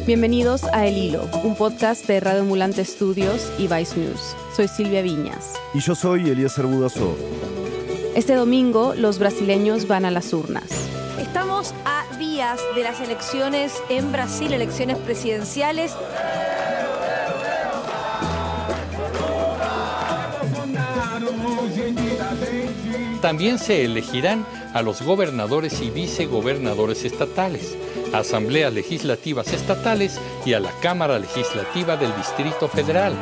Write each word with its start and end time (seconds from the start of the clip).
Bienvenidos 0.00 0.64
a 0.72 0.86
El 0.86 0.96
Hilo, 0.96 1.28
un 1.44 1.54
podcast 1.54 2.06
de 2.08 2.18
Radio 2.18 2.40
Ambulante 2.40 2.84
Studios 2.84 3.52
y 3.56 3.68
Vice 3.68 3.96
News. 3.96 4.34
Soy 4.56 4.66
Silvia 4.66 5.00
Viñas. 5.00 5.52
Y 5.74 5.78
yo 5.78 5.94
soy 5.94 6.28
Eliezer 6.28 6.66
Budasó. 6.66 7.16
Este 8.16 8.34
domingo 8.34 8.94
los 8.96 9.20
brasileños 9.20 9.86
van 9.86 10.04
a 10.04 10.10
las 10.10 10.32
urnas. 10.32 10.64
Estamos 11.20 11.72
a 11.84 12.04
días 12.18 12.60
de 12.74 12.82
las 12.82 13.00
elecciones 13.00 13.80
en 13.90 14.10
Brasil, 14.10 14.52
elecciones 14.52 14.98
presidenciales. 14.98 15.94
También 23.20 23.58
se 23.60 23.84
elegirán 23.84 24.44
a 24.72 24.82
los 24.82 25.02
gobernadores 25.02 25.80
y 25.82 25.90
vicegobernadores 25.90 27.04
estatales, 27.04 27.76
a 28.12 28.18
asambleas 28.18 28.72
legislativas 28.72 29.52
estatales 29.52 30.20
y 30.44 30.54
a 30.54 30.60
la 30.60 30.70
Cámara 30.80 31.18
Legislativa 31.18 31.96
del 31.96 32.14
Distrito 32.16 32.68
Federal. 32.68 33.14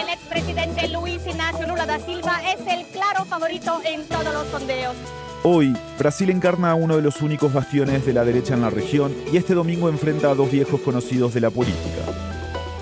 El 0.00 0.08
expresidente 0.08 0.88
Luis 0.88 1.20
Ignacio 1.26 1.66
Lula 1.66 1.86
da 1.86 1.98
Silva 2.00 2.40
es 2.52 2.60
el 2.66 2.84
claro 2.86 3.24
favorito 3.24 3.80
en 3.84 4.04
todos 4.04 4.32
los 4.32 4.46
sondeos. 4.48 4.96
Hoy, 5.42 5.74
Brasil 5.98 6.28
encarna 6.28 6.72
a 6.72 6.74
uno 6.74 6.96
de 6.96 7.02
los 7.02 7.22
únicos 7.22 7.52
bastiones 7.52 8.04
de 8.04 8.12
la 8.12 8.24
derecha 8.24 8.54
en 8.54 8.60
la 8.60 8.68
región 8.68 9.14
y 9.32 9.38
este 9.38 9.54
domingo 9.54 9.88
enfrenta 9.88 10.30
a 10.30 10.34
dos 10.34 10.50
viejos 10.50 10.82
conocidos 10.82 11.32
de 11.32 11.40
la 11.40 11.50
política. 11.50 12.39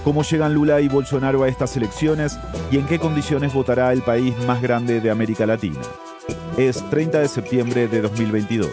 ¿Cómo 0.08 0.22
llegan 0.22 0.54
Lula 0.54 0.80
y 0.80 0.88
Bolsonaro 0.88 1.42
a 1.42 1.48
estas 1.48 1.76
elecciones 1.76 2.38
y 2.70 2.78
en 2.78 2.86
qué 2.86 2.98
condiciones 2.98 3.52
votará 3.52 3.92
el 3.92 4.00
país 4.00 4.34
más 4.46 4.62
grande 4.62 5.02
de 5.02 5.10
América 5.10 5.44
Latina? 5.44 5.82
Es 6.56 6.82
30 6.88 7.18
de 7.18 7.28
septiembre 7.28 7.88
de 7.88 8.00
2022. 8.00 8.70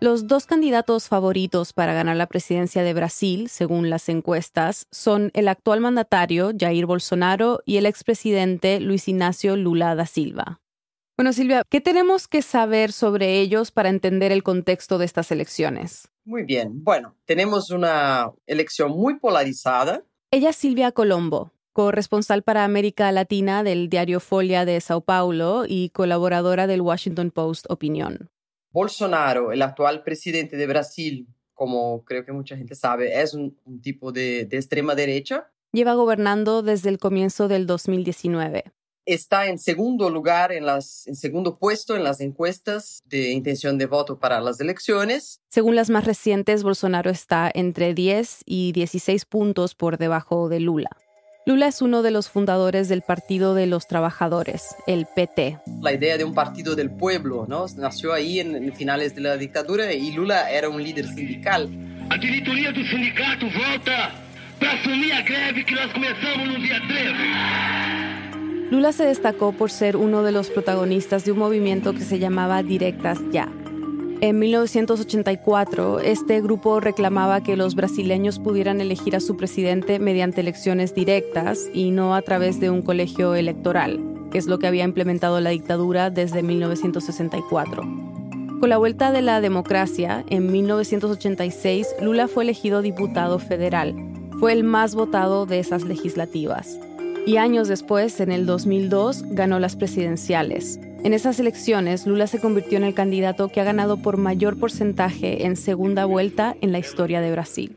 Los 0.00 0.26
dos 0.26 0.46
candidatos 0.46 1.08
favoritos 1.08 1.74
para 1.74 1.92
ganar 1.92 2.16
la 2.16 2.26
presidencia 2.26 2.84
de 2.84 2.94
Brasil, 2.94 3.50
según 3.50 3.90
las 3.90 4.08
encuestas, 4.08 4.86
son 4.90 5.30
el 5.34 5.46
actual 5.46 5.82
mandatario 5.82 6.52
Jair 6.58 6.86
Bolsonaro 6.86 7.60
y 7.66 7.76
el 7.76 7.84
expresidente 7.84 8.80
Luis 8.80 9.08
Ignacio 9.08 9.56
Lula 9.56 9.94
da 9.94 10.06
Silva. 10.06 10.62
Bueno, 11.16 11.32
Silvia, 11.32 11.62
¿qué 11.70 11.80
tenemos 11.80 12.28
que 12.28 12.42
saber 12.42 12.92
sobre 12.92 13.40
ellos 13.40 13.70
para 13.70 13.88
entender 13.88 14.32
el 14.32 14.42
contexto 14.42 14.98
de 14.98 15.06
estas 15.06 15.32
elecciones? 15.32 16.10
Muy 16.26 16.42
bien. 16.42 16.84
Bueno, 16.84 17.16
tenemos 17.24 17.70
una 17.70 18.32
elección 18.46 18.90
muy 18.90 19.18
polarizada. 19.18 20.04
Ella 20.30 20.50
es 20.50 20.56
Silvia 20.56 20.92
Colombo, 20.92 21.52
corresponsal 21.72 22.42
para 22.42 22.64
América 22.64 23.10
Latina 23.12 23.62
del 23.62 23.88
diario 23.88 24.20
Folia 24.20 24.66
de 24.66 24.78
Sao 24.82 25.00
Paulo 25.00 25.64
y 25.66 25.88
colaboradora 25.88 26.66
del 26.66 26.82
Washington 26.82 27.30
Post 27.30 27.64
Opinión. 27.70 28.28
Bolsonaro, 28.70 29.52
el 29.52 29.62
actual 29.62 30.02
presidente 30.02 30.58
de 30.58 30.66
Brasil, 30.66 31.28
como 31.54 32.04
creo 32.04 32.26
que 32.26 32.32
mucha 32.32 32.58
gente 32.58 32.74
sabe, 32.74 33.22
es 33.22 33.32
un, 33.32 33.58
un 33.64 33.80
tipo 33.80 34.12
de, 34.12 34.44
de 34.44 34.58
extrema 34.58 34.94
derecha. 34.94 35.50
Lleva 35.72 35.94
gobernando 35.94 36.60
desde 36.62 36.90
el 36.90 36.98
comienzo 36.98 37.48
del 37.48 37.66
2019 37.66 38.64
está 39.06 39.46
en 39.46 39.58
segundo 39.58 40.10
lugar, 40.10 40.52
en, 40.52 40.66
las, 40.66 41.06
en 41.06 41.14
segundo 41.14 41.56
puesto 41.56 41.96
en 41.96 42.04
las 42.04 42.20
encuestas 42.20 43.02
de 43.06 43.30
intención 43.30 43.78
de 43.78 43.86
voto 43.86 44.18
para 44.18 44.40
las 44.40 44.60
elecciones. 44.60 45.40
Según 45.48 45.76
las 45.76 45.88
más 45.88 46.04
recientes, 46.04 46.62
Bolsonaro 46.62 47.10
está 47.10 47.50
entre 47.54 47.94
10 47.94 48.42
y 48.44 48.72
16 48.72 49.24
puntos 49.24 49.74
por 49.74 49.96
debajo 49.96 50.48
de 50.48 50.60
Lula. 50.60 50.90
Lula 51.46 51.68
es 51.68 51.80
uno 51.80 52.02
de 52.02 52.10
los 52.10 52.28
fundadores 52.28 52.88
del 52.88 53.02
Partido 53.02 53.54
de 53.54 53.68
los 53.68 53.86
Trabajadores, 53.86 54.74
el 54.88 55.06
PT. 55.06 55.60
La 55.80 55.92
idea 55.92 56.18
de 56.18 56.24
un 56.24 56.34
partido 56.34 56.74
del 56.74 56.90
pueblo, 56.90 57.46
¿no? 57.48 57.66
Nació 57.76 58.12
ahí 58.12 58.40
en, 58.40 58.56
en 58.56 58.74
finales 58.74 59.14
de 59.14 59.20
la 59.20 59.36
dictadura 59.36 59.92
y 59.92 60.10
Lula 60.10 60.50
era 60.50 60.68
un 60.68 60.82
líder 60.82 61.06
sindical. 61.06 61.70
A 62.10 62.16
diretoria 62.18 62.72
do 62.72 62.84
sindicato 62.84 63.46
volta 63.46 64.12
para 64.58 64.72
assumir 64.72 65.12
a 65.12 65.22
greve 65.22 65.64
que 65.64 65.74
nós 65.74 65.92
começamos 65.92 66.48
no 66.48 66.58
dia 66.60 66.80
13. 66.80 68.05
Lula 68.70 68.90
se 68.90 69.04
destacó 69.04 69.52
por 69.52 69.70
ser 69.70 69.96
uno 69.96 70.24
de 70.24 70.32
los 70.32 70.50
protagonistas 70.50 71.24
de 71.24 71.30
un 71.30 71.38
movimiento 71.38 71.92
que 71.92 72.00
se 72.00 72.18
llamaba 72.18 72.64
Directas 72.64 73.20
Ya. 73.30 73.48
En 74.20 74.40
1984, 74.40 76.00
este 76.00 76.40
grupo 76.40 76.80
reclamaba 76.80 77.42
que 77.42 77.56
los 77.56 77.76
brasileños 77.76 78.40
pudieran 78.40 78.80
elegir 78.80 79.14
a 79.14 79.20
su 79.20 79.36
presidente 79.36 80.00
mediante 80.00 80.40
elecciones 80.40 80.96
directas 80.96 81.68
y 81.72 81.92
no 81.92 82.16
a 82.16 82.22
través 82.22 82.58
de 82.58 82.70
un 82.70 82.82
colegio 82.82 83.36
electoral, 83.36 84.00
que 84.32 84.38
es 84.38 84.46
lo 84.46 84.58
que 84.58 84.66
había 84.66 84.84
implementado 84.84 85.40
la 85.40 85.50
dictadura 85.50 86.10
desde 86.10 86.42
1964. 86.42 87.82
Con 88.58 88.68
la 88.68 88.78
vuelta 88.78 89.12
de 89.12 89.22
la 89.22 89.40
democracia, 89.40 90.24
en 90.28 90.50
1986, 90.50 91.86
Lula 92.00 92.26
fue 92.26 92.42
elegido 92.42 92.82
diputado 92.82 93.38
federal. 93.38 93.94
Fue 94.40 94.52
el 94.52 94.64
más 94.64 94.96
votado 94.96 95.46
de 95.46 95.60
esas 95.60 95.84
legislativas 95.84 96.80
y 97.26 97.38
años 97.38 97.66
después, 97.66 98.20
en 98.20 98.30
el 98.30 98.46
2002, 98.46 99.24
ganó 99.30 99.58
las 99.58 99.74
presidenciales. 99.74 100.78
En 101.02 101.12
esas 101.12 101.40
elecciones, 101.40 102.06
Lula 102.06 102.28
se 102.28 102.40
convirtió 102.40 102.78
en 102.78 102.84
el 102.84 102.94
candidato 102.94 103.48
que 103.48 103.60
ha 103.60 103.64
ganado 103.64 104.00
por 104.00 104.16
mayor 104.16 104.58
porcentaje 104.58 105.44
en 105.44 105.56
segunda 105.56 106.04
vuelta 106.04 106.56
en 106.60 106.70
la 106.70 106.78
historia 106.78 107.20
de 107.20 107.32
Brasil. 107.32 107.76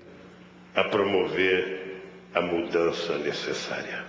A 0.76 0.90
promover 0.92 2.02
a 2.36 2.42
mudança 2.42 3.18
necessária. 3.26 4.06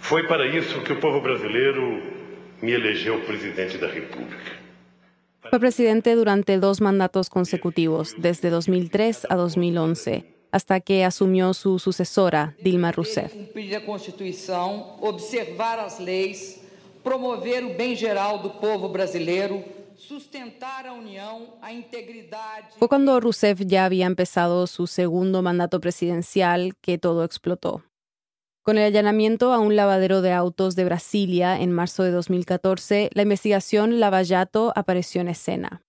Foi 0.00 0.26
para 0.26 0.46
isso 0.46 0.82
que 0.82 0.94
o 0.94 1.00
povo 1.00 1.20
brasileiro 1.20 2.00
me 2.62 2.72
elegeu 2.72 3.20
presidente 3.26 3.76
da 3.76 3.88
República. 3.88 4.56
Fue 5.50 5.60
presidente 5.60 6.14
durante 6.14 6.58
dos 6.58 6.80
mandatos 6.80 7.28
consecutivos, 7.28 8.14
desde 8.16 8.48
2003 8.48 9.26
a 9.28 9.36
2011 9.36 10.37
hasta 10.50 10.80
que 10.80 11.04
asumió 11.04 11.54
su 11.54 11.78
sucesora, 11.78 12.56
Dilma 12.62 12.92
Rousseff. 12.92 13.32
Observar 15.00 15.88
promover 17.02 17.96
geral 17.96 18.42
sustentar 19.98 20.86
a 20.86 20.92
união, 20.92 21.54
a 21.60 21.72
integridade. 21.72 22.68
Fue 22.78 22.88
cuando 22.88 23.18
Rousseff 23.18 23.60
ya 23.66 23.84
había 23.84 24.06
empezado 24.06 24.66
su 24.66 24.86
segundo 24.86 25.42
mandato 25.42 25.80
presidencial 25.80 26.76
que 26.80 26.98
todo 26.98 27.24
explotó. 27.24 27.82
Con 28.62 28.78
el 28.78 28.84
allanamiento 28.84 29.52
a 29.52 29.58
un 29.58 29.76
lavadero 29.76 30.22
de 30.22 30.32
autos 30.32 30.76
de 30.76 30.84
Brasilia 30.84 31.60
en 31.60 31.72
marzo 31.72 32.04
de 32.04 32.10
2014, 32.10 33.10
la 33.12 33.22
investigación 33.22 33.98
Lavallato 33.98 34.72
apareció 34.76 35.20
en 35.20 35.28
escena. 35.28 35.82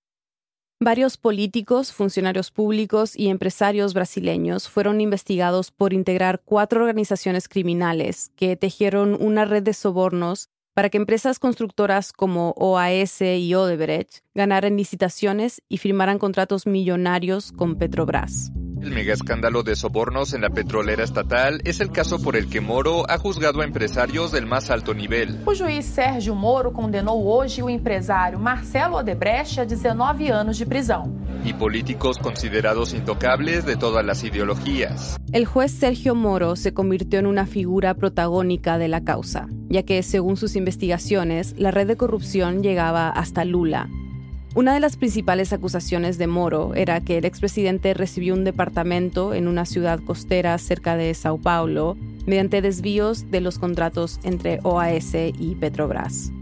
Varios 0.81 1.17
políticos, 1.17 1.91
funcionarios 1.91 2.51
públicos 2.51 3.13
y 3.13 3.27
empresarios 3.27 3.93
brasileños 3.93 4.69
fueron 4.69 5.01
investigados 5.01 5.71
por 5.71 5.91
integrar 5.91 6.41
cuatro 6.45 6.79
organizaciones 6.79 7.49
criminales 7.49 8.31
que 8.37 8.55
tejieron 8.55 9.17
una 9.21 9.43
red 9.43 9.61
de 9.61 9.73
sobornos 9.73 10.47
para 10.73 10.89
que 10.89 10.95
empresas 10.95 11.37
constructoras 11.37 12.13
como 12.13 12.51
OAS 12.51 13.19
y 13.19 13.53
Odebrecht 13.55 14.19
ganaran 14.33 14.77
licitaciones 14.77 15.61
y 15.67 15.79
firmaran 15.79 16.17
contratos 16.17 16.65
millonarios 16.65 17.51
con 17.51 17.75
Petrobras. 17.75 18.53
El 18.81 18.91
mega 18.91 19.13
escándalo 19.13 19.61
de 19.61 19.75
sobornos 19.75 20.33
en 20.33 20.41
la 20.41 20.49
petrolera 20.49 21.03
estatal 21.03 21.59
es 21.65 21.81
el 21.81 21.91
caso 21.91 22.21
por 22.21 22.37
el 22.37 22.49
que 22.49 22.61
Moro 22.61 23.03
ha 23.09 23.17
juzgado 23.17 23.59
a 23.59 23.65
empresarios 23.65 24.31
del 24.31 24.45
más 24.45 24.69
alto 24.69 24.93
nivel. 24.93 25.41
O 25.45 25.53
juiz 25.53 25.85
Sérgio 25.85 26.33
Moro 26.33 26.71
condenou 26.71 27.27
hoje 27.27 27.61
o 27.61 27.69
empresário 27.69 28.39
Marcelo 28.39 28.95
Odebrecht 28.95 29.59
a 29.59 29.65
19 29.65 30.31
anos 30.31 30.57
de 30.57 30.65
prisão. 30.65 31.11
Y 31.43 31.53
políticos 31.53 32.17
considerados 32.17 32.93
intocables 32.93 33.65
de 33.65 33.75
todas 33.75 34.05
las 34.05 34.23
ideologías. 34.23 35.17
El 35.33 35.45
juez 35.45 35.73
Sergio 35.73 36.15
Moro 36.15 36.55
se 36.55 36.73
convirtió 36.73 37.19
en 37.19 37.27
una 37.27 37.45
figura 37.45 37.95
protagónica 37.95 38.77
de 38.77 38.87
la 38.87 39.03
causa, 39.03 39.47
ya 39.67 39.83
que 39.83 40.01
según 40.03 40.37
sus 40.37 40.55
investigaciones, 40.55 41.53
la 41.57 41.71
red 41.71 41.85
de 41.85 41.97
corrupción 41.97 42.63
llegaba 42.63 43.09
hasta 43.09 43.43
Lula, 43.43 43.89
una 44.59 44.73
de 44.73 44.81
las 44.81 44.97
principales 44.97 45.53
acusaciones 45.53 46.17
de 46.17 46.27
Moro 46.27 46.75
era 46.75 46.99
que 46.99 47.17
el 47.17 47.23
expresidente 47.23 47.93
recibió 47.93 48.33
un 48.33 48.43
departamento 48.43 49.33
en 49.33 49.47
una 49.47 49.65
ciudad 49.65 50.01
costera 50.01 50.57
cerca 50.57 50.97
de 50.97 51.13
Sao 51.13 51.37
Paulo 51.37 51.95
mediante 52.25 52.61
desvíos 52.61 53.31
de 53.31 53.39
los 53.39 53.57
contratos 53.57 54.19
entre 54.23 54.59
OAS 54.63 55.13
y 55.13 55.55
Petrobras. 55.57 56.33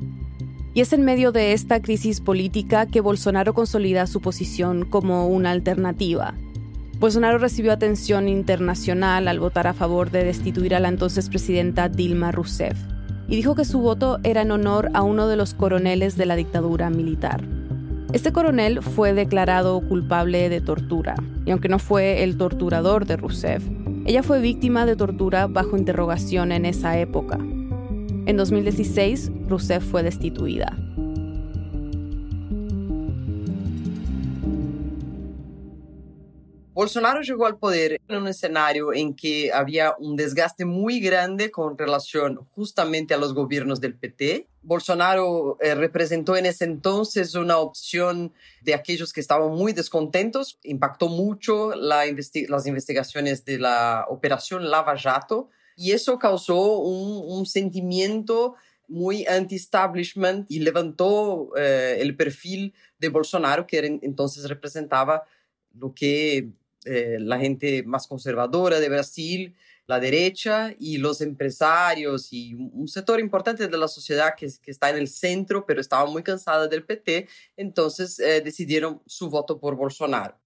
Y 0.74 0.82
es 0.82 0.94
en 0.94 1.06
medio 1.06 1.32
de 1.32 1.54
esta 1.54 1.80
crisis 1.80 2.20
política 2.20 2.88
que 2.88 3.02
Bolsonaro 3.02 3.54
consolida 3.54 4.08
su 4.08 4.20
posición 4.20 4.86
como 4.86 5.28
una 5.28 5.52
alternativa. 5.52 6.34
Bolsonaro 7.00 7.38
recibió 7.38 7.72
atención 7.72 8.30
internacional 8.30 9.28
al 9.28 9.40
votar 9.40 9.68
a 9.68 9.76
favor 9.76 10.10
de 10.10 10.24
destituir 10.24 10.74
a 10.74 10.80
la 10.80 10.90
entonces 10.90 11.30
presidenta 11.30 11.88
Dilma 11.88 12.32
Rousseff 12.32 12.80
y 13.28 13.36
dijo 13.36 13.54
que 13.54 13.66
su 13.66 13.80
voto 13.80 14.18
era 14.24 14.42
en 14.42 14.50
honor 14.50 14.90
a 14.96 15.04
uno 15.04 15.28
de 15.28 15.36
los 15.36 15.54
coroneles 15.54 16.18
de 16.18 16.26
la 16.26 16.36
dictadura 16.36 16.90
militar. 16.90 17.44
Este 18.14 18.32
coronel 18.32 18.82
fue 18.82 19.14
declarado 19.14 19.82
culpable 19.82 20.48
de 20.48 20.62
tortura, 20.62 21.16
y 21.46 21.52
aunque 21.52 21.68
no 21.68 21.78
fue 21.78 22.24
el 22.24 22.38
torturador 22.38 23.06
de 23.06 23.18
Rousseff, 23.18 23.64
Ella 24.06 24.24
fue 24.24 24.40
víctima 24.40 24.86
de 24.86 24.96
tortura 24.96 25.48
bajo 25.48 25.76
interrogación 25.76 26.54
en 26.54 26.66
esa 26.66 26.98
época. 26.98 27.38
En 27.38 28.38
2016, 28.38 29.30
Rousseff 29.50 29.84
fue 29.84 30.02
destituida. 30.02 30.78
Bolsonaro 36.74 37.22
llegó 37.22 37.48
al 37.48 37.58
poder 37.58 38.00
en 38.08 38.16
un 38.16 38.28
escenario 38.28 38.94
en 38.94 39.14
que 39.14 39.52
había 39.52 39.96
un 40.00 40.16
desgaste 40.16 40.64
muy 40.64 41.02
grande 41.02 41.52
con 41.52 41.78
relación 41.78 42.38
justamente 42.52 43.14
a 43.14 43.18
los 43.18 43.34
gobiernos 43.34 43.82
del 43.82 43.96
PT. 43.96 44.48
Bolsonaro 44.68 45.58
eh, 45.62 45.76
representó 45.76 46.36
en 46.36 46.46
ese 46.46 46.66
entonces 46.66 47.36
una 47.36 47.58
opción 47.58 48.34
de 48.62 48.74
aquellos 48.74 49.14
que 49.14 49.22
estaban 49.22 49.52
muy 49.52 49.72
descontentos. 49.72 50.60
Impactó 50.62 51.08
mucho 51.08 51.74
las 51.74 52.68
investigaciones 52.68 53.46
de 53.46 53.60
la 53.60 54.06
operación 54.10 54.70
Lava 54.70 54.98
Jato 54.98 55.48
y 55.78 55.94
eso 55.94 56.20
causó 56.20 56.80
un, 56.80 57.46
sentimiento 57.46 58.56
muy 58.90 59.26
anti-establishment 59.26 60.52
y 60.52 60.60
levantó 60.60 61.56
eh, 61.56 62.00
el 62.02 62.18
perfil 62.18 62.74
de 63.00 63.08
Bolsonaro, 63.08 63.68
que 63.68 64.00
entonces 64.02 64.50
representaba 64.50 65.24
lo 65.74 65.94
que 65.94 66.50
eh, 66.84 67.18
la 67.22 67.40
gente 67.40 67.84
más 67.84 68.06
conservadora 68.06 68.82
de 68.82 68.90
Brasil, 68.90 69.56
la 69.88 70.00
derecha 70.00 70.76
y 70.78 70.98
los 70.98 71.22
empresarios 71.22 72.32
y 72.32 72.54
un 72.54 72.88
sector 72.88 73.20
importante 73.20 73.68
de 73.68 73.78
la 73.78 73.88
sociedad 73.88 74.36
que, 74.38 74.46
está 74.46 74.90
en 74.90 74.98
el 74.98 75.08
centro, 75.08 75.66
pero 75.66 75.82
estaba 75.82 76.06
muy 76.10 76.24
cansada 76.24 76.68
del 76.68 76.84
PT, 76.84 77.28
entonces 77.56 78.20
eh, 78.20 78.42
decidieron 78.42 79.02
su 79.06 79.30
voto 79.30 79.60
por 79.60 79.76
Bolsonaro. 79.76 80.40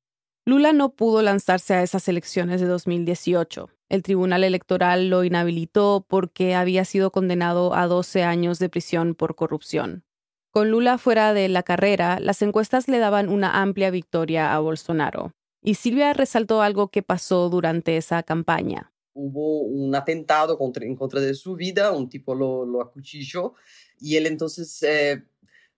Lula 0.46 0.74
no 0.74 0.94
pudo 0.94 1.22
lanzarse 1.22 1.74
a 1.74 1.84
esas 1.84 2.08
elecciones 2.08 2.62
de 2.62 2.68
2018. 2.68 3.70
El 3.90 4.04
Tribunal 4.04 4.44
Electoral 4.44 5.10
lo 5.10 5.24
inhabilitó 5.24 6.06
porque 6.08 6.56
había 6.56 6.86
sido 6.86 7.12
condenado 7.12 7.76
a 7.76 7.88
12 7.88 8.24
años 8.24 8.58
de 8.58 8.70
prisión 8.70 9.16
por 9.16 9.36
corrupción. 9.36 10.04
Con 10.52 10.70
Lula 10.72 10.98
fuera 10.98 11.34
de 11.34 11.48
la 11.48 11.64
carrera, 11.64 12.20
las 12.20 12.42
encuestas 12.42 12.88
le 12.88 13.00
daban 13.00 13.30
una 13.30 13.62
amplia 13.62 13.90
victoria 13.92 14.54
a 14.54 14.60
Bolsonaro. 14.60 15.32
Y 15.64 15.76
Silvia 15.76 16.14
resaltó 16.14 16.62
algo 16.62 16.90
que 16.90 17.04
pasó 17.04 17.50
durante 17.50 17.96
esa 17.96 18.24
campaña. 18.24 18.91
Hubo 19.13 19.62
un 19.62 19.94
atentado 19.96 20.58
en 20.81 20.96
contra 20.96 21.19
de 21.19 21.34
su 21.34 21.56
vida, 21.56 21.92
un 21.92 22.10
tipo 22.10 22.34
lo, 22.34 22.66
lo 22.66 22.81
acuchilló 22.81 23.54
y 24.00 24.16
él 24.16 24.25
entonces 24.28 24.81
eh, 24.84 25.24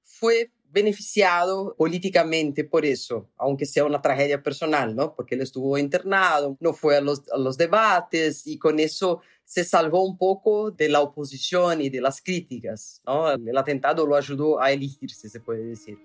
fue 0.02 0.52
beneficiado 0.74 1.76
políticamente 1.78 2.64
por 2.64 2.84
eso, 2.84 3.30
aunque 3.38 3.66
sea 3.66 3.86
una 3.86 4.02
tragedia 4.02 4.42
personal, 4.42 4.96
¿no? 4.96 5.16
Porque 5.16 5.36
él 5.36 5.42
estuvo 5.42 5.78
internado, 5.78 6.58
no 6.60 6.74
fue 6.74 6.98
a 6.98 7.02
los, 7.02 7.30
a 7.32 7.38
los 7.38 7.58
debates 7.58 8.48
y 8.48 8.58
con 8.58 8.80
eso 8.80 9.22
se 9.46 9.64
salvó 9.64 10.04
un 10.04 10.18
poco 10.18 10.72
de 10.72 10.90
la 10.90 11.02
oposición 11.02 11.80
y 11.82 11.90
de 11.90 12.02
las 12.02 12.22
críticas, 12.22 13.02
¿no? 13.06 13.32
El 13.32 13.56
atentado 13.56 14.08
lo 14.08 14.16
ayudó 14.16 14.60
a 14.60 14.72
elegirse, 14.72 15.30
se 15.30 15.40
puede 15.40 15.64
decir. 15.64 16.00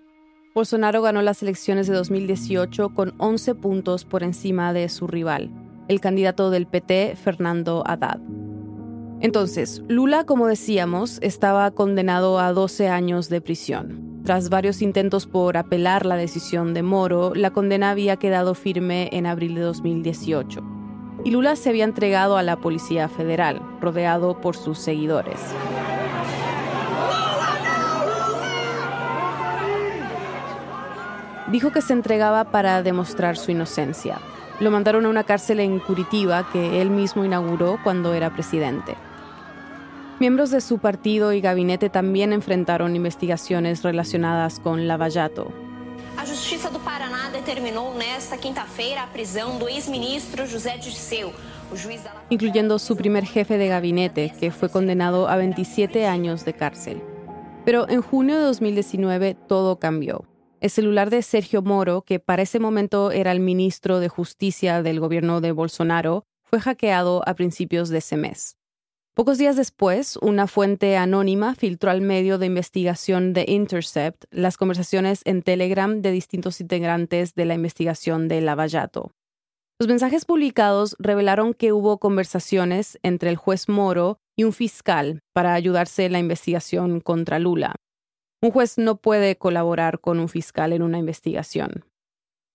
Bolsonaro 0.53 1.01
ganó 1.01 1.23
las 1.23 1.41
elecciones 1.41 1.87
de 1.87 1.93
2018 1.93 2.93
con 2.93 3.15
11 3.17 3.55
puntos 3.55 4.05
por 4.05 4.21
encima 4.21 4.71
de 4.71 4.87
su 4.89 5.07
rival, 5.07 5.51
el 5.89 5.99
candidato 5.99 6.51
del 6.51 6.65
PT, 6.65 7.17
Fernando 7.21 7.83
Haddad. 7.85 8.19
Entonces, 9.19 9.83
Lula, 9.89 10.23
como 10.23 10.47
decíamos, 10.47 11.19
estaba 11.21 11.69
condenado 11.71 12.39
a 12.39 12.53
12 12.53 12.87
años 12.87 13.27
de 13.27 13.41
prisión. 13.41 14.21
Tras 14.23 14.49
varios 14.49 14.81
intentos 14.81 15.27
por 15.27 15.57
apelar 15.57 16.05
la 16.05 16.15
decisión 16.15 16.73
de 16.73 16.83
Moro, 16.83 17.33
la 17.35 17.51
condena 17.51 17.89
había 17.89 18.15
quedado 18.15 18.55
firme 18.55 19.09
en 19.11 19.25
abril 19.25 19.55
de 19.55 19.61
2018. 19.61 20.61
Y 21.25 21.31
Lula 21.31 21.57
se 21.57 21.69
había 21.69 21.83
entregado 21.83 22.37
a 22.37 22.43
la 22.43 22.61
Policía 22.61 23.09
Federal, 23.09 23.61
rodeado 23.81 24.39
por 24.39 24.55
sus 24.55 24.79
seguidores. 24.79 25.39
dijo 31.51 31.71
que 31.71 31.81
se 31.81 31.93
entregaba 31.93 32.45
para 32.45 32.83
demostrar 32.83 33.37
su 33.37 33.51
inocencia. 33.51 34.19
Lo 34.59 34.71
mandaron 34.71 35.05
a 35.05 35.09
una 35.09 35.23
cárcel 35.23 35.59
en 35.59 35.79
Curitiba 35.79 36.49
que 36.51 36.81
él 36.81 36.89
mismo 36.89 37.23
inauguró 37.23 37.79
cuando 37.83 38.13
era 38.13 38.33
presidente. 38.33 38.95
Miembros 40.19 40.51
de 40.51 40.59
su 40.59 40.79
partido 40.79 41.31
y 41.31 41.39
gabinete 41.39 41.89
también 41.89 42.33
enfrentaron 42.33 42.95
investigaciones 42.95 43.83
relacionadas 43.83 44.59
con 44.59 44.87
Lavallato. 44.87 45.51
A 46.17 46.25
Justiça 46.25 46.69
do 46.69 46.79
Paraná 46.79 47.29
determinou 47.31 47.95
nesta 47.95 48.35
quinta-feira 48.35 49.03
a 49.03 49.07
prisão 49.07 49.57
do 49.57 49.69
ex-ministro 49.69 50.45
José 50.45 50.77
Dirceu, 50.77 51.31
incluyendo 52.29 52.77
su 52.79 52.97
primer 52.97 53.25
jefe 53.25 53.57
de 53.57 53.69
gabinete, 53.69 54.33
que 54.37 54.51
fue 54.51 54.69
condenado 54.69 55.29
a 55.29 55.37
27 55.37 56.05
años 56.05 56.43
de 56.43 56.53
cárcel. 56.53 57.01
Pero 57.63 57.87
en 57.87 58.01
junio 58.01 58.35
de 58.35 58.43
2019 58.43 59.35
todo 59.47 59.79
cambió. 59.79 60.25
El 60.59 60.69
celular 60.69 61.09
de 61.09 61.21
Sergio 61.21 61.61
Moro, 61.61 62.01
que 62.01 62.19
para 62.19 62.41
ese 62.41 62.59
momento 62.59 63.11
era 63.11 63.31
el 63.31 63.39
ministro 63.39 64.01
de 64.01 64.09
Justicia 64.09 64.83
del 64.83 64.99
gobierno 64.99 65.39
de 65.39 65.53
Bolsonaro, 65.53 66.25
fue 66.43 66.59
hackeado 66.59 67.23
a 67.25 67.33
principios 67.33 67.87
de 67.87 67.99
ese 67.99 68.17
mes. 68.17 68.57
Pocos 69.13 69.37
días 69.37 69.55
después, 69.55 70.17
una 70.17 70.47
fuente 70.47 70.97
anónima 70.97 71.55
filtró 71.55 71.91
al 71.91 72.01
medio 72.01 72.37
de 72.37 72.47
investigación 72.47 73.31
de 73.31 73.45
Intercept 73.47 74.25
las 74.31 74.57
conversaciones 74.57 75.21
en 75.23 75.43
Telegram 75.43 76.01
de 76.01 76.11
distintos 76.11 76.59
integrantes 76.59 77.35
de 77.35 77.45
la 77.45 77.53
investigación 77.53 78.27
de 78.27 78.41
Lavallato. 78.41 79.11
Los 79.79 79.87
mensajes 79.87 80.25
publicados 80.25 80.97
revelaron 80.99 81.53
que 81.53 81.71
hubo 81.71 81.99
conversaciones 81.99 82.99
entre 83.01 83.29
el 83.29 83.37
juez 83.37 83.69
Moro 83.69 84.19
y 84.35 84.43
un 84.43 84.51
fiscal 84.51 85.21
para 85.31 85.53
ayudarse 85.53 86.05
en 86.05 86.11
la 86.11 86.19
investigación 86.19 86.99
contra 86.99 87.39
Lula. 87.39 87.75
Un 88.41 88.51
juez 88.51 88.77
no 88.77 88.95
puede 88.95 89.37
colaborar 89.37 89.99
con 89.99 90.19
un 90.19 90.29
fiscal 90.29 90.71
en 90.71 90.81
una 90.81 90.97
investigación. 90.97 91.83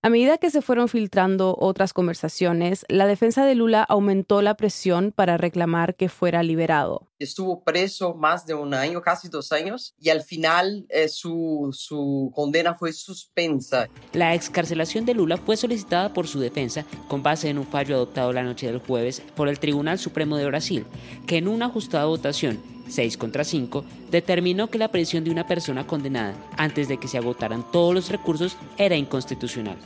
A 0.01 0.11
medida 0.11 0.37
que 0.37 0.51
se 0.51 0.61
fueron 0.61 0.89
filtrando 0.89 1.57
otras 1.59 1.95
conversaciones, 1.95 2.85
la 2.89 3.07
defensa 3.07 3.47
de 3.47 3.55
Lula 3.55 3.83
aumentó 3.83 4.43
la 4.43 4.55
presión 4.55 5.13
para 5.13 5.39
reclamar 5.39 5.95
que 5.95 6.11
fuera 6.11 6.43
liberado. 6.43 7.09
Estuvo 7.19 7.65
preso 7.65 8.15
más 8.15 8.45
de 8.45 8.53
un 8.53 8.75
año, 8.75 9.01
casi 9.01 9.29
dos 9.29 9.51
años, 9.51 9.95
y 9.99 10.11
al 10.11 10.23
final 10.23 10.85
eh, 10.91 11.09
su, 11.09 11.71
su 11.73 12.31
condena 12.35 12.75
fue 12.75 12.93
suspensa. 12.93 13.89
La 14.13 14.35
excarcelación 14.35 15.07
de 15.07 15.15
Lula 15.15 15.39
fue 15.39 15.57
solicitada 15.57 16.13
por 16.13 16.29
su 16.29 16.39
defensa 16.39 16.85
con 17.09 17.23
base 17.23 17.49
en 17.49 17.59
un 17.59 17.67
fallo 17.67 17.97
adoptado 17.97 18.33
la 18.33 18.43
noche 18.43 18.67
del 18.67 18.81
jueves 18.81 19.23
por 19.35 19.49
el 19.49 19.59
Tribunal 19.59 19.99
Supremo 19.99 20.37
de 20.37 20.47
Brasil, 20.47 20.87
que 21.27 21.39
en 21.39 21.49
una 21.49 21.67
ajustada 21.67 22.05
votación 22.05 22.74
6 22.89 23.17
contra 23.17 23.45
5, 23.45 23.85
determinó 24.11 24.69
que 24.69 24.79
la 24.79 24.89
prisión 24.89 25.25
de 25.25 25.31
una 25.31 25.47
persona 25.47 25.87
condenada 25.87 26.35
antes 26.57 26.89
de 26.89 26.99
que 26.99 27.09
se 27.09 27.19
agotaran 27.19 27.71
todos 27.71 27.95
los 27.95 28.11
recursos 28.11 28.57
era 28.77 28.97
inconstitucional. 28.97 29.77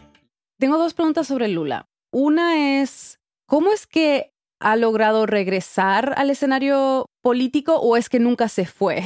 Tengo 0.59 0.79
dos 0.79 0.95
preguntas 0.95 1.27
sobre 1.27 1.49
Lula. 1.49 1.87
Una 2.13 2.81
es, 2.81 3.21
¿cómo 3.47 3.71
es 3.71 3.87
que 3.87 4.33
ha 4.61 4.77
logrado 4.77 5.27
regresar 5.27 6.15
al 6.17 6.31
escenario 6.31 7.07
político 7.23 7.77
o 7.77 7.97
es 7.97 8.09
que 8.09 8.19
nunca 8.19 8.49
se 8.49 8.67
fue? 8.67 9.03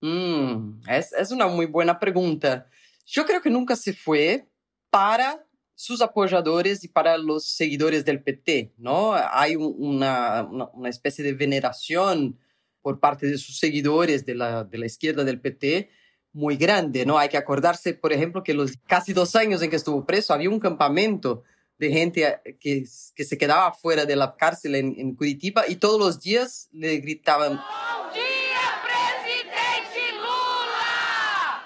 Mm, 0.00 0.80
es, 0.88 1.12
es 1.12 1.30
una 1.30 1.46
muy 1.46 1.66
buena 1.66 1.98
pregunta. 1.98 2.68
Yo 3.04 3.26
creo 3.26 3.42
que 3.42 3.50
nunca 3.50 3.74
se 3.76 3.92
fue 3.92 4.48
para 4.90 5.44
sus 5.74 6.02
apoyadores 6.02 6.84
y 6.84 6.88
para 6.88 7.16
los 7.16 7.46
seguidores 7.46 8.04
del 8.04 8.22
PT, 8.22 8.74
¿no? 8.76 9.14
Hay 9.14 9.56
una, 9.56 10.42
una, 10.42 10.68
una 10.74 10.88
especie 10.88 11.24
de 11.24 11.32
veneración 11.32 12.38
por 12.82 13.00
parte 13.00 13.26
de 13.26 13.38
sus 13.38 13.58
seguidores 13.58 14.24
de 14.24 14.34
la, 14.34 14.64
de 14.64 14.78
la 14.78 14.86
izquierda 14.86 15.24
del 15.24 15.40
PT 15.40 15.90
muy 16.32 16.56
grande, 16.56 17.04
¿no? 17.04 17.18
Hay 17.18 17.28
que 17.28 17.36
acordarse, 17.36 17.94
por 17.94 18.12
ejemplo, 18.12 18.42
que 18.42 18.54
los 18.54 18.72
casi 18.86 19.12
dos 19.12 19.34
años 19.36 19.62
en 19.62 19.70
que 19.70 19.76
estuvo 19.76 20.06
preso 20.06 20.32
había 20.32 20.50
un 20.50 20.60
campamento 20.60 21.42
de 21.78 21.90
gente 21.90 22.26
eh, 22.44 22.56
que, 22.60 22.84
que 23.14 23.24
se 23.24 23.38
quedaba 23.38 23.72
fuera 23.72 24.04
de 24.04 24.14
la 24.14 24.36
cárcel 24.36 24.74
en, 24.74 24.94
en 24.98 25.14
Curitiba 25.14 25.64
y 25.66 25.76
todos 25.76 25.98
los 25.98 26.20
días 26.20 26.68
le 26.72 26.98
gritaban... 26.98 27.54
¡Buen 27.54 28.12
día, 28.14 28.60
presidente 28.84 30.12
Lula! 30.16 31.62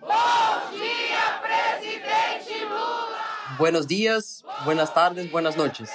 ¡Buen 0.00 0.80
día, 0.80 1.42
presidente 1.42 2.64
Lula! 2.64 3.56
Buenos 3.58 3.86
días, 3.86 4.44
buenas 4.64 4.92
tardes, 4.92 5.30
buenas 5.30 5.56
noches. 5.56 5.90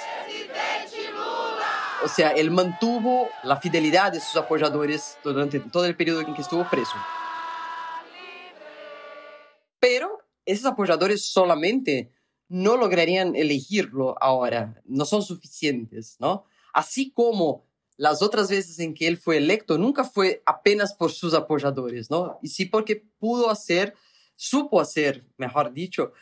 O 2.02 2.08
sea, 2.08 2.30
él 2.30 2.50
mantuvo 2.50 3.28
la 3.42 3.58
fidelidad 3.58 4.12
de 4.12 4.20
sus 4.20 4.36
apoyadores 4.36 5.18
durante 5.22 5.60
todo 5.60 5.84
el 5.84 5.96
periodo 5.96 6.22
en 6.22 6.34
que 6.34 6.42
estuvo 6.42 6.68
preso. 6.68 6.96
Pero 9.78 10.18
esos 10.46 10.66
apoyadores 10.66 11.26
solamente 11.26 12.12
no 12.48 12.76
lograrían 12.76 13.36
elegirlo 13.36 14.16
ahora, 14.22 14.82
no 14.84 15.04
son 15.04 15.22
suficientes, 15.22 16.16
¿no? 16.18 16.44
Así 16.72 17.12
como 17.12 17.66
las 17.96 18.22
otras 18.22 18.48
veces 18.48 18.78
en 18.78 18.94
que 18.94 19.06
él 19.06 19.18
fue 19.18 19.36
electo, 19.36 19.76
nunca 19.76 20.04
fue 20.04 20.42
apenas 20.46 20.94
por 20.94 21.12
sus 21.12 21.34
apoyadores, 21.34 22.10
¿no? 22.10 22.38
Y 22.42 22.48
sí 22.48 22.64
porque 22.64 23.04
pudo 23.18 23.50
hacer, 23.50 23.94
supo 24.36 24.80
hacer, 24.80 25.26
mejor 25.36 25.72
dicho, 25.72 26.12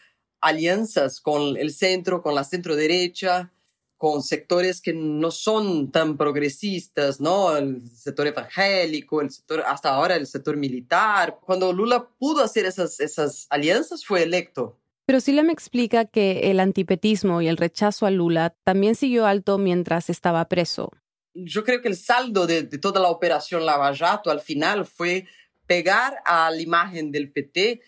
alianzas 0.41 1.21
con 1.21 1.57
el 1.57 1.73
centro, 1.73 2.21
con 2.21 2.35
la 2.35 2.45
centro 2.45 2.75
derecha, 2.75 3.53
con 3.99 4.23
sectores 4.23 4.81
que 4.81 4.95
no 4.95 5.31
son 5.31 5.90
tan 5.90 6.17
progresistas, 6.17 7.21
¿no? 7.21 7.57
El 7.57 7.87
sector 7.88 8.28
evangélico, 8.28 9.21
el 9.21 9.31
sector, 9.31 9.64
hasta 9.67 9.93
ahora 9.93 10.14
el 10.14 10.26
sector 10.26 10.57
militar. 10.57 11.40
Cuando 11.45 11.73
Lula 11.73 12.09
pudo 12.19 12.43
hacer 12.43 12.64
esas, 12.64 13.00
esas 13.00 13.47
alianzas, 13.50 14.07
fue 14.07 14.23
electo. 14.23 14.78
Pero 15.05 15.21
Silvia 15.21 15.43
me 15.43 15.52
explica 15.52 16.05
que 16.05 16.50
el 16.50 16.61
antipetismo 16.61 17.43
y 17.43 17.49
el 17.49 17.57
rechazo 17.57 18.07
a 18.07 18.11
Lula 18.11 18.55
también 18.62 18.95
siguió 18.95 19.26
alto 19.26 19.59
mientras 19.59 20.11
estaba 20.11 20.49
preso. 20.49 20.93
Yo 21.35 21.64
creo 21.64 21.83
que 21.83 21.88
el 21.88 21.97
saldo 21.97 22.47
de, 22.47 22.62
de 22.62 22.78
toda 22.78 23.00
la 23.00 23.09
operación 23.09 23.67
Lavallato 23.67 24.31
al 24.31 24.40
final 24.40 24.87
fue 24.87 25.26
pegar 25.67 26.19
a 26.25 26.50
la 26.50 26.61
imagen 26.61 27.11
del 27.11 27.33
PT 27.33 27.81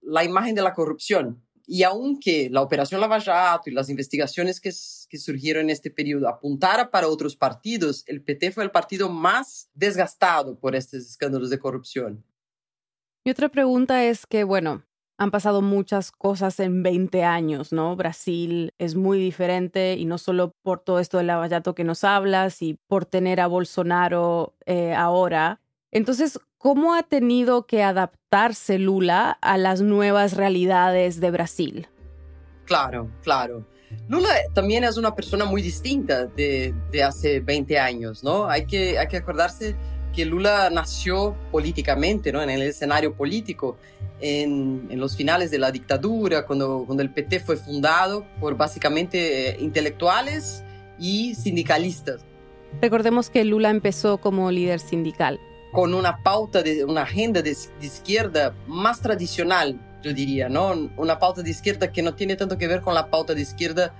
la 0.00 0.24
imagen 0.24 0.54
de 0.54 0.62
la 0.62 0.74
corrupción. 0.74 1.42
Y 1.70 1.82
aunque 1.82 2.48
la 2.50 2.62
operación 2.62 2.98
Lavallato 2.98 3.68
y 3.68 3.74
las 3.74 3.90
investigaciones 3.90 4.58
que, 4.58 4.70
que 4.70 5.18
surgieron 5.18 5.64
en 5.64 5.70
este 5.70 5.90
periodo 5.90 6.26
apuntara 6.26 6.90
para 6.90 7.08
otros 7.08 7.36
partidos, 7.36 8.04
el 8.06 8.22
PT 8.22 8.52
fue 8.52 8.64
el 8.64 8.70
partido 8.70 9.10
más 9.10 9.68
desgastado 9.74 10.58
por 10.58 10.74
estos 10.74 11.02
escándalos 11.02 11.50
de 11.50 11.58
corrupción. 11.58 12.24
Y 13.22 13.30
otra 13.30 13.50
pregunta 13.50 14.02
es 14.02 14.24
que, 14.24 14.44
bueno, 14.44 14.82
han 15.18 15.30
pasado 15.30 15.60
muchas 15.60 16.10
cosas 16.10 16.58
en 16.58 16.82
20 16.82 17.22
años, 17.24 17.70
¿no? 17.70 17.94
Brasil 17.96 18.72
es 18.78 18.94
muy 18.94 19.18
diferente 19.18 19.94
y 19.98 20.06
no 20.06 20.16
solo 20.16 20.54
por 20.62 20.80
todo 20.80 21.00
esto 21.00 21.18
del 21.18 21.26
lavallato 21.26 21.74
que 21.74 21.84
nos 21.84 22.02
hablas 22.02 22.62
y 22.62 22.78
por 22.86 23.04
tener 23.04 23.40
a 23.40 23.46
Bolsonaro 23.46 24.54
eh, 24.64 24.94
ahora. 24.94 25.60
Entonces, 25.90 26.38
¿cómo 26.58 26.94
ha 26.94 27.02
tenido 27.02 27.66
que 27.66 27.82
adaptarse 27.82 28.78
Lula 28.78 29.30
a 29.40 29.56
las 29.56 29.80
nuevas 29.80 30.36
realidades 30.36 31.20
de 31.20 31.30
Brasil? 31.30 31.88
Claro, 32.66 33.10
claro. 33.22 33.64
Lula 34.08 34.28
también 34.52 34.84
es 34.84 34.98
una 34.98 35.14
persona 35.14 35.46
muy 35.46 35.62
distinta 35.62 36.26
de, 36.26 36.74
hace 37.02 37.40
20 37.40 37.78
años, 37.78 38.22
¿no? 38.22 38.46
Hay 38.46 38.66
que, 38.66 38.98
hay 38.98 39.08
que 39.08 39.16
acordarse 39.16 39.74
que 40.14 40.26
Lula 40.26 40.68
nació 40.68 41.34
políticamente, 41.50 42.32
¿no? 42.32 42.42
En 42.42 42.50
el 42.50 42.60
escenario 42.60 43.14
político, 43.14 43.78
en, 44.20 44.88
los 44.90 45.16
finales 45.16 45.50
de 45.50 45.58
la 45.58 45.70
dictadura, 45.70 46.44
cuando, 46.44 46.84
cuando 46.84 47.02
el 47.02 47.10
PT 47.10 47.40
fue 47.40 47.56
fundado 47.56 48.26
por 48.40 48.58
básicamente 48.58 49.50
eh, 49.50 49.56
intelectuales 49.58 50.62
y 50.98 51.34
sindicalistas. 51.34 52.20
Recordemos 52.82 53.30
que 53.30 53.44
Lula 53.44 53.70
empezó 53.70 54.18
como 54.18 54.50
líder 54.50 54.80
sindical 54.80 55.40
con 55.72 55.94
una 55.94 56.22
pauta, 56.22 56.62
de, 56.62 56.84
una 56.84 57.02
agenda 57.02 57.42
de, 57.42 57.56
izquierda 57.80 58.54
más 58.66 59.00
tradicional, 59.00 59.78
yo 60.02 60.12
diría, 60.12 60.48
¿no? 60.48 60.90
Una 60.96 61.18
pauta 61.18 61.42
de 61.42 61.50
izquierda 61.50 61.92
que 61.92 62.02
no 62.02 62.14
tiene 62.14 62.36
tanto 62.36 62.56
que 62.56 62.68
ver 62.68 62.80
con 62.80 62.94
la 62.94 63.10
pauta 63.10 63.34
de 63.34 63.42
izquierda 63.42 63.94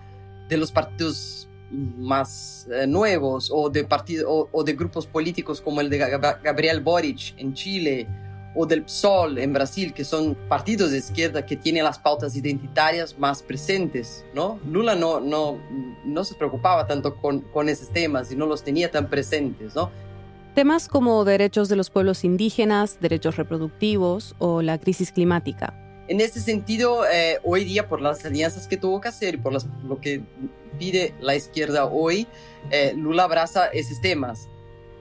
de 0.49 0.57
los 0.57 0.73
partidos 0.73 1.49
más 1.71 2.67
eh, 2.73 2.87
nuevos 2.87 3.51
o 3.53 3.69
de, 3.69 3.85
partido, 3.85 4.49
o, 4.51 4.65
de 4.65 4.73
grupos 4.73 5.07
políticos 5.07 5.61
como 5.61 5.83
el 5.83 5.91
de 5.91 5.99
Gabriel 5.99 6.81
Boric 6.81 7.35
en 7.37 7.53
Chile 7.53 8.09
o 8.55 8.65
del 8.65 8.85
PSOL 8.85 9.39
en 9.39 9.53
Brasil, 9.53 9.93
que 9.93 10.05
son 10.05 10.35
partidos 10.49 10.91
de 10.91 10.99
izquierda 10.99 11.45
que 11.45 11.57
tienen 11.57 11.85
las 11.85 11.99
pautas 11.99 12.35
identitarias 12.35 13.19
más 13.19 13.43
presentes, 13.43 14.25
¿no? 14.35 14.59
Lula 14.67 14.95
no, 14.95 15.21
no, 15.21 15.59
no 16.07 16.25
se 16.25 16.35
preocupaba 16.35 16.87
tanto 16.87 17.17
con, 17.17 17.41
con 17.41 17.69
esos 17.69 17.91
temas 17.91 18.33
y 18.33 18.37
no 18.37 18.47
los 18.47 18.65
tenía 18.65 18.91
tan 18.91 19.11
presentes, 19.11 19.75
¿no? 19.75 19.91
Temas 20.59 20.89
como 20.89 21.25
derechos 21.25 21.69
de 21.69 21.77
los 21.77 21.89
pueblos 21.89 22.25
indígenas, 22.25 22.99
derechos 22.99 23.37
reproductivos 23.37 24.35
o 24.39 24.61
la 24.61 24.77
crisis 24.77 25.13
climática. 25.13 25.73
En 26.09 26.21
este 26.21 26.41
sentido, 26.41 27.07
eh, 27.09 27.39
hoy 27.45 27.63
día, 27.63 27.87
por 27.87 28.01
las 28.01 28.25
alianzas 28.25 28.67
que 28.67 28.77
tuvo 28.77 29.01
que 29.01 29.07
hacer 29.07 29.35
y 29.35 29.37
por 29.37 29.53
lo 29.53 30.01
que 30.01 30.21
pide 30.77 31.15
la 31.21 31.37
izquierda 31.37 31.85
hoy, 31.85 32.27
eh, 32.73 32.93
Lula 32.97 33.23
abraza 33.23 33.69
esos 33.69 34.01
temas. 34.01 34.49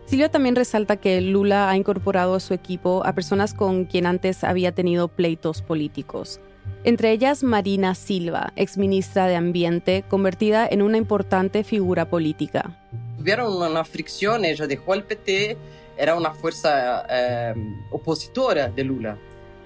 Silvia 0.05 0.29
también 0.29 0.55
resalta 0.55 0.97
que 0.97 1.21
Lula 1.21 1.71
ha 1.71 1.75
incorporado 1.75 2.35
a 2.35 2.39
su 2.39 2.53
equipo 2.53 3.01
a 3.03 3.13
personas 3.13 3.55
con 3.55 3.85
quien 3.85 4.05
antes 4.05 4.43
había 4.43 4.73
tenido 4.73 5.07
pleitos 5.07 5.63
políticos. 5.63 6.39
Entre 6.83 7.11
ellas 7.11 7.41
Marina 7.41 7.95
Silva, 7.95 8.53
exministra 8.57 9.25
de 9.25 9.35
Ambiente, 9.37 10.03
convertida 10.07 10.67
en 10.69 10.83
una 10.83 10.97
importante 10.97 11.63
figura 11.63 12.11
política 12.11 12.77
tuvieron 13.17 13.61
una 13.61 13.83
fricción, 13.83 14.45
ella 14.45 14.67
dejó 14.67 14.93
el 14.93 15.03
PT, 15.03 15.57
era 15.97 16.15
una 16.15 16.33
fuerza 16.33 17.05
eh, 17.09 17.55
opositora 17.91 18.69
de 18.69 18.83
Lula. 18.83 19.17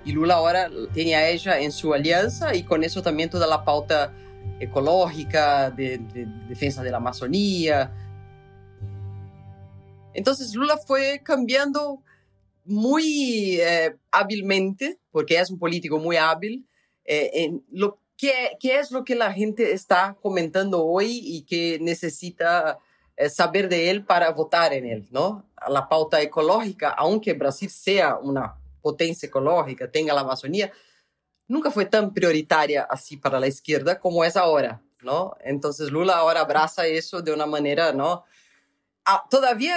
Y 0.05 0.13
Lula 0.13 0.35
ahora 0.35 0.69
tiene 0.93 1.15
a 1.15 1.29
ella 1.29 1.59
en 1.59 1.71
su 1.71 1.93
alianza 1.93 2.55
y 2.55 2.63
con 2.63 2.83
eso 2.83 3.03
también 3.03 3.29
toda 3.29 3.45
la 3.45 3.63
pauta 3.63 4.13
ecológica, 4.59 5.69
de, 5.69 5.97
de 5.97 6.91
la 6.91 6.97
Amazonía. 6.97 7.91
Entonces 10.13 10.55
Lula 10.55 10.77
fue 10.77 11.21
cambiando 11.23 12.01
muy 12.65 13.59
eh, 13.59 13.95
hábilmente, 14.11 14.99
porque 15.11 15.37
es 15.37 15.51
un 15.51 15.59
político 15.59 15.99
muy 15.99 16.17
hábil, 16.17 16.67
eh, 17.05 17.29
en 17.33 17.63
lo 17.71 17.99
qué 18.17 18.79
es 18.79 18.91
lo 18.91 19.03
que 19.03 19.15
la 19.15 19.33
gente 19.33 19.73
está 19.73 20.15
comentando 20.21 20.85
hoy 20.85 21.19
y 21.23 21.41
que 21.41 21.79
necesita 21.81 22.77
saber 23.29 23.69
de 23.69 23.89
él 23.89 24.05
para 24.05 24.31
votar 24.31 24.73
en 24.73 24.85
él, 24.85 25.07
¿no? 25.11 25.45
La 25.69 25.87
pauta 25.87 26.21
ecológica, 26.21 26.89
aunque 26.89 27.33
Brasil 27.33 27.69
sea 27.69 28.17
una 28.17 28.57
potencia 28.81 29.27
ecológica, 29.27 29.91
tenga 29.91 30.13
la 30.13 30.21
Amazonía, 30.21 30.71
nunca 31.47 31.69
fue 31.71 31.85
tan 31.85 32.13
prioritaria 32.13 32.83
así 32.83 33.17
para 33.17 33.39
la 33.39 33.47
izquierda 33.47 33.99
como 33.99 34.23
es 34.23 34.35
ahora, 34.35 34.81
¿no? 35.01 35.35
Entonces 35.41 35.91
Lula 35.91 36.17
ahora 36.17 36.41
abraza 36.41 36.87
eso 36.87 37.21
de 37.21 37.33
una 37.33 37.45
manera, 37.45 37.93
¿no? 37.93 38.23
Ah, 39.05 39.23
todavía 39.29 39.75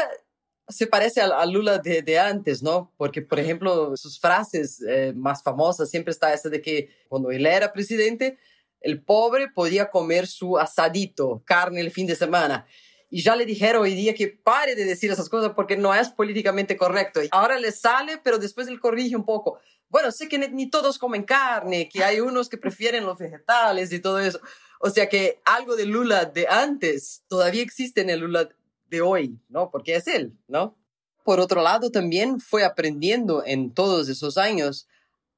se 0.69 0.87
parece 0.87 1.21
a, 1.21 1.45
Lula 1.45 1.79
de, 1.79 2.19
antes, 2.19 2.63
¿no? 2.63 2.93
Porque, 2.97 3.21
por 3.21 3.39
ejemplo, 3.39 3.97
sus 3.97 4.19
frases 4.19 4.83
eh, 4.89 5.13
más 5.15 5.43
famosas 5.43 5.91
siempre 5.91 6.13
está 6.13 6.33
esa 6.33 6.49
de 6.49 6.63
que 6.63 6.89
cuando 7.09 7.31
él 7.31 7.45
era 7.45 7.73
presidente, 7.73 8.39
el 8.81 9.03
pobre 9.03 9.49
podía 9.49 9.91
comer 9.91 10.27
su 10.27 10.59
asadito, 10.59 11.43
carne 11.45 11.81
el 11.81 11.91
fin 11.91 12.07
de 12.07 12.17
semana 12.17 12.67
y 13.11 13.23
ya 13.23 13.37
le 13.37 13.47
dijeron 13.47 13.83
hoy 13.83 13.95
día 13.95 14.15
que 14.15 14.29
pare 14.29 14.75
de 14.75 14.85
decir 14.85 15.11
esas 15.11 15.29
cosas 15.29 15.53
porque 15.55 15.77
no 15.77 15.95
es 15.95 16.09
políticamente 16.09 16.77
correcto. 16.77 17.23
Y 17.23 17.29
ahora 17.31 17.59
le 17.59 17.73
sale, 17.73 18.19
pero 18.23 18.39
después 18.39 18.69
él 18.69 18.81
corrige 18.81 19.17
un 19.17 19.25
poco. 19.25 19.59
Bueno, 19.89 20.11
sé 20.11 20.29
que 20.29 20.39
ni, 20.39 20.69
todos 20.69 20.99
comen 20.99 21.23
carne, 21.23 21.89
que 21.89 22.03
hay 22.03 22.21
unos 22.21 22.49
que 22.49 22.59
prefieren 22.59 23.05
los 23.05 23.19
vegetales 23.19 23.93
y 23.93 24.01
todo 24.01 24.19
eso. 24.19 24.41
O 24.81 24.91
sea 24.91 25.09
que 25.09 25.41
algo 25.45 25.77
de 25.77 25.87
Lula 25.87 26.25
de 26.25 26.49
antes 26.49 27.23
todavía 27.29 27.63
existe 27.63 28.01
en 28.01 28.11
el 28.11 28.21
Lula 28.21 28.49
de 28.91 29.01
hoy, 29.01 29.39
¿no? 29.49 29.71
Porque 29.71 29.95
es 29.95 30.09
él, 30.09 30.37
¿no? 30.49 30.77
Por 31.23 31.41
otro 31.41 31.63
lado, 31.63 31.91
también 31.91 32.41
fue 32.41 32.65
aprendiendo 32.65 33.45
en 33.47 33.73
todos 33.73 34.09
esos 34.09 34.37
años 34.37 34.89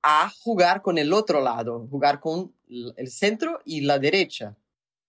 a 0.03 0.31
jugar 0.43 0.83
con 0.83 0.99
el 0.99 1.13
otro 1.13 1.41
lado, 1.41 1.87
jugar 1.91 2.21
con 2.21 2.55
el 2.69 3.11
centro 3.11 3.61
y 3.65 3.83
la 3.83 3.99
derecha. 3.99 4.57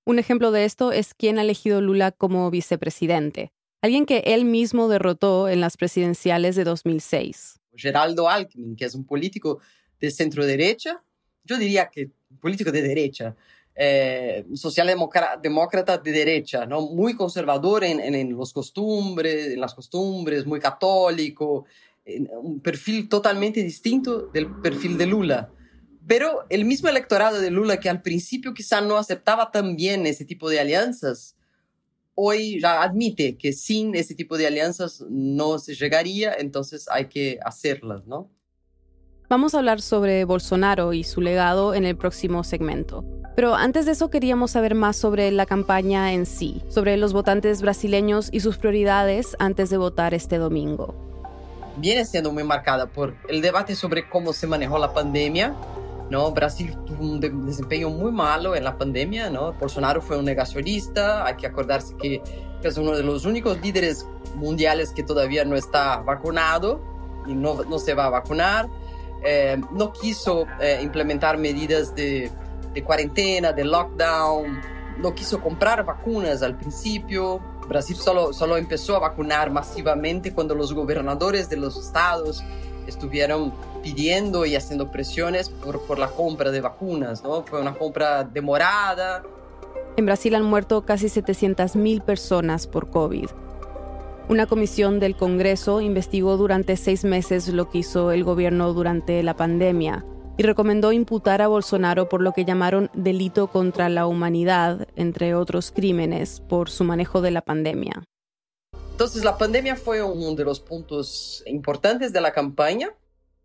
Un 0.07 0.19
ejemplo 0.19 0.51
de 0.51 0.63
esto 0.63 0.93
es 0.93 1.13
quien 1.13 1.37
ha 1.37 1.41
elegido 1.41 1.81
Lula 1.81 2.13
como 2.13 2.49
vicepresidente, 2.49 3.51
alguien 3.81 4.05
que 4.05 4.19
él 4.19 4.45
mismo 4.45 4.87
derrotó 4.87 5.49
en 5.49 5.59
las 5.59 5.75
presidenciales 5.75 6.55
de 6.55 6.63
2006. 6.63 7.59
Geraldo 7.75 8.29
Alckmin, 8.29 8.77
que 8.77 8.85
es 8.85 8.95
un 8.95 9.03
político 9.03 9.59
de 9.99 10.09
centro 10.09 10.45
derecha, 10.45 11.03
yo 11.43 11.57
diría 11.57 11.89
que 11.89 12.09
político 12.39 12.71
de 12.71 12.83
derecha, 12.83 13.35
eh, 13.75 14.45
socialdemócrata 14.53 15.97
de 15.97 16.11
derecha, 16.13 16.65
¿no? 16.65 16.83
muy 16.83 17.13
conservador 17.13 17.83
en, 17.83 18.31
los 18.31 18.53
costumbres, 18.53 19.47
en 19.47 19.59
las 19.59 19.75
costumbres, 19.75 20.45
muy 20.45 20.61
católico, 20.61 21.65
un 22.41 22.61
perfil 22.61 23.09
totalmente 23.09 23.61
distinto 23.61 24.27
del 24.27 24.55
perfil 24.61 24.97
de 24.97 25.05
Lula. 25.05 25.51
Pero 26.07 26.45
el 26.49 26.63
mismo 26.63 26.87
electorado 26.87 27.39
de 27.41 27.51
Lula, 27.51 27.79
que 27.79 27.89
al 27.89 28.01
principio 28.01 28.53
quizá 28.53 28.79
no 28.79 28.97
aceptaba 28.97 29.51
tan 29.51 29.75
bien 29.75 30.07
ese 30.07 30.23
tipo 30.23 30.49
de 30.49 30.61
alianzas, 30.61 31.35
hoy 32.15 32.59
ya 32.61 32.81
admite 32.81 33.37
que 33.37 33.51
sin 33.51 33.93
ese 33.93 34.15
tipo 34.15 34.37
de 34.37 34.47
alianzas 34.47 35.03
no 35.09 35.59
se 35.59 35.75
llegaría, 35.75 36.33
entonces 36.33 36.87
hay 36.89 37.07
que 37.07 37.39
hacerlas, 37.43 38.07
¿no? 38.07 38.31
Vamos 39.29 39.53
a 39.53 39.57
hablar 39.57 39.81
sobre 39.81 40.23
Bolsonaro 40.23 40.93
y 40.93 41.03
su 41.03 41.19
legado 41.19 41.73
en 41.73 41.83
el 41.83 41.97
próximo 41.97 42.45
segmento. 42.45 43.03
Pero 43.35 43.53
antes 43.55 43.85
de 43.85 43.91
eso 43.91 44.09
queríamos 44.09 44.51
saber 44.51 44.73
más 44.73 44.95
sobre 44.95 45.29
la 45.31 45.45
campaña 45.45 46.13
en 46.13 46.25
sí, 46.25 46.63
sobre 46.69 46.95
los 46.95 47.11
votantes 47.11 47.61
brasileños 47.61 48.29
y 48.31 48.39
sus 48.39 48.57
prioridades 48.57 49.35
antes 49.39 49.69
de 49.69 49.77
votar 49.77 50.13
este 50.13 50.37
domingo. 50.37 50.95
Viene 51.75 52.05
siendo 52.05 52.31
muy 52.31 52.45
marcada 52.45 52.87
por 52.87 53.15
el 53.27 53.41
debate 53.41 53.75
sobre 53.75 54.07
cómo 54.09 54.31
se 54.31 54.47
manejó 54.47 54.79
la 54.79 54.93
pandemia, 54.93 55.53
¿no? 56.09 56.31
Brasil 56.31 56.75
tuvo 56.85 57.03
un 57.03 57.45
desempeño 57.45 57.89
muy 57.89 58.11
malo 58.11 58.55
en 58.55 58.63
la 58.63 58.77
pandemia, 58.77 59.29
¿no? 59.29 59.53
Bolsonaro 59.53 60.01
fue 60.01 60.17
un 60.17 60.25
negacionista, 60.25 61.25
hay 61.25 61.35
que 61.35 61.47
acordarse 61.47 61.95
que 61.97 62.21
es 62.63 62.77
uno 62.77 62.91
de 62.91 63.03
los 63.03 63.25
únicos 63.25 63.59
líderes 63.61 64.05
mundiales 64.35 64.91
que 64.91 65.03
todavía 65.03 65.45
no 65.45 65.55
está 65.55 65.97
vacunado 65.97 66.81
y 67.25 67.33
no, 67.33 67.63
no 67.63 67.79
se 67.79 67.93
va 67.93 68.05
a 68.05 68.09
vacunar. 68.09 68.69
Eh, 69.23 69.59
no 69.71 69.91
quiso 69.93 70.45
eh, 70.61 70.79
implementar 70.81 71.37
medidas 71.37 71.95
de, 71.95 72.31
de, 72.73 72.83
cuarentena, 72.83 73.51
de 73.51 73.65
lockdown, 73.65 74.61
no 74.99 75.15
quiso 75.15 75.41
comprar 75.41 75.83
vacunas 75.83 76.43
al 76.43 76.57
principio. 76.57 77.41
Brasil 77.67 77.95
solo, 77.95 78.31
solo 78.31 78.57
empezó 78.57 78.95
a 78.95 78.99
vacunar 78.99 79.51
masivamente 79.51 80.33
cuando 80.33 80.55
los 80.55 80.73
gobernadores 80.73 81.49
de 81.49 81.57
los 81.57 81.77
estados 81.77 82.43
estuvieron 82.87 83.53
pidiendo 83.83 84.45
y 84.45 84.55
haciendo 84.55 84.91
presiones 84.91 85.49
por, 85.49 85.81
por 85.85 85.99
la 85.99 86.07
compra 86.07 86.51
de 86.51 86.61
vacunas. 86.61 87.23
¿no? 87.23 87.43
Fue 87.43 87.61
una 87.61 87.73
compra 87.73 88.23
demorada. 88.23 89.23
En 89.95 90.05
Brasil 90.05 90.35
han 90.35 90.43
muerto 90.43 90.85
casi 90.85 91.07
700.000 91.07 92.01
personas 92.01 92.67
por 92.67 92.89
COVID. 92.89 93.29
Una 94.29 94.45
comisión 94.45 94.99
del 94.99 95.15
Congreso 95.15 95.79
investigó 95.79 96.35
durante 96.35 96.75
seis 96.75 97.05
meses 97.05 97.47
lo 97.47 97.69
que 97.69 97.79
hizo 97.79 98.11
el 98.11 98.23
gobierno 98.25 98.73
durante 98.73 99.23
la 99.23 99.35
pandemia 99.35 100.05
y 100.37 100.43
recomendó 100.43 100.91
imputar 100.91 101.41
a 101.41 101.47
Bolsonaro 101.47 102.09
por 102.09 102.21
lo 102.21 102.31
que 102.31 102.45
llamaron 102.45 102.91
delito 102.93 103.47
contra 103.47 103.89
la 103.89 104.05
humanidad, 104.05 104.87
entre 104.95 105.33
otros 105.33 105.71
crímenes, 105.71 106.41
por 106.41 106.69
su 106.69 106.83
manejo 106.83 107.21
de 107.21 107.31
la 107.31 107.41
pandemia. 107.41 108.03
Entonces 108.97 109.23
la 109.23 109.37
pandemia 109.37 109.75
fue 109.75 110.01
uno 110.01 110.33
de 110.33 110.43
los 110.43 110.59
puntos 110.59 111.43
importantes 111.45 112.13
de 112.13 112.19
la 112.19 112.33
campaña. 112.33 112.95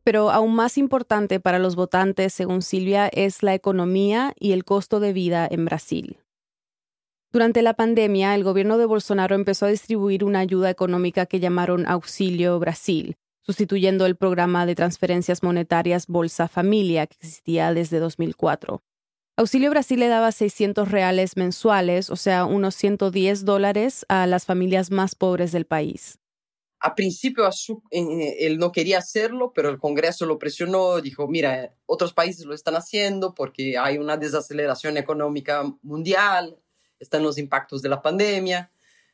Pero 0.02 0.30
aún 0.30 0.54
más 0.54 0.78
importante 0.78 1.40
para 1.40 1.58
los 1.58 1.76
votantes, 1.76 2.32
según 2.32 2.62
Silvia, 2.62 3.10
es 3.12 3.42
la 3.42 3.52
economía 3.52 4.32
y 4.40 4.52
el 4.52 4.64
costo 4.64 4.98
de 4.98 5.12
vida 5.12 5.46
en 5.50 5.66
Brasil. 5.66 6.16
Durante 7.32 7.60
la 7.60 7.74
pandemia, 7.74 8.34
el 8.34 8.44
gobierno 8.44 8.78
de 8.78 8.86
Bolsonaro 8.86 9.34
empezó 9.34 9.66
a 9.66 9.68
distribuir 9.68 10.24
una 10.24 10.38
ayuda 10.38 10.70
económica 10.70 11.26
que 11.26 11.38
llamaron 11.38 11.86
Auxilio 11.86 12.58
Brasil, 12.58 13.18
sustituyendo 13.42 14.06
el 14.06 14.16
programa 14.16 14.64
de 14.64 14.74
transferencias 14.74 15.42
monetarias 15.42 16.06
Bolsa 16.06 16.48
Familia 16.48 17.06
que 17.06 17.16
existía 17.20 17.74
desde 17.74 17.98
2004. 17.98 18.82
Auxilio 19.36 19.70
Brasil 19.70 19.98
le 19.98 20.08
daba 20.08 20.30
600 20.30 20.90
reales 20.90 21.36
mensuales, 21.36 22.10
o 22.10 22.16
sea, 22.16 22.44
unos 22.44 22.74
110 22.74 23.46
dólares 23.46 24.04
a 24.08 24.26
las 24.26 24.44
familias 24.44 24.90
más 24.90 25.14
pobres 25.14 25.52
del 25.52 25.64
país. 25.64 26.18
A 26.80 26.94
principio 26.94 27.48
eh, 27.90 28.36
él 28.40 28.58
no 28.58 28.72
quería 28.72 28.98
hacerlo, 28.98 29.52
pero 29.54 29.70
el 29.70 29.78
Congreso 29.78 30.26
lo 30.26 30.38
presionó, 30.38 31.00
dijo, 31.00 31.28
mira, 31.28 31.74
otros 31.86 32.12
países 32.12 32.44
lo 32.44 32.54
están 32.54 32.74
haciendo 32.74 33.34
porque 33.34 33.78
hay 33.78 33.98
una 33.98 34.16
desaceleración 34.16 34.96
económica 34.96 35.62
mundial, 35.82 36.58
están 36.98 37.22
los 37.22 37.38
impactos 37.38 37.80
de 37.80 37.88
la 37.88 38.02
pandemia, 38.02 38.70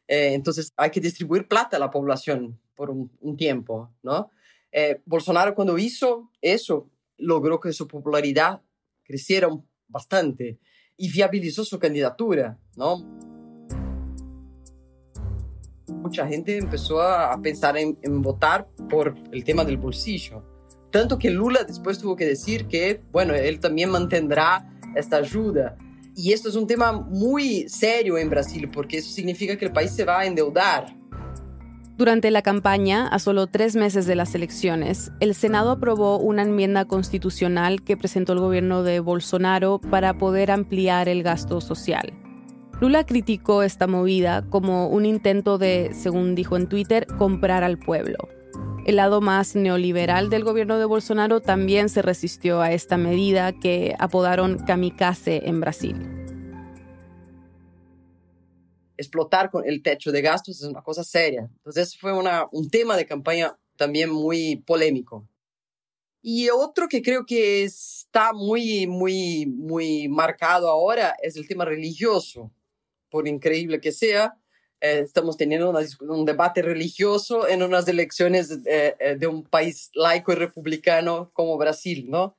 eh, 0.09 0.33
entonces 0.33 0.73
hay 0.77 0.91
que 0.91 1.01
distribuir 1.01 1.47
plata 1.47 1.77
a 1.77 1.81
la 1.81 1.91
población 1.91 2.59
por 2.75 2.91
un, 2.91 3.37
tiempo, 3.37 3.93
¿no? 4.03 4.31
Eh, 4.73 5.01
Bolsonaro 5.05 5.55
cuando 5.55 5.79
hizo 5.79 6.31
eso 6.41 6.89
logró 7.19 7.61
que 7.61 7.73
su 7.73 7.87
popularidad 7.87 8.63
creciera 9.05 9.49
bastante 9.89 10.59
y 10.97 11.11
viabilizó 11.11 11.65
su 11.65 11.79
candidatura, 11.79 12.59
¿no? 12.77 13.05
Mucha 15.87 16.27
gente 16.27 16.59
empezó 16.59 17.01
a, 17.01 17.41
pensar 17.41 17.77
en, 17.77 17.99
en, 18.03 18.21
votar 18.23 18.69
por 18.91 19.15
el 19.33 19.45
tema 19.45 19.65
del 19.65 19.79
bolsillo. 19.79 20.43
Tanto 20.91 21.19
que 21.19 21.31
Lula 21.31 21.65
después 21.65 21.99
tuvo 21.99 22.17
que 22.17 22.27
decir 22.27 22.67
que, 22.67 23.01
bueno, 23.11 23.35
él 23.35 23.61
también 23.61 23.91
mantendrá 23.91 24.69
esta 24.95 25.17
ayuda. 25.17 25.77
Y 26.15 26.33
esto 26.33 26.49
es 26.49 26.57
un 26.57 26.67
tema 26.67 26.93
muy 26.93 27.69
serio 27.69 28.19
en 28.19 28.29
Brasil, 28.29 28.69
porque 28.71 28.99
eso 28.99 29.11
significa 29.11 29.57
que 29.57 29.67
el 29.67 29.73
país 29.73 29.93
se 29.93 30.05
va 30.05 30.21
a 30.21 30.27
endeudar. 30.27 30.97
Durante 31.99 32.31
la 32.31 32.43
campaña, 32.43 33.09
a 33.09 33.19
solo 33.19 33.49
tres 33.49 33.75
meses 33.75 34.07
de 34.07 34.15
las 34.15 34.33
elecciones, 34.37 35.11
el 35.19 35.35
Senado 35.35 35.73
aprobó 35.73 36.21
una 36.21 36.43
enmienda 36.43 36.85
constitucional 36.85 37.83
que 37.83 37.97
presentó 37.97 38.35
el 38.35 38.39
gobierno 38.39 38.85
de 38.85 39.01
Bolsonaro 39.01 39.81
para 39.81 40.17
poder 40.17 40.53
ampliar 40.53 41.09
el 41.09 41.25
gasto 41.25 41.61
social. 41.61 42.13
Lula 42.81 43.05
criticó 43.05 43.65
esta 43.65 43.89
movida 43.89 44.43
como 44.49 44.87
un 44.87 45.07
intento 45.07 45.59
de, 45.59 45.91
según 45.93 46.37
dijo 46.37 46.57
en 46.57 46.69
Twitter, 46.69 47.05
comprar 47.19 47.65
al 47.65 47.81
pueblo. 47.81 48.29
El 48.87 48.95
lado 48.95 49.21
más 49.21 49.57
neoliberal 49.57 50.31
del 50.31 50.45
gobierno 50.45 50.79
de 50.79 50.85
Bolsonaro 50.85 51.41
también 51.41 51.89
se 51.89 52.01
resistió 52.01 52.61
a 52.61 52.71
esta 52.71 52.97
medida 52.97 53.53
que 53.53 53.97
apodaron 53.99 54.59
kamikaze 54.59 55.49
en 55.49 55.61
Brasil 55.61 56.18
explotar 58.99 59.51
con 59.51 59.67
el 59.67 59.83
techo 59.83 60.13
de 60.13 60.21
gastos 60.21 60.61
es 60.61 60.69
una 60.69 60.83
cosa 60.83 61.03
seria. 61.03 61.49
Entonces 61.57 61.97
fue 61.97 62.13
un 62.13 62.71
tema 62.71 62.97
de 62.97 63.07
campaña 63.07 63.57
también 63.77 64.11
muy 64.11 64.57
polémico. 64.67 65.27
Y 66.21 66.51
otro 66.51 66.89
que 66.89 67.01
creo 67.01 67.25
que 67.25 67.65
está 67.65 68.33
muy, 68.33 68.87
muy, 68.87 69.47
muy 69.47 70.09
marcado 70.09 70.69
ahora 70.69 71.17
es 71.23 71.37
el 71.37 71.47
tema 71.47 71.65
religioso. 71.65 72.53
Por 73.09 73.27
increíble 73.29 73.81
que 73.81 73.93
sea, 73.93 74.37
eh, 74.81 75.01
estamos 75.05 75.37
teniendo 75.37 75.73
un 76.01 76.25
debate 76.25 76.63
religioso 76.63 77.49
en 77.49 77.63
unas 77.63 77.89
elecciones 77.89 78.51
eh, 78.67 78.97
eh, 79.01 79.17
de 79.17 79.27
un 79.27 79.45
país 79.45 79.91
laico 79.95 80.33
y 80.33 80.37
republicano 80.37 81.31
como 81.33 81.59
Brasil, 81.59 82.07
¿no? 82.09 82.38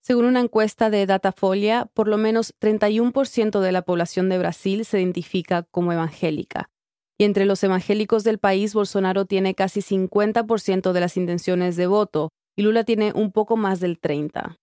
Según 0.00 0.24
una 0.24 0.40
encuesta 0.40 0.90
de 0.90 1.06
Datafolia, 1.06 1.90
por 1.92 2.08
lo 2.08 2.16
menos 2.16 2.54
31% 2.60 3.60
de 3.60 3.72
la 3.72 3.82
población 3.82 4.28
de 4.28 4.38
Brasil 4.38 4.84
se 4.84 5.00
identifica 5.00 5.64
como 5.64 5.92
evangélica. 5.92 6.70
Y 7.18 7.24
entre 7.24 7.46
los 7.46 7.62
evangélicos 7.64 8.22
del 8.24 8.38
país, 8.38 8.74
Bolsonaro 8.74 9.26
tiene 9.26 9.54
casi 9.54 9.80
50% 9.80 10.92
de 10.92 11.00
las 11.00 11.16
intenciones 11.16 11.76
de 11.76 11.88
voto 11.88 12.30
y 12.56 12.62
Lula 12.62 12.84
tiene 12.84 13.12
un 13.12 13.32
poco 13.32 13.56
más 13.56 13.80
del 13.80 14.00
30%. 14.00 14.56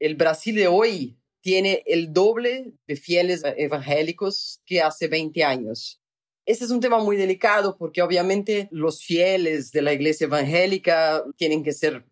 El 0.00 0.16
Brasil 0.16 0.54
de 0.56 0.66
hoy 0.66 1.18
tiene 1.42 1.82
el 1.86 2.12
doble 2.12 2.72
de 2.86 2.96
fieles 2.96 3.42
evangélicos 3.56 4.60
que 4.64 4.80
hace 4.80 5.06
20 5.06 5.44
años. 5.44 6.00
Este 6.44 6.64
es 6.64 6.70
un 6.70 6.80
tema 6.80 6.98
muy 6.98 7.16
delicado 7.16 7.76
porque 7.76 8.02
obviamente 8.02 8.68
los 8.72 9.04
fieles 9.04 9.70
de 9.70 9.82
la 9.82 9.92
iglesia 9.92 10.24
evangélica 10.24 11.22
tienen 11.36 11.62
que 11.62 11.72
ser 11.72 12.04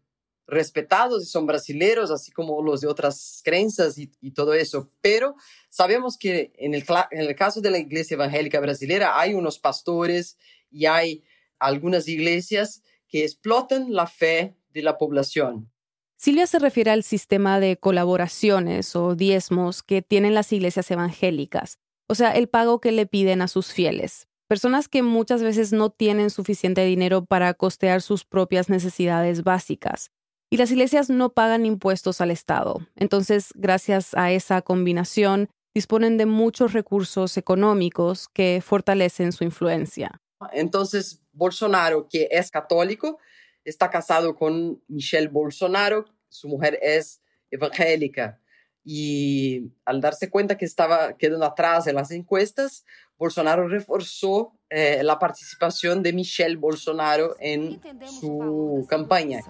respetados 0.50 1.22
y 1.22 1.26
son 1.26 1.46
brasileros, 1.46 2.10
así 2.10 2.32
como 2.32 2.62
los 2.62 2.80
de 2.80 2.88
otras 2.88 3.40
creencias 3.44 3.96
y, 3.98 4.08
todo 4.32 4.54
eso. 4.54 4.90
Pero 5.00 5.36
sabemos 5.68 6.18
que 6.18 6.52
en 6.56 6.74
el, 6.74 6.84
en 7.10 7.20
el 7.20 7.34
caso 7.34 7.60
de 7.60 7.70
la 7.70 7.78
iglesia 7.78 8.14
evangélica 8.14 8.60
brasilera 8.60 9.18
hay 9.18 9.34
unos 9.34 9.58
pastores 9.58 10.36
y 10.70 10.86
hay 10.86 11.24
algunas 11.58 12.08
iglesias 12.08 12.82
que 13.08 13.24
explotan 13.24 13.92
la 13.92 14.06
fe 14.06 14.56
de 14.72 14.82
la 14.82 14.98
población. 14.98 15.70
Silvia 16.16 16.46
se 16.46 16.58
refiere 16.58 16.90
al 16.90 17.02
sistema 17.02 17.60
de 17.60 17.78
colaboraciones 17.78 18.94
o 18.94 19.14
diezmos 19.14 19.82
que 19.82 20.02
tienen 20.02 20.34
las 20.34 20.52
iglesias 20.52 20.90
evangélicas, 20.90 21.78
o 22.08 22.14
sea, 22.14 22.32
el 22.32 22.48
pago 22.48 22.80
que 22.80 22.92
le 22.92 23.06
piden 23.06 23.40
a 23.40 23.48
sus 23.48 23.72
fieles, 23.72 24.28
personas 24.46 24.88
que 24.88 25.02
muchas 25.02 25.42
veces 25.42 25.72
no 25.72 25.90
tienen 25.90 26.28
suficiente 26.28 26.84
dinero 26.84 27.24
para 27.24 27.54
costear 27.54 28.02
sus 28.02 28.24
propias 28.24 28.68
necesidades 28.68 29.44
básicas. 29.44 30.10
Y 30.52 30.56
las 30.56 30.72
iglesias 30.72 31.08
no 31.10 31.32
pagan 31.32 31.64
impuestos 31.64 32.20
al 32.20 32.32
Estado. 32.32 32.80
Entonces, 32.96 33.50
gracias 33.54 34.14
a 34.14 34.32
esa 34.32 34.62
combinación, 34.62 35.48
disponen 35.74 36.16
de 36.16 36.26
muchos 36.26 36.72
recursos 36.72 37.36
económicos 37.36 38.28
que 38.28 38.60
fortalecen 38.60 39.30
su 39.30 39.44
influencia. 39.44 40.20
Entonces, 40.52 41.22
Bolsonaro, 41.32 42.08
que 42.08 42.28
es 42.32 42.50
católico, 42.50 43.18
está 43.64 43.90
casado 43.90 44.34
con 44.34 44.82
Michelle 44.88 45.28
Bolsonaro, 45.28 46.06
su 46.28 46.48
mujer 46.48 46.80
es 46.82 47.22
evangélica. 47.50 48.40
Y 48.84 49.70
al 49.84 50.00
darse 50.00 50.30
cuenta 50.30 50.56
que 50.56 50.64
estaba 50.64 51.16
quedando 51.16 51.44
atrás 51.44 51.86
en 51.86 51.96
las 51.96 52.10
encuestas, 52.10 52.84
Bolsonaro 53.18 53.68
reforzó 53.68 54.54
eh, 54.70 55.02
la 55.02 55.18
participación 55.18 56.02
de 56.02 56.14
Michelle 56.14 56.56
Bolsonaro 56.56 57.36
en 57.38 57.78
su 58.18 58.86
campaña. 58.88 59.40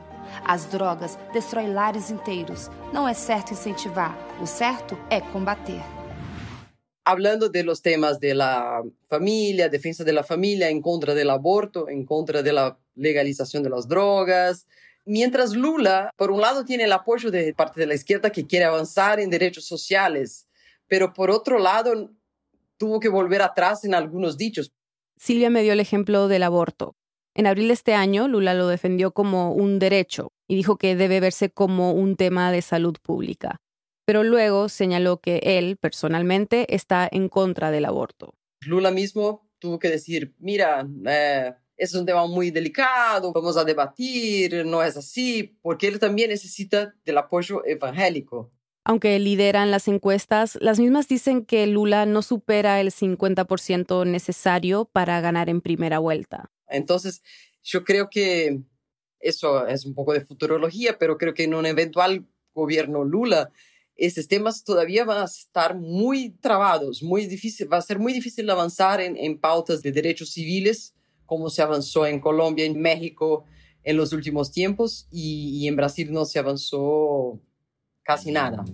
As 0.44 0.66
drogas 0.70 1.16
destroem 1.32 1.72
lares 1.72 2.10
inteiros. 2.10 2.68
Não 2.92 3.06
é 3.06 3.14
certo 3.14 3.52
incentivar, 3.52 4.16
o 4.40 4.46
certo 4.46 4.98
é 5.08 5.20
combater. 5.20 5.80
Hablando 7.04 7.48
de 7.48 7.62
los 7.62 7.80
temas 7.80 8.18
de 8.18 8.34
la 8.34 8.82
familia, 9.08 9.68
defensa 9.68 10.04
de 10.04 10.12
la 10.12 10.22
familia, 10.22 10.68
en 10.68 10.82
contra 10.82 11.14
del 11.14 11.30
aborto, 11.30 11.88
en 11.88 12.04
contra 12.04 12.42
de 12.42 12.52
la 12.52 12.76
legalización 12.94 13.62
de 13.62 13.70
las 13.70 13.86
drogas, 13.86 14.66
Mientras 15.12 15.56
Lula, 15.56 16.12
por 16.16 16.30
un 16.30 16.40
lado, 16.40 16.64
tiene 16.64 16.84
el 16.84 16.92
apoyo 16.92 17.32
de 17.32 17.52
parte 17.52 17.80
de 17.80 17.86
la 17.86 17.96
izquierda 17.96 18.30
que 18.30 18.46
quiere 18.46 18.66
avanzar 18.66 19.18
en 19.18 19.28
derechos 19.28 19.64
sociales, 19.64 20.46
pero 20.86 21.12
por 21.12 21.32
otro 21.32 21.58
lado, 21.58 22.12
tuvo 22.76 23.00
que 23.00 23.08
volver 23.08 23.42
atrás 23.42 23.84
en 23.84 23.92
algunos 23.92 24.38
dichos. 24.38 24.70
Silvia 25.16 25.50
me 25.50 25.62
dio 25.62 25.72
el 25.72 25.80
ejemplo 25.80 26.28
del 26.28 26.44
aborto. 26.44 26.94
En 27.34 27.48
abril 27.48 27.66
de 27.66 27.74
este 27.74 27.92
año, 27.92 28.28
Lula 28.28 28.54
lo 28.54 28.68
defendió 28.68 29.10
como 29.10 29.52
un 29.52 29.80
derecho 29.80 30.30
y 30.46 30.54
dijo 30.54 30.76
que 30.76 30.94
debe 30.94 31.18
verse 31.18 31.50
como 31.50 31.90
un 31.90 32.14
tema 32.14 32.52
de 32.52 32.62
salud 32.62 32.94
pública. 33.02 33.56
Pero 34.06 34.22
luego 34.22 34.68
señaló 34.68 35.20
que 35.20 35.40
él, 35.42 35.76
personalmente, 35.76 36.72
está 36.72 37.08
en 37.10 37.28
contra 37.28 37.72
del 37.72 37.86
aborto. 37.86 38.34
Lula 38.60 38.92
mismo 38.92 39.50
tuvo 39.58 39.80
que 39.80 39.88
decir, 39.88 40.36
mira, 40.38 40.86
eh, 41.04 41.52
es 41.80 41.94
un 41.94 42.04
tema 42.04 42.26
muy 42.26 42.50
delicado, 42.50 43.32
vamos 43.32 43.56
a 43.56 43.64
debatir, 43.64 44.66
no 44.66 44.82
es 44.82 44.98
así, 44.98 45.56
porque 45.62 45.88
él 45.88 45.98
también 45.98 46.28
necesita 46.28 46.94
del 47.06 47.16
apoyo 47.16 47.64
evangélico. 47.64 48.52
Aunque 48.84 49.18
lideran 49.18 49.70
las 49.70 49.88
encuestas, 49.88 50.58
las 50.60 50.78
mismas 50.78 51.08
dicen 51.08 51.46
que 51.46 51.66
Lula 51.66 52.04
no 52.04 52.20
supera 52.20 52.80
el 52.82 52.90
50% 52.90 54.06
necesario 54.06 54.84
para 54.84 55.22
ganar 55.22 55.48
en 55.48 55.62
primera 55.62 55.98
vuelta. 55.98 56.50
Entonces, 56.68 57.22
yo 57.62 57.82
creo 57.82 58.10
que 58.10 58.60
eso 59.18 59.66
es 59.66 59.86
un 59.86 59.94
poco 59.94 60.12
de 60.12 60.20
futurología, 60.20 60.98
pero 60.98 61.16
creo 61.16 61.32
que 61.32 61.44
en 61.44 61.54
un 61.54 61.64
eventual 61.64 62.26
gobierno 62.52 63.04
Lula, 63.04 63.50
estos 63.96 64.28
temas 64.28 64.64
todavía 64.64 65.04
van 65.04 65.22
a 65.22 65.24
estar 65.24 65.76
muy 65.76 66.30
trabados, 66.40 67.02
muy 67.02 67.26
difícil, 67.26 67.72
va 67.72 67.78
a 67.78 67.82
ser 67.82 67.98
muy 67.98 68.12
difícil 68.12 68.48
avanzar 68.50 69.00
en, 69.00 69.38
pautas 69.38 69.82
de 69.82 69.92
derechos 69.92 70.32
civiles, 70.32 70.94
como 71.30 71.48
se 71.48 71.62
avanzó 71.62 72.06
en 72.06 72.18
Colombia, 72.18 72.64
en 72.64 72.82
México 72.82 73.44
en 73.84 73.96
los 73.96 74.12
últimos 74.12 74.50
tiempos, 74.50 75.06
y 75.12 75.68
en 75.68 75.76
Brasil 75.76 76.12
no 76.12 76.24
se 76.24 76.40
avanzó 76.40 77.38
casi 78.02 78.32
nada. 78.32 78.64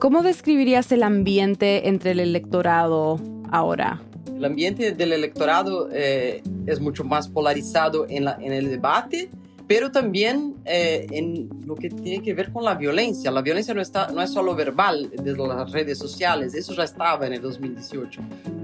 ¿Cómo 0.00 0.24
describirías 0.24 0.90
el 0.90 1.04
ambiente 1.04 1.88
entre 1.88 2.10
el 2.10 2.18
electorado 2.18 3.20
ahora? 3.52 4.02
El 4.34 4.44
ambiente 4.44 4.90
del 4.90 5.12
electorado 5.12 5.88
eh, 5.92 6.42
es 6.66 6.80
mucho 6.80 7.04
más 7.04 7.28
polarizado 7.28 8.06
en, 8.08 8.26
en, 8.26 8.52
el 8.52 8.68
debate, 8.68 9.30
pero 9.68 9.92
también 9.92 10.56
eh, 10.64 11.06
en 11.12 11.48
lo 11.66 11.76
que 11.76 11.88
tiene 11.90 12.20
que 12.20 12.34
ver 12.34 12.52
con 12.52 12.64
la 12.64 12.74
violencia. 12.74 13.30
La 13.30 13.42
violencia 13.42 13.74
no, 13.74 13.80
está, 13.80 14.08
no 14.08 14.20
es 14.20 14.30
solo 14.30 14.56
verbal 14.56 15.08
desde 15.22 15.46
las 15.46 15.70
redes 15.70 15.98
sociales, 15.98 16.54
eso 16.54 16.74
ya 16.74 16.82
estaba 16.82 17.28
en 17.28 17.34
el 17.34 17.42
2018. 17.42 18.20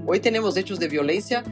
Hoy 0.06 0.18
tenemos 0.18 0.56
hechos 0.56 0.80
de 0.80 0.88
violencia 0.88 1.44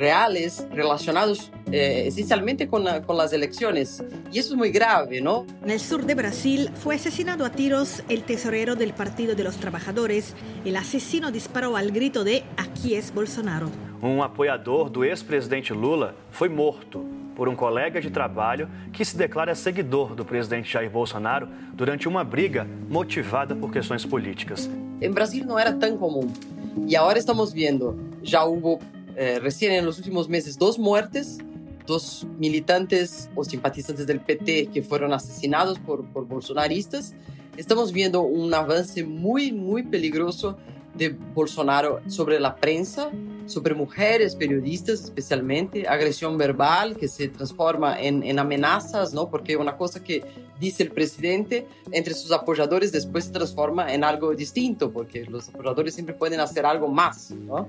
reales 0.00 0.66
relacionados 0.72 1.52
eh, 1.70 2.04
esencialmente 2.06 2.66
con, 2.66 2.84
con, 3.02 3.16
las 3.16 3.32
elecciones. 3.32 4.02
Y 4.32 4.38
eso 4.38 4.54
es 4.54 4.56
muy 4.56 4.70
grave, 4.70 5.20
¿no? 5.20 5.46
En 5.62 5.70
el 5.70 5.78
sur 5.78 6.04
de 6.04 6.14
Brasil 6.14 6.70
fue 6.74 6.96
asesinado 6.96 7.44
a 7.44 7.50
tiros 7.50 8.02
el 8.08 8.22
tesorero 8.24 8.74
del 8.74 8.94
Partido 8.94 9.34
de 9.34 9.44
los 9.44 9.58
Trabajadores. 9.58 10.34
El 10.64 10.76
asesino 10.76 11.30
disparó 11.30 11.76
al 11.76 11.92
grito 11.92 12.24
de 12.24 12.42
Aquí 12.56 12.94
es 12.94 13.12
Bolsonaro. 13.12 13.68
Um 14.02 14.22
apoiador 14.22 14.88
do 14.88 15.04
ex-presidente 15.04 15.74
Lula 15.74 16.14
foi 16.30 16.48
morto 16.48 17.04
por 17.36 17.50
um 17.50 17.54
colega 17.54 18.00
de 18.00 18.10
trabalho 18.10 18.66
que 18.94 19.04
se 19.04 19.14
declara 19.14 19.54
seguidor 19.54 20.14
do 20.14 20.24
presidente 20.24 20.72
Jair 20.72 20.90
Bolsonaro 20.90 21.46
durante 21.74 22.08
uma 22.08 22.24
briga 22.24 22.66
motivada 22.88 23.54
por 23.54 23.70
questões 23.70 24.06
políticas. 24.06 24.70
Em 25.02 25.10
Brasil 25.10 25.44
não 25.44 25.58
era 25.58 25.74
tão 25.74 25.98
comum. 25.98 26.32
E 26.86 26.96
agora 26.96 27.18
estamos 27.18 27.52
vendo, 27.52 27.98
já 28.22 28.42
houve 28.42 28.82
eh, 29.16 29.38
recién 29.40 29.72
en 29.72 29.84
los 29.84 29.98
últimos 29.98 30.28
meses 30.28 30.58
dos 30.58 30.78
muertes, 30.78 31.38
dos 31.86 32.26
militantes 32.38 33.28
o 33.34 33.44
simpatizantes 33.44 34.06
del 34.06 34.20
PT 34.20 34.70
que 34.72 34.82
fueron 34.82 35.12
asesinados 35.12 35.78
por, 35.78 36.04
por 36.06 36.26
bolsonaristas. 36.26 37.14
Estamos 37.56 37.92
viendo 37.92 38.22
un 38.22 38.52
avance 38.54 39.04
muy, 39.04 39.52
muy 39.52 39.82
peligroso 39.82 40.56
de 40.94 41.10
Bolsonaro 41.10 42.00
sobre 42.08 42.40
la 42.40 42.56
prensa, 42.56 43.10
sobre 43.46 43.74
mujeres 43.74 44.36
periodistas 44.36 45.04
especialmente, 45.04 45.88
agresión 45.88 46.38
verbal 46.38 46.96
que 46.96 47.08
se 47.08 47.28
transforma 47.28 48.00
en, 48.00 48.22
en, 48.22 48.38
amenazas, 48.38 49.12
¿no? 49.12 49.28
Porque 49.30 49.56
una 49.56 49.76
cosa 49.76 50.02
que 50.02 50.22
dice 50.58 50.82
el 50.82 50.90
presidente 50.90 51.66
entre 51.90 52.14
sus 52.14 52.32
apoyadores 52.32 52.92
después 52.92 53.24
se 53.24 53.32
transforma 53.32 53.92
en 53.92 54.04
algo 54.04 54.34
distinto, 54.34 54.92
porque 54.92 55.24
los 55.24 55.48
apoyadores 55.48 55.94
siempre 55.94 56.14
pueden 56.14 56.40
hacer 56.40 56.66
algo 56.66 56.88
más, 56.88 57.30
¿no? 57.30 57.68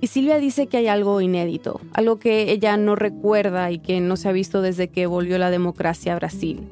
Y 0.00 0.08
Silvia 0.08 0.38
dice 0.38 0.66
que 0.66 0.76
hay 0.76 0.88
algo 0.88 1.20
inédito, 1.20 1.80
algo 1.94 2.18
que 2.18 2.52
ella 2.52 2.76
no 2.76 2.96
recuerda 2.96 3.70
y 3.70 3.78
que 3.78 4.00
no 4.00 4.16
se 4.16 4.28
ha 4.28 4.32
visto 4.32 4.60
desde 4.60 4.88
que 4.88 5.06
volvió 5.06 5.38
la 5.38 5.50
democracia 5.50 6.12
a 6.12 6.16
Brasil. 6.16 6.68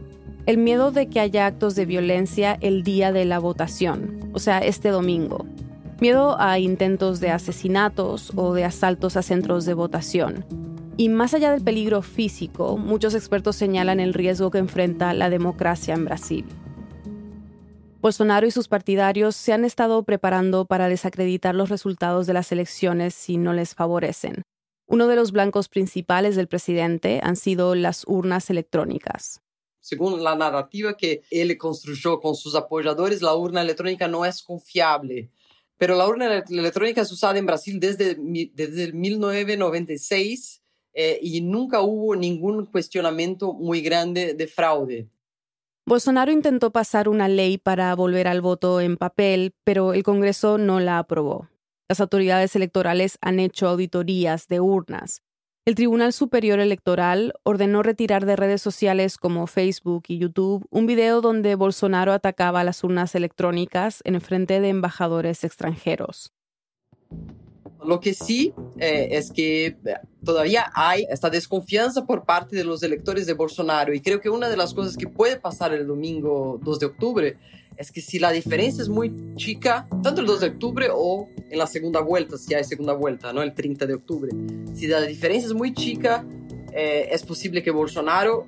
El 0.47 0.59
miedo 0.59 0.91
de 0.91 1.09
que 1.09 1.21
haya 1.21 1.47
actos 1.47 1.75
de 1.75 1.87
violencia 1.87 2.59
el 2.61 2.83
día 2.83 3.13
de 3.13 3.25
la 3.25 3.39
votación, 3.39 4.31
o 4.35 4.39
sea, 4.39 4.59
este 4.59 4.91
domingo. 4.91 5.47
Miedo 6.01 6.39
a 6.39 6.59
intentos 6.59 7.19
de 7.21 7.31
asesinatos 7.31 8.31
o 8.37 8.53
de 8.53 8.65
asaltos 8.65 9.17
a 9.17 9.23
centros 9.23 9.65
de 9.65 9.73
votación. 9.73 10.45
Y 10.99 11.09
más 11.09 11.33
allá 11.33 11.51
del 11.51 11.63
peligro 11.63 12.03
físico, 12.03 12.77
muchos 12.77 13.15
expertos 13.15 13.57
señalan 13.57 14.01
el 14.01 14.13
riesgo 14.13 14.51
que 14.51 14.59
enfrenta 14.59 15.15
la 15.15 15.31
democracia 15.31 15.95
en 15.95 16.05
Brasil. 16.05 16.45
Bolsonaro 18.05 18.47
y 18.47 18.51
sus 18.51 18.69
partidarios 18.69 19.35
se 19.35 19.55
han 19.55 19.65
estado 19.65 20.03
preparando 20.03 20.67
para 20.67 20.91
desacreditar 20.91 21.55
los 21.55 21.71
resultados 21.71 22.27
de 22.27 22.35
las 22.35 22.53
elecciones 22.53 23.15
si 23.15 23.39
no 23.39 23.55
les 23.55 23.75
favorecen. 23.75 24.43
Uno 24.87 25.09
de 25.09 25.17
los 25.17 25.33
blancos 25.33 25.71
principales 25.71 26.37
del 26.37 26.47
presidente 26.47 27.21
han 27.23 27.37
sido 27.37 27.75
las 27.75 28.05
urnas 28.07 28.51
electrónicas. 28.51 29.41
Según 29.81 30.23
la 30.23 30.35
narrativa 30.35 30.99
que 30.99 31.23
él 31.31 31.57
construyó 31.57 32.21
con 32.21 32.35
sus 32.35 32.55
apoyadores, 32.55 33.23
la 33.23 33.35
urna 33.35 33.63
electrónica 33.63 34.07
no 34.07 34.27
es 34.27 34.43
confiable. 34.43 35.31
Pero 35.79 35.97
la 35.97 36.07
urna 36.07 36.45
electrónica 36.47 37.01
es 37.01 37.11
usada 37.11 37.39
en 37.39 37.47
Brasil 37.47 37.81
desde, 37.81 38.19
desde 38.53 38.93
1996 38.93 40.63
eh, 40.93 41.19
y 41.23 41.41
nunca 41.41 41.81
hubo 41.81 42.15
ningún 42.15 42.67
cuestionamiento 42.67 43.55
muy 43.55 43.81
grande 43.81 44.35
de 44.35 44.47
fraude. 44.47 45.09
Bolsonaro 45.87 46.33
intentó 46.33 46.71
pasar 46.73 47.11
una 47.11 47.29
ley 47.29 47.59
para 47.59 47.95
volver 47.95 48.27
al 48.27 48.41
voto 48.41 48.81
en 48.81 48.97
papel, 48.97 49.55
pero 49.65 49.93
el 49.93 50.03
Congreso 50.03 50.57
no 50.57 50.81
la 50.81 50.99
aprobó. 50.99 51.51
Las 51.91 52.01
autoridades 52.01 52.57
electorales 52.57 53.19
han 53.21 53.39
hecho 53.39 53.69
auditorías 53.69 54.49
de 54.49 54.61
urnas. 54.61 55.21
El 55.67 55.75
Tribunal 55.75 56.15
Superior 56.15 56.59
Electoral 56.59 57.35
ordenó 57.43 57.83
retirar 57.83 58.25
de 58.25 58.37
redes 58.37 58.63
sociales 58.63 59.19
como 59.19 59.47
Facebook 59.47 60.05
y 60.09 60.17
YouTube 60.17 60.67
un 60.71 60.87
video 60.87 61.21
donde 61.21 61.55
Bolsonaro 61.55 62.13
atacaba 62.13 62.65
las 62.65 62.83
urnas 62.83 63.15
electrónicas 63.15 64.01
en 64.05 64.19
frente 64.23 64.61
de 64.61 64.71
embajadores 64.71 65.45
extranjeros. 65.45 66.33
Lo 67.85 68.01
que 68.01 68.15
sí 68.15 68.53
eh, 68.79 69.09
es 69.13 69.31
que 69.31 69.67
eh, 69.67 69.77
todavía 70.25 70.71
hay 70.75 71.07
esta 71.11 71.31
desconfianza 71.31 72.07
por 72.07 72.25
parte 72.25 72.57
de 72.57 72.65
los 72.65 72.83
electores 72.83 73.27
de 73.27 73.35
Bolsonaro 73.35 73.95
y 73.95 74.01
creo 74.01 74.21
que 74.21 74.31
una 74.31 74.49
de 74.49 74.57
las 74.57 74.75
cosas 74.75 74.97
que 74.97 75.07
puede 75.07 75.39
pasar 75.39 75.73
el 75.75 75.87
domingo 75.87 76.59
2 76.63 76.79
de 76.79 76.87
octubre 76.87 77.39
es 77.77 77.91
que 77.91 78.01
si 78.01 78.19
la 78.19 78.31
diferencia 78.31 78.83
es 78.83 78.89
muy 78.89 79.13
chica, 79.37 79.89
tanto 80.03 80.21
el 80.21 80.27
2 80.27 80.41
de 80.41 80.47
octubre 80.49 80.89
o 80.93 81.29
en 81.51 81.59
la 81.59 81.67
segunda 81.67 82.01
vuelta, 82.01 82.39
si 82.39 82.55
hay 82.55 82.65
segunda 82.65 82.93
vuelta, 82.93 83.33
¿no? 83.33 83.43
El 83.43 83.53
30 83.53 83.87
de 83.87 83.95
octubre, 83.95 84.31
si 84.75 84.87
la 84.87 85.01
diferencia 85.01 85.47
es 85.47 85.55
muy 85.55 85.75
chica, 85.75 86.25
eh, 86.73 87.09
es 87.11 87.25
posible 87.25 87.63
que 87.63 87.71
Bolsonaro 87.71 88.47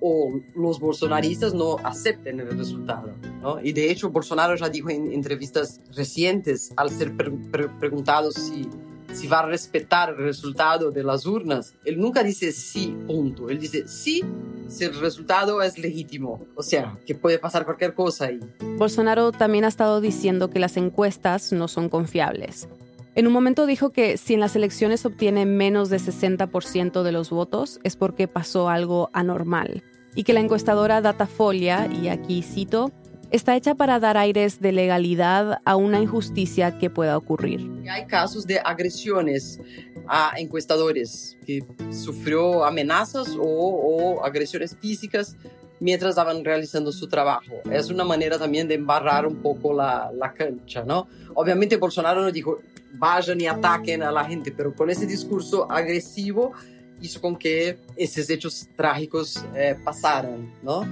o 0.00 0.32
los 0.54 0.80
bolsonaristas 0.80 1.54
no 1.54 1.76
acepten 1.78 2.40
el 2.40 2.56
resultado. 2.58 3.12
¿No? 3.42 3.60
Y 3.60 3.72
de 3.72 3.90
hecho, 3.90 4.10
Bolsonaro 4.10 4.54
ya 4.56 4.68
dijo 4.68 4.88
en 4.90 5.12
entrevistas 5.12 5.80
recientes, 5.94 6.72
al 6.76 6.90
ser 6.90 7.14
preguntado 7.16 8.30
si, 8.30 8.68
si 9.12 9.26
va 9.26 9.40
a 9.40 9.46
respetar 9.46 10.10
el 10.10 10.18
resultado 10.18 10.90
de 10.90 11.02
las 11.02 11.26
urnas, 11.26 11.74
él 11.84 11.98
nunca 11.98 12.22
dice 12.22 12.52
sí, 12.52 12.96
punto. 13.06 13.50
Él 13.50 13.58
dice 13.58 13.86
sí 13.88 14.22
si 14.68 14.84
el 14.84 14.98
resultado 14.98 15.60
es 15.62 15.78
legítimo. 15.78 16.46
O 16.54 16.62
sea, 16.62 16.98
que 17.04 17.14
puede 17.14 17.38
pasar 17.38 17.64
cualquier 17.64 17.94
cosa 17.94 18.26
ahí. 18.26 18.40
Bolsonaro 18.78 19.32
también 19.32 19.64
ha 19.64 19.68
estado 19.68 20.00
diciendo 20.00 20.48
que 20.48 20.60
las 20.60 20.76
encuestas 20.76 21.52
no 21.52 21.68
son 21.68 21.88
confiables. 21.88 22.68
En 23.14 23.26
un 23.26 23.34
momento 23.34 23.66
dijo 23.66 23.90
que 23.90 24.16
si 24.16 24.32
en 24.34 24.40
las 24.40 24.56
elecciones 24.56 25.04
obtiene 25.04 25.44
menos 25.44 25.90
de 25.90 25.98
60% 25.98 27.02
de 27.02 27.12
los 27.12 27.28
votos 27.28 27.78
es 27.84 27.96
porque 27.96 28.26
pasó 28.26 28.70
algo 28.70 29.10
anormal 29.12 29.82
y 30.14 30.24
que 30.24 30.32
la 30.32 30.40
encuestadora 30.40 31.00
Datafolia, 31.00 31.88
y 31.90 32.08
aquí 32.08 32.42
cito, 32.42 32.90
está 33.32 33.56
hecha 33.56 33.74
para 33.74 33.98
dar 33.98 34.16
aires 34.16 34.60
de 34.60 34.72
legalidad 34.72 35.60
a 35.64 35.76
una 35.76 36.00
injusticia 36.00 36.78
que 36.78 36.90
pueda 36.90 37.16
ocurrir. 37.16 37.68
Hay 37.90 38.06
casos 38.06 38.46
de 38.46 38.60
agresiones 38.60 39.58
a 40.06 40.34
encuestadores 40.36 41.36
que 41.46 41.64
sufrió 41.90 42.64
amenazas 42.64 43.36
o, 43.38 44.22
agresiones 44.22 44.76
físicas 44.78 45.36
mientras 45.80 46.10
estaban 46.10 46.44
realizando 46.44 46.92
su 46.92 47.08
trabajo. 47.08 47.54
Es 47.70 47.90
una 47.90 48.04
manera 48.04 48.38
también 48.38 48.68
de 48.68 48.74
embarrar 48.74 49.26
un 49.26 49.36
poco 49.36 49.72
la, 49.72 50.12
la 50.14 50.32
cancha, 50.32 50.84
¿no? 50.84 51.08
Obviamente 51.34 51.76
Bolsonaro 51.76 52.20
no 52.20 52.30
dijo 52.30 52.60
vayan 52.92 53.40
y 53.40 53.46
ataquen 53.46 54.02
a 54.02 54.12
la 54.12 54.24
gente, 54.24 54.52
pero 54.52 54.74
con 54.74 54.90
ese 54.90 55.06
discurso 55.06 55.70
agresivo 55.70 56.52
hizo 57.00 57.20
con 57.20 57.36
que 57.36 57.78
esos 57.96 58.28
hechos 58.30 58.68
trágicos 58.76 59.44
eh, 59.56 59.74
pasaran, 59.82 60.52
¿no? 60.62 60.86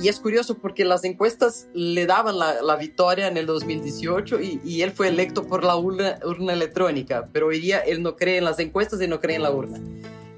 Y 0.00 0.08
es 0.08 0.18
curioso 0.18 0.58
porque 0.58 0.84
las 0.84 1.04
encuestas 1.04 1.68
le 1.74 2.06
daban 2.06 2.38
la, 2.38 2.62
la 2.62 2.76
victoria 2.76 3.28
en 3.28 3.36
el 3.36 3.46
2018 3.46 4.40
y, 4.40 4.60
y, 4.64 4.82
él 4.82 4.90
fue 4.90 5.08
electo 5.08 5.46
por 5.46 5.64
la 5.64 5.76
urna, 5.76 6.18
urna, 6.24 6.54
electrónica, 6.54 7.28
pero 7.32 7.48
hoy 7.48 7.60
día 7.60 7.78
él 7.80 8.02
no 8.02 8.16
cree 8.16 8.38
en 8.38 8.44
las 8.44 8.58
encuestas 8.58 9.00
y 9.02 9.06
no 9.06 9.20
cree 9.20 9.36
en 9.36 9.42
la 9.42 9.52
urna. 9.52 9.78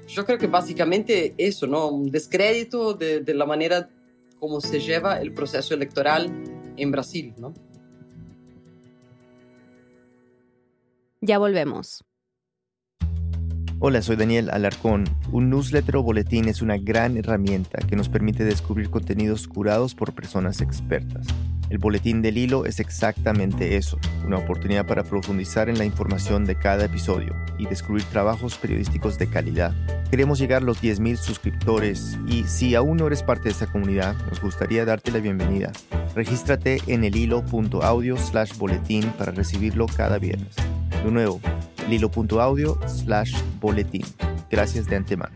Yo 0.07 0.25
creo 0.25 0.37
que 0.37 0.47
básicamente 0.47 1.33
eso, 1.37 1.65
¿no? 1.67 1.87
Un 1.87 2.11
descrédito 2.11 2.93
de, 2.93 3.21
de 3.21 3.33
la 3.33 3.45
manera 3.45 3.89
como 4.39 4.61
se 4.61 4.79
lleva 4.79 5.19
el 5.19 5.33
proceso 5.33 5.73
electoral 5.73 6.29
en 6.77 6.91
Brasil, 6.91 7.33
¿no? 7.37 7.53
Ya 11.21 11.39
volvemos. 11.39 12.03
Hola, 13.79 14.01
soy 14.01 14.15
Daniel 14.15 14.49
Alarcón. 14.51 15.03
Un 15.33 15.49
newsletter 15.49 15.97
o 15.97 16.03
boletín 16.03 16.47
es 16.47 16.61
una 16.61 16.77
gran 16.77 17.17
herramienta 17.17 17.79
que 17.85 17.97
nos 17.97 18.07
permite 18.07 18.45
descubrir 18.45 18.89
contenidos 18.89 19.49
curados 19.49 19.95
por 19.95 20.13
personas 20.13 20.61
expertas. 20.61 21.27
El 21.69 21.79
boletín 21.79 22.21
del 22.21 22.37
hilo 22.37 22.65
es 22.65 22.79
exactamente 22.79 23.75
eso, 23.75 23.99
una 24.25 24.37
oportunidad 24.37 24.87
para 24.87 25.03
profundizar 25.03 25.67
en 25.67 25.77
la 25.77 25.83
información 25.83 26.45
de 26.45 26.55
cada 26.55 26.85
episodio 26.85 27.35
y 27.57 27.65
descubrir 27.65 28.05
trabajos 28.05 28.57
periodísticos 28.57 29.19
de 29.19 29.27
calidad. 29.27 29.73
Queremos 30.09 30.39
llegar 30.39 30.61
a 30.61 30.65
los 30.65 30.81
10.000 30.81 31.17
suscriptores 31.17 32.17
y 32.27 32.45
si 32.45 32.75
aún 32.75 32.95
no 32.95 33.07
eres 33.07 33.23
parte 33.23 33.45
de 33.45 33.51
esta 33.51 33.67
comunidad, 33.67 34.15
nos 34.29 34.39
gustaría 34.39 34.85
darte 34.85 35.11
la 35.11 35.19
bienvenida. 35.19 35.73
Regístrate 36.15 36.79
en 36.87 37.03
el 37.03 37.15
hilo.audio 37.15 38.15
slash 38.15 38.55
boletín 38.57 39.11
para 39.17 39.33
recibirlo 39.33 39.85
cada 39.87 40.17
viernes. 40.17 40.55
De 41.03 41.11
nuevo, 41.11 41.41
lilo.audio 41.89 42.79
slash 42.87 43.35
boletín. 43.59 44.03
Gracias 44.49 44.87
de 44.87 44.95
antemano. 44.95 45.35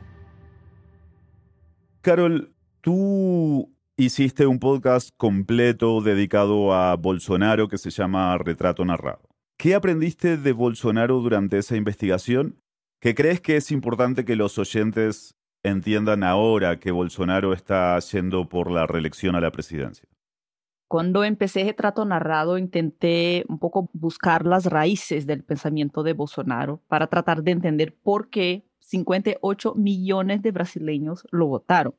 Carol, 2.01 2.53
tú 2.81 3.75
hiciste 3.97 4.47
un 4.47 4.59
podcast 4.59 5.09
completo 5.17 6.01
dedicado 6.01 6.73
a 6.73 6.95
Bolsonaro 6.95 7.67
que 7.67 7.77
se 7.77 7.89
llama 7.89 8.38
Retrato 8.38 8.85
Narrado. 8.85 9.21
¿Qué 9.57 9.75
aprendiste 9.75 10.38
de 10.38 10.53
Bolsonaro 10.53 11.19
durante 11.19 11.57
esa 11.57 11.75
investigación? 11.75 12.62
¿Qué 13.01 13.13
crees 13.13 13.41
que 13.41 13.57
es 13.57 13.71
importante 13.71 14.23
que 14.23 14.38
los 14.38 14.57
oyentes 14.57 15.35
entiendan 15.63 16.23
ahora 16.23 16.79
que 16.79 16.91
Bolsonaro 16.91 17.51
está 17.51 17.99
yendo 17.99 18.47
por 18.47 18.71
la 18.71 18.88
reelección 18.88 19.35
a 19.35 19.41
la 19.41 19.51
presidencia? 19.51 20.07
Cuando 20.89 21.23
empecé 21.23 21.65
Retrato 21.65 22.04
Narrado 22.04 22.58
intenté 22.58 23.45
un 23.47 23.60
poco 23.60 23.91
buscar 23.93 24.43
las 24.47 24.65
raíces 24.65 25.28
del 25.28 25.43
pensamiento 25.43 26.02
de 26.02 26.13
Bolsonaro 26.13 26.82
para 26.88 27.06
tratar 27.06 27.43
de 27.43 27.52
entender 27.52 27.95
por 27.95 28.32
qué 28.32 28.65
58 28.80 29.75
millones 29.75 30.41
de 30.41 30.49
brasileños 30.49 31.28
lo 31.30 31.45
votaron. 31.45 31.93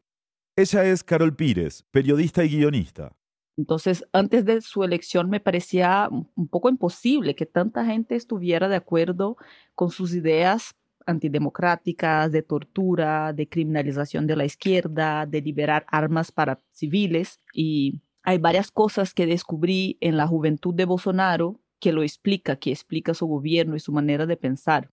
Ella 0.57 0.85
es 0.85 1.05
Carol 1.05 1.37
Pires, 1.37 1.85
periodista 1.92 2.42
y 2.44 2.48
guionista. 2.48 3.12
Entonces, 3.57 4.05
antes 4.12 4.44
de 4.44 4.61
su 4.61 4.83
elección 4.83 5.31
me 5.31 5.38
parecía 5.38 6.09
un 6.11 6.48
poco 6.48 6.68
imposible 6.68 7.37
que 7.37 7.46
tanta 7.46 7.85
gente 7.85 8.16
estuviera 8.16 8.68
de 8.68 8.74
acuerdo 8.74 9.37
con 9.76 9.92
sus 9.92 10.12
ideas 10.14 10.74
antidemocráticas, 11.07 12.33
de 12.33 12.42
tortura, 12.42 13.33
de 13.35 13.48
criminalización 13.48 14.26
de 14.26 14.35
la 14.35 14.44
izquierda, 14.46 15.26
de 15.26 15.42
liberar 15.42 15.87
armas 15.88 16.33
para 16.33 16.59
civiles. 16.72 17.38
Y 17.55 18.00
hay 18.22 18.38
varias 18.38 18.70
cosas 18.70 19.14
que 19.14 19.26
descubrí 19.26 19.96
en 20.00 20.16
la 20.16 20.26
juventud 20.26 20.74
de 20.74 20.85
Bolsonaro 20.85 21.61
que 21.78 21.92
lo 21.92 22.02
explica, 22.02 22.56
que 22.56 22.70
explica 22.70 23.14
su 23.14 23.26
gobierno 23.26 23.76
y 23.76 23.80
su 23.80 23.92
manera 23.92 24.26
de 24.26 24.37
pensar. 24.37 24.90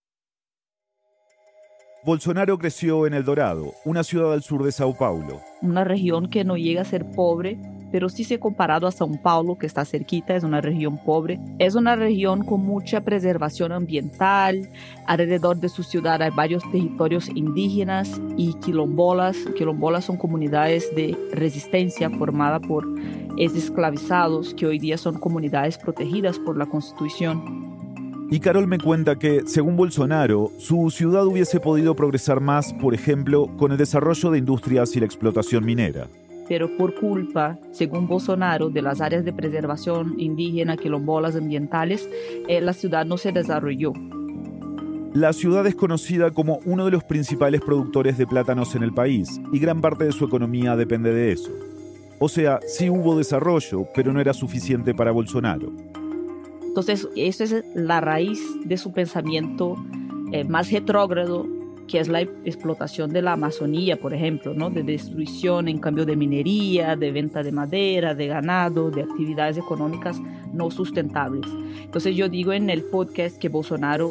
Bolsonaro 2.04 2.58
creció 2.58 3.06
en 3.06 3.14
El 3.14 3.24
Dorado, 3.24 3.74
una 3.84 4.04
ciudad 4.04 4.32
al 4.32 4.42
sur 4.42 4.64
de 4.64 4.72
Sao 4.72 4.96
Paulo. 4.96 5.40
Una 5.60 5.84
región 5.84 6.30
que 6.30 6.44
no 6.44 6.56
llega 6.56 6.82
a 6.82 6.86
ser 6.86 7.10
pobre, 7.10 7.58
pero 7.90 8.08
sí 8.08 8.24
se 8.24 8.38
comparado 8.38 8.86
a 8.86 8.92
Sao 8.92 9.10
Paulo, 9.22 9.56
que 9.56 9.66
está 9.66 9.84
cerquita, 9.84 10.36
es 10.36 10.44
una 10.44 10.60
región 10.60 10.98
pobre. 10.98 11.38
Es 11.58 11.74
una 11.74 11.96
región 11.96 12.44
con 12.44 12.64
mucha 12.64 13.00
preservación 13.02 13.72
ambiental. 13.72 14.68
Alrededor 15.06 15.56
de 15.58 15.68
su 15.68 15.82
ciudad 15.82 16.20
hay 16.22 16.30
varios 16.30 16.62
territorios 16.70 17.28
indígenas 17.28 18.20
y 18.36 18.54
quilombolas. 18.54 19.36
Quilombolas 19.56 20.04
son 20.04 20.16
comunidades 20.16 20.94
de 20.94 21.16
resistencia 21.32 22.10
formadas 22.10 22.60
por 22.66 22.86
esclavizados 23.38 24.54
que 24.54 24.66
hoy 24.66 24.78
día 24.78 24.98
son 24.98 25.18
comunidades 25.18 25.78
protegidas 25.78 26.38
por 26.38 26.56
la 26.56 26.66
Constitución. 26.66 27.78
Y 28.30 28.40
Carol 28.40 28.66
me 28.66 28.78
cuenta 28.78 29.16
que, 29.16 29.44
según 29.46 29.76
Bolsonaro, 29.76 30.50
su 30.58 30.90
ciudad 30.90 31.24
hubiese 31.24 31.60
podido 31.60 31.96
progresar 31.96 32.40
más, 32.40 32.74
por 32.74 32.92
ejemplo, 32.92 33.46
con 33.56 33.72
el 33.72 33.78
desarrollo 33.78 34.30
de 34.30 34.38
industrias 34.38 34.94
y 34.96 35.00
la 35.00 35.06
explotación 35.06 35.64
minera. 35.64 36.08
Pero 36.48 36.76
por 36.76 36.94
culpa, 36.94 37.58
según 37.70 38.06
Bolsonaro, 38.06 38.70
de 38.70 38.82
las 38.82 39.00
áreas 39.00 39.24
de 39.24 39.32
preservación 39.32 40.14
indígena, 40.18 40.76
quilombolas 40.76 41.36
ambientales, 41.36 42.08
eh, 42.48 42.60
la 42.60 42.72
ciudad 42.72 43.04
no 43.04 43.18
se 43.18 43.32
desarrolló. 43.32 43.92
La 45.14 45.32
ciudad 45.32 45.66
es 45.66 45.74
conocida 45.74 46.30
como 46.30 46.60
uno 46.64 46.84
de 46.84 46.90
los 46.90 47.04
principales 47.04 47.60
productores 47.60 48.18
de 48.18 48.26
plátanos 48.26 48.74
en 48.74 48.82
el 48.82 48.92
país 48.92 49.40
y 49.52 49.58
gran 49.58 49.80
parte 49.80 50.04
de 50.04 50.12
su 50.12 50.24
economía 50.24 50.76
depende 50.76 51.12
de 51.12 51.32
eso. 51.32 51.50
O 52.18 52.28
sea, 52.28 52.60
sí 52.66 52.90
hubo 52.90 53.16
desarrollo, 53.16 53.86
pero 53.94 54.12
no 54.12 54.20
era 54.20 54.34
suficiente 54.34 54.94
para 54.94 55.12
Bolsonaro. 55.12 55.72
Entonces, 56.62 57.08
esa 57.16 57.44
es 57.44 57.64
la 57.74 58.00
raíz 58.00 58.40
de 58.64 58.76
su 58.76 58.92
pensamiento 58.92 59.76
eh, 60.32 60.44
más 60.44 60.70
retrógrado, 60.70 61.46
que 61.88 61.98
es 61.98 62.08
la 62.08 62.20
explotación 62.20 63.10
de 63.10 63.22
la 63.22 63.32
Amazonía, 63.32 63.96
por 63.98 64.14
ejemplo, 64.14 64.54
¿no? 64.54 64.70
de 64.70 64.82
destrucción 64.82 65.68
en 65.68 65.78
cambio 65.78 66.04
de 66.04 66.16
minería, 66.16 66.94
de 66.94 67.10
venta 67.10 67.42
de 67.42 67.50
madera, 67.50 68.14
de 68.14 68.26
ganado, 68.26 68.90
de 68.90 69.02
actividades 69.02 69.56
económicas 69.56 70.20
no 70.52 70.70
sustentables. 70.70 71.46
Entonces 71.82 72.14
yo 72.14 72.28
digo 72.28 72.52
en 72.52 72.70
el 72.70 72.84
podcast 72.84 73.38
que 73.38 73.48
Bolsonaro 73.48 74.10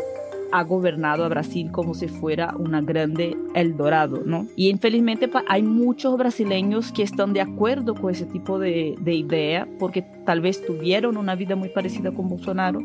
ha 0.51 0.63
gobernado 0.63 1.25
a 1.25 1.27
Brasil 1.27 1.71
como 1.71 1.93
si 1.93 2.07
fuera 2.07 2.55
una 2.57 2.81
grande 2.81 3.35
Eldorado, 3.53 4.21
¿no? 4.25 4.47
Y 4.55 4.69
infelizmente 4.69 5.29
hay 5.47 5.61
muchos 5.61 6.17
brasileños 6.17 6.91
que 6.91 7.03
están 7.03 7.33
de 7.33 7.41
acuerdo 7.41 7.95
con 7.95 8.11
ese 8.11 8.25
tipo 8.25 8.57
de, 8.57 8.95
de 8.99 9.13
idea 9.13 9.67
porque 9.77 10.03
tal 10.25 10.41
vez 10.41 10.65
tuvieron 10.65 11.17
una 11.17 11.35
vida 11.35 11.55
muy 11.55 11.69
parecida 11.69 12.11
con 12.11 12.29
Bolsonaro 12.29 12.79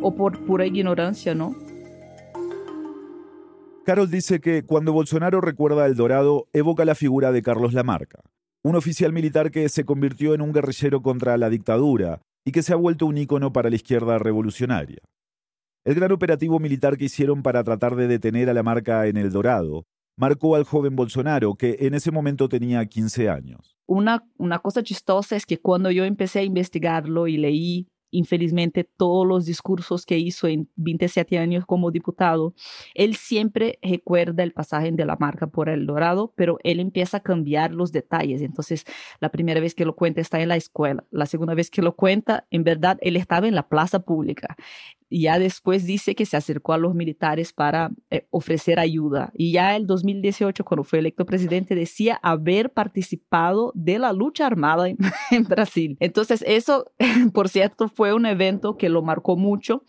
o 0.00 0.14
por 0.14 0.38
pura 0.44 0.66
ignorancia, 0.66 1.34
¿no? 1.34 1.56
Carol 3.84 4.08
dice 4.08 4.40
que 4.40 4.64
cuando 4.64 4.92
Bolsonaro 4.92 5.40
recuerda 5.40 5.82
a 5.82 5.86
El 5.86 5.96
Dorado, 5.96 6.46
evoca 6.52 6.84
la 6.84 6.94
figura 6.94 7.32
de 7.32 7.42
Carlos 7.42 7.72
Lamarca, 7.72 8.20
un 8.62 8.76
oficial 8.76 9.12
militar 9.12 9.50
que 9.50 9.68
se 9.68 9.84
convirtió 9.84 10.34
en 10.34 10.40
un 10.40 10.52
guerrillero 10.52 11.02
contra 11.02 11.36
la 11.36 11.50
dictadura 11.50 12.22
y 12.44 12.52
que 12.52 12.62
se 12.62 12.72
ha 12.72 12.76
vuelto 12.76 13.06
un 13.06 13.18
ícono 13.18 13.52
para 13.52 13.70
la 13.70 13.76
izquierda 13.76 14.18
revolucionaria. 14.18 15.00
El 15.84 15.96
gran 15.96 16.12
operativo 16.12 16.60
militar 16.60 16.96
que 16.96 17.06
hicieron 17.06 17.42
para 17.42 17.64
tratar 17.64 17.96
de 17.96 18.06
detener 18.06 18.48
a 18.48 18.54
la 18.54 18.62
marca 18.62 19.08
en 19.08 19.16
El 19.16 19.32
Dorado 19.32 19.84
marcó 20.16 20.54
al 20.54 20.62
joven 20.62 20.94
Bolsonaro, 20.94 21.54
que 21.54 21.78
en 21.80 21.94
ese 21.94 22.12
momento 22.12 22.48
tenía 22.48 22.86
15 22.86 23.28
años. 23.28 23.76
Una, 23.88 24.24
una 24.38 24.60
cosa 24.60 24.84
chistosa 24.84 25.34
es 25.34 25.44
que 25.44 25.58
cuando 25.58 25.90
yo 25.90 26.04
empecé 26.04 26.38
a 26.38 26.44
investigarlo 26.44 27.26
y 27.26 27.36
leí 27.36 27.88
infelizmente 28.12 28.84
todos 28.84 29.26
los 29.26 29.44
discursos 29.44 30.06
que 30.06 30.18
hizo 30.18 30.46
en 30.46 30.68
27 30.76 31.38
años 31.38 31.66
como 31.66 31.90
diputado, 31.90 32.54
él 32.94 33.16
siempre 33.16 33.78
recuerda 33.82 34.44
el 34.44 34.52
pasaje 34.52 34.92
de 34.92 35.04
la 35.04 35.16
marca 35.16 35.48
por 35.48 35.68
El 35.68 35.86
Dorado, 35.86 36.32
pero 36.36 36.58
él 36.62 36.78
empieza 36.78 37.16
a 37.16 37.20
cambiar 37.20 37.72
los 37.72 37.90
detalles. 37.90 38.42
Entonces, 38.42 38.84
la 39.20 39.30
primera 39.30 39.60
vez 39.60 39.74
que 39.74 39.84
lo 39.84 39.96
cuenta 39.96 40.20
está 40.20 40.40
en 40.40 40.48
la 40.48 40.56
escuela, 40.56 41.04
la 41.10 41.26
segunda 41.26 41.54
vez 41.54 41.70
que 41.70 41.82
lo 41.82 41.96
cuenta, 41.96 42.46
en 42.50 42.62
verdad, 42.62 42.98
él 43.00 43.16
estaba 43.16 43.48
en 43.48 43.54
la 43.54 43.68
plaza 43.68 44.00
pública 44.00 44.56
ya 45.20 45.38
después 45.38 45.84
dice 45.84 46.14
que 46.14 46.24
se 46.24 46.36
acercó 46.36 46.72
a 46.72 46.78
los 46.78 46.94
militares 46.94 47.52
para 47.52 47.90
eh, 48.10 48.26
ofrecer 48.30 48.78
ayuda. 48.78 49.30
Y 49.34 49.52
ya 49.52 49.76
el 49.76 49.86
2018, 49.86 50.64
cuando 50.64 50.84
fue 50.84 51.00
electo 51.00 51.26
presidente, 51.26 51.74
decía 51.74 52.18
haber 52.22 52.72
participado 52.72 53.72
de 53.74 53.98
la 53.98 54.12
lucha 54.12 54.46
armada 54.46 54.88
en, 54.88 54.96
Brasil. 55.48 55.96
Entonces, 56.00 56.42
eso, 56.46 56.90
por 57.34 57.48
cierto, 57.48 57.88
fue 57.88 58.14
un 58.14 58.26
evento 58.26 58.76
que 58.76 58.88
lo 58.88 59.02
marcó 59.02 59.36
mucho 59.36 59.84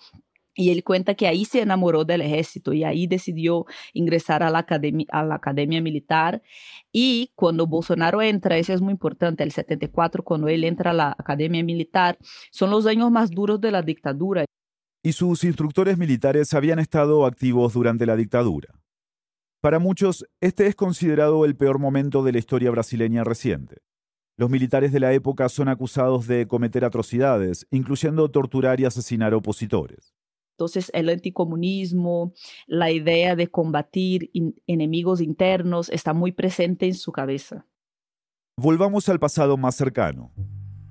y 0.55 0.69
él 0.71 0.83
cuenta 0.83 1.15
que 1.15 1.27
ahí 1.27 1.45
se 1.45 1.61
enamoró 1.61 2.05
del 2.05 2.21
ejército 2.21 2.73
y 2.73 2.83
ahí 2.83 3.07
decidió 3.07 3.65
ingresar 3.93 4.43
a 4.43 4.49
la, 4.51 4.59
academia, 4.59 5.07
a 5.09 5.23
la 5.23 5.35
academia 5.35 5.81
militar. 5.81 6.43
Y 6.91 7.31
cuando 7.35 7.65
Bolsonaro 7.65 8.21
entra, 8.21 8.57
eso 8.57 8.73
es 8.73 8.81
muy 8.81 8.91
importante, 8.91 9.43
el 9.43 9.51
74, 9.51 10.23
cuando 10.23 10.47
él 10.47 10.63
entra 10.63 10.91
a 10.91 10.93
la 10.93 11.15
academia 11.17 11.63
militar, 11.63 12.17
son 12.51 12.69
los 12.69 12.85
años 12.85 13.09
más 13.09 13.31
duros 13.31 13.61
de 13.61 13.71
la 13.71 13.81
dictadura 13.81 14.45
y 15.03 15.11
sus 15.11 15.43
instructores 15.43 15.97
militares 15.97 16.53
habían 16.53 16.79
estado 16.79 17.25
activos 17.25 17.73
durante 17.73 18.05
la 18.05 18.15
dictadura. 18.15 18.79
Para 19.61 19.79
muchos, 19.79 20.25
este 20.41 20.67
es 20.67 20.75
considerado 20.75 21.45
el 21.45 21.55
peor 21.55 21.77
momento 21.77 22.23
de 22.23 22.31
la 22.31 22.39
historia 22.39 22.71
brasileña 22.71 23.23
reciente. 23.23 23.81
Los 24.37 24.49
militares 24.49 24.91
de 24.91 24.99
la 24.99 25.13
época 25.13 25.47
son 25.49 25.67
acusados 25.67 26.25
de 26.25 26.47
cometer 26.47 26.85
atrocidades, 26.85 27.67
incluyendo 27.69 28.31
torturar 28.31 28.79
y 28.79 28.85
asesinar 28.85 29.33
opositores. 29.33 30.15
Entonces, 30.57 30.89
el 30.93 31.09
anticomunismo, 31.09 32.33
la 32.67 32.91
idea 32.91 33.35
de 33.35 33.49
combatir 33.49 34.31
enemigos 34.67 35.19
internos 35.21 35.89
está 35.89 36.13
muy 36.13 36.31
presente 36.31 36.85
en 36.85 36.95
su 36.95 37.11
cabeza. 37.11 37.65
Volvamos 38.57 39.09
al 39.09 39.19
pasado 39.19 39.57
más 39.57 39.75
cercano, 39.75 40.31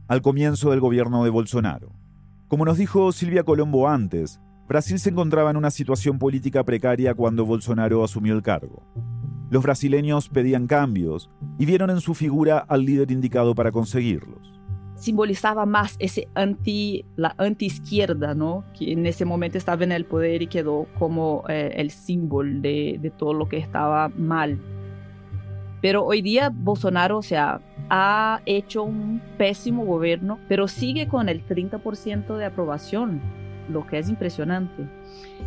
al 0.08 0.20
comienzo 0.20 0.70
del 0.70 0.80
gobierno 0.80 1.24
de 1.24 1.30
Bolsonaro. 1.30 2.01
Como 2.52 2.66
nos 2.66 2.76
dijo 2.76 3.12
Silvia 3.12 3.44
Colombo 3.44 3.88
antes, 3.88 4.38
Brasil 4.68 4.98
se 4.98 5.08
encontraba 5.08 5.50
en 5.50 5.56
una 5.56 5.70
situación 5.70 6.18
política 6.18 6.62
precaria 6.64 7.14
cuando 7.14 7.46
Bolsonaro 7.46 8.04
asumió 8.04 8.34
el 8.34 8.42
cargo. 8.42 8.82
Los 9.48 9.62
brasileños 9.62 10.28
pedían 10.28 10.66
cambios 10.66 11.30
y 11.58 11.64
vieron 11.64 11.88
en 11.88 12.02
su 12.02 12.12
figura 12.12 12.58
al 12.58 12.84
líder 12.84 13.10
indicado 13.10 13.54
para 13.54 13.72
conseguirlos. 13.72 14.52
simbolizaba 14.96 15.64
más 15.64 15.96
ese 15.98 16.28
anti, 16.34 17.06
la 17.16 17.34
anti-izquierda, 17.38 18.34
¿no? 18.34 18.64
que 18.78 18.92
en 18.92 19.06
ese 19.06 19.24
momento 19.24 19.56
estaba 19.56 19.84
en 19.84 19.92
el 19.92 20.04
poder 20.04 20.42
y 20.42 20.46
quedó 20.46 20.88
como 20.98 21.44
eh, 21.48 21.72
el 21.76 21.90
símbolo 21.90 22.60
de, 22.60 22.98
de 23.00 23.08
todo 23.08 23.32
lo 23.32 23.48
que 23.48 23.56
estaba 23.56 24.10
mal. 24.10 24.60
Pero 25.80 26.04
hoy 26.04 26.20
día 26.20 26.52
Bolsonaro, 26.54 27.16
o 27.16 27.22
sea, 27.22 27.62
ha 27.90 28.40
hecho 28.46 28.82
un 28.84 29.20
pésimo 29.38 29.84
gobierno, 29.84 30.38
pero 30.48 30.68
sigue 30.68 31.08
con 31.08 31.28
el 31.28 31.46
30% 31.46 32.36
de 32.36 32.44
aprobación, 32.44 33.20
lo 33.68 33.86
que 33.86 33.98
es 33.98 34.08
impresionante. 34.08 34.84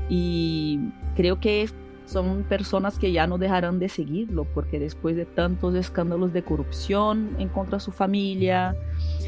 Y 0.10 0.80
creo 1.16 1.40
que 1.40 1.70
son 2.06 2.44
personas 2.44 3.00
que 3.00 3.12
ya 3.12 3.28
no 3.28 3.38
dejarán 3.38 3.80
de 3.80 3.90
seguirlo, 3.90 4.46
porque 4.46 4.80
después 4.80 5.16
de 5.16 5.26
tantos 5.26 5.76
escándalos 5.76 6.34
de 6.34 6.44
corrupción 6.44 7.36
en 7.40 7.50
contra 7.50 7.78
de 7.78 7.84
su 7.84 7.92
familia, 7.92 8.76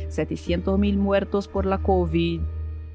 700 0.10 0.78
mil 0.78 0.98
muertos 0.98 1.48
por 1.48 1.66
la 1.66 1.80
COVID, 1.80 2.42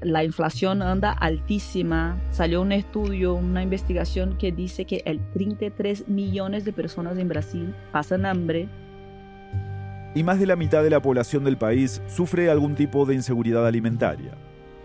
la 0.03 0.23
inflación 0.23 0.81
anda 0.81 1.11
altísima. 1.11 2.21
Salió 2.31 2.61
un 2.61 2.71
estudio, 2.71 3.33
una 3.33 3.63
investigación 3.63 4.37
que 4.37 4.51
dice 4.51 4.85
que 4.85 5.01
el 5.05 5.19
33 5.31 6.07
millones 6.07 6.65
de 6.65 6.73
personas 6.73 7.17
en 7.17 7.27
Brasil 7.27 7.75
pasan 7.91 8.25
hambre. 8.25 8.69
Y 10.15 10.23
más 10.23 10.39
de 10.39 10.45
la 10.45 10.55
mitad 10.55 10.83
de 10.83 10.89
la 10.89 11.01
población 11.01 11.43
del 11.43 11.57
país 11.57 12.01
sufre 12.07 12.49
algún 12.49 12.75
tipo 12.75 13.05
de 13.05 13.15
inseguridad 13.15 13.65
alimentaria. 13.65 14.37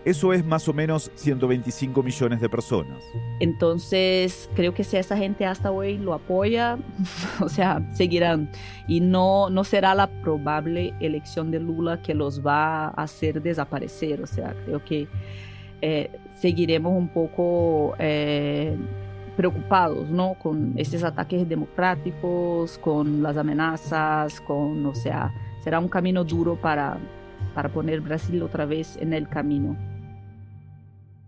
Eso 0.04 0.32
es 0.32 0.42
más 0.42 0.66
o 0.68 0.72
menos 0.72 1.10
125 1.16 2.02
millones 2.02 2.40
de 2.40 2.48
personas. 2.48 3.04
Entonces, 3.40 4.48
creo 4.54 4.72
que 4.72 4.82
si 4.82 4.96
esa 4.96 5.18
gente 5.18 5.44
hasta 5.44 5.70
hoy 5.70 5.98
lo 5.98 6.14
apoya, 6.14 6.78
o 7.40 7.48
sea, 7.50 7.86
seguirán. 7.92 8.50
Y 8.86 9.00
no, 9.00 9.50
no 9.50 9.64
será 9.64 9.94
la 9.94 10.06
probable 10.22 10.94
elección 11.00 11.50
de 11.50 11.60
Lula 11.60 12.00
que 12.00 12.14
los 12.14 12.46
va 12.46 12.86
a 12.86 12.88
hacer 13.02 13.42
desaparecer. 13.42 14.22
O 14.22 14.26
sea, 14.26 14.54
creo 14.64 14.82
que 14.82 15.08
eh, 15.82 16.10
seguiremos 16.40 16.92
un 16.96 17.08
poco 17.08 17.94
eh, 17.98 18.78
preocupados, 19.38 20.10
¿no? 20.10 20.34
Con 20.42 20.74
estos 20.76 21.04
ataques 21.04 21.48
democráticos, 21.48 22.76
con 22.78 23.22
las 23.22 23.36
amenazas, 23.36 24.40
con, 24.40 24.84
o 24.84 24.96
sea, 24.96 25.32
será 25.62 25.78
un 25.78 25.88
camino 25.88 26.24
duro 26.24 26.60
para, 26.60 26.98
para 27.54 27.72
poner 27.72 28.00
Brasil 28.00 28.42
otra 28.42 28.66
vez 28.66 28.96
en 28.96 29.12
el 29.12 29.28
camino. 29.28 29.76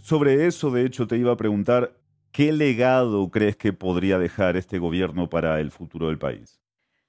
Sobre 0.01 0.49
eso, 0.49 0.73
de 0.73 0.87
hecho, 0.87 1.07
te 1.07 1.19
iba 1.19 1.31
a 1.31 1.37
preguntar, 1.37 2.01
¿qué 2.33 2.51
legado 2.51 3.31
crees 3.31 3.55
que 3.55 3.73
podría 3.73 4.19
dejar 4.19 4.57
este 4.57 4.81
gobierno 4.81 5.29
para 5.29 5.61
el 5.61 5.71
futuro 5.71 6.09
del 6.09 6.19
país? 6.19 6.61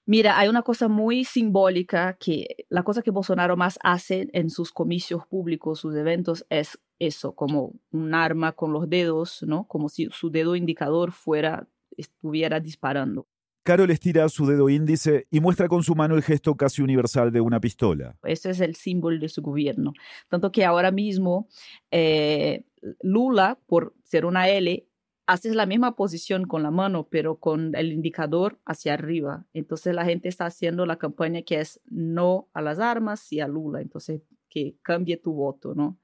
Mira, 0.05 0.37
hay 0.37 0.49
una 0.49 0.61
cosa 0.61 0.87
muy 0.87 1.23
simbólica 1.23 2.15
que 2.19 2.67
la 2.69 2.83
cosa 2.83 3.01
que 3.01 3.09
Bolsonaro 3.09 3.57
más 3.57 3.79
hace 3.81 4.29
en 4.33 4.51
sus 4.51 4.71
comicios 4.71 5.25
públicos, 5.25 5.79
sus 5.79 5.95
eventos, 5.95 6.45
es 6.49 6.77
eso, 7.01 7.33
como 7.33 7.73
un 7.91 8.13
arma 8.13 8.51
con 8.51 8.71
los 8.71 8.87
dedos, 8.87 9.43
¿no? 9.43 9.67
Como 9.67 9.89
si 9.89 10.07
su 10.11 10.29
dedo 10.29 10.55
indicador 10.55 11.11
fuera, 11.11 11.67
estuviera 11.97 12.59
disparando. 12.59 13.27
Carol 13.63 13.89
estira 13.89 14.29
su 14.29 14.45
dedo 14.45 14.69
índice 14.69 15.27
y 15.31 15.39
muestra 15.39 15.67
con 15.67 15.83
su 15.83 15.95
mano 15.95 16.15
el 16.15 16.23
gesto 16.23 16.55
casi 16.55 16.81
universal 16.81 17.31
de 17.31 17.41
una 17.41 17.59
pistola. 17.59 18.15
Ese 18.23 18.51
es 18.51 18.59
el 18.59 18.75
símbolo 18.75 19.19
de 19.19 19.29
su 19.29 19.41
gobierno. 19.41 19.93
Tanto 20.29 20.51
que 20.51 20.63
ahora 20.63 20.91
mismo 20.91 21.47
eh, 21.89 22.65
Lula, 23.01 23.59
por 23.65 23.95
ser 24.03 24.25
una 24.25 24.49
L, 24.49 24.87
hace 25.25 25.53
la 25.55 25.65
misma 25.65 25.95
posición 25.95 26.45
con 26.45 26.61
la 26.61 26.71
mano, 26.71 27.07
pero 27.09 27.39
con 27.39 27.75
el 27.75 27.91
indicador 27.91 28.59
hacia 28.65 28.93
arriba. 28.93 29.45
Entonces 29.53 29.95
la 29.95 30.05
gente 30.05 30.29
está 30.29 30.45
haciendo 30.45 30.85
la 30.85 30.97
campaña 30.97 31.41
que 31.41 31.59
es 31.59 31.79
no 31.85 32.47
a 32.53 32.61
las 32.61 32.79
armas 32.79 33.31
y 33.31 33.39
a 33.39 33.47
Lula. 33.47 33.81
Entonces, 33.81 34.21
que 34.49 34.75
cambie 34.83 35.17
tu 35.17 35.33
voto, 35.33 35.73
¿no? 35.73 35.97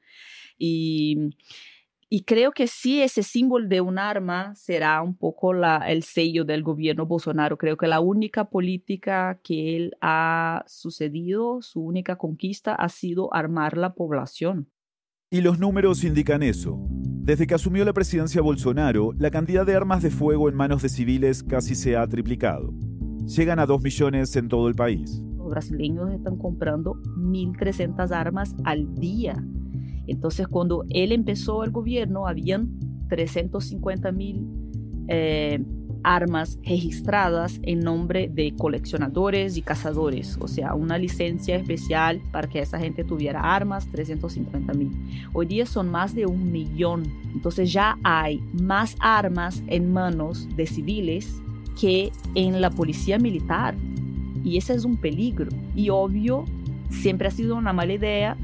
Y 0.57 1.31
y 2.09 2.21
creo 2.23 2.53
que 2.53 2.67
sí, 2.67 3.01
ese 3.01 3.21
símbolo 3.21 3.67
de 3.67 3.81
un 3.81 3.99
arma 3.99 4.55
será 4.55 5.01
un 5.01 5.13
poco 5.13 5.51
la, 5.51 5.79
el 5.89 6.03
sello 6.03 6.45
del 6.45 6.63
gobierno 6.63 7.05
Bolsonaro. 7.05 7.57
Creo 7.57 7.75
que 7.75 7.87
la 7.87 7.99
única 7.99 8.45
política 8.45 9.41
que 9.43 9.75
él 9.75 9.97
ha 9.99 10.63
sucedido, 10.67 11.61
su 11.61 11.81
única 11.81 12.15
conquista, 12.15 12.73
ha 12.75 12.87
sido 12.87 13.33
armar 13.33 13.75
la 13.75 13.93
población. 13.93 14.69
Y 15.29 15.41
los 15.41 15.59
números 15.59 16.05
indican 16.05 16.43
eso. 16.43 16.79
Desde 16.89 17.45
que 17.45 17.55
asumió 17.55 17.83
la 17.83 17.91
presidencia 17.91 18.41
Bolsonaro, 18.41 19.11
la 19.17 19.29
cantidad 19.29 19.65
de 19.65 19.75
armas 19.75 20.01
de 20.01 20.09
fuego 20.09 20.47
en 20.47 20.55
manos 20.55 20.81
de 20.81 20.87
civiles 20.87 21.43
casi 21.43 21.75
se 21.75 21.97
ha 21.97 22.07
triplicado. 22.07 22.73
Llegan 23.25 23.59
a 23.59 23.65
2 23.65 23.81
millones 23.81 24.33
en 24.37 24.47
todo 24.47 24.69
el 24.69 24.75
país. 24.75 25.21
Los 25.35 25.49
brasileños 25.49 26.13
están 26.13 26.37
comprando 26.37 26.93
1.300 27.17 28.11
armas 28.11 28.55
al 28.63 28.95
día. 28.95 29.35
Entonces, 30.07 30.47
cuando 30.47 30.85
él 30.89 31.11
empezó 31.11 31.63
el 31.63 31.71
gobierno, 31.71 32.27
habían 32.27 32.79
350 33.09 34.11
mil 34.11 34.47
eh, 35.07 35.59
armas 36.03 36.57
registradas 36.63 37.59
en 37.63 37.79
nombre 37.79 38.29
de 38.33 38.53
coleccionadores 38.55 39.57
y 39.57 39.61
cazadores, 39.61 40.37
o 40.39 40.47
sea, 40.47 40.73
una 40.73 40.97
licencia 40.97 41.55
especial 41.57 42.21
para 42.31 42.47
que 42.47 42.59
esa 42.59 42.79
gente 42.79 43.03
tuviera 43.03 43.41
armas, 43.41 43.89
350 43.91 44.73
mil. 44.73 44.91
Hoy 45.33 45.47
día 45.47 45.65
son 45.65 45.89
más 45.89 46.15
de 46.15 46.25
un 46.25 46.51
millón, 46.51 47.03
entonces 47.33 47.73
ya 47.73 47.97
hay 48.03 48.41
más 48.53 48.95
armas 48.99 49.61
en 49.67 49.91
manos 49.91 50.47
de 50.55 50.65
civiles 50.65 51.41
que 51.79 52.11
en 52.35 52.61
la 52.61 52.69
policía 52.69 53.19
militar. 53.19 53.75
Y 54.43 54.57
ese 54.57 54.73
es 54.73 54.85
un 54.85 54.97
peligro. 54.97 55.49
Y 55.75 55.89
obvio, 55.89 56.45
siempre 56.89 57.27
ha 57.27 57.31
sido 57.31 57.55
una 57.55 57.73
mala 57.73 57.93
idea 57.93 58.37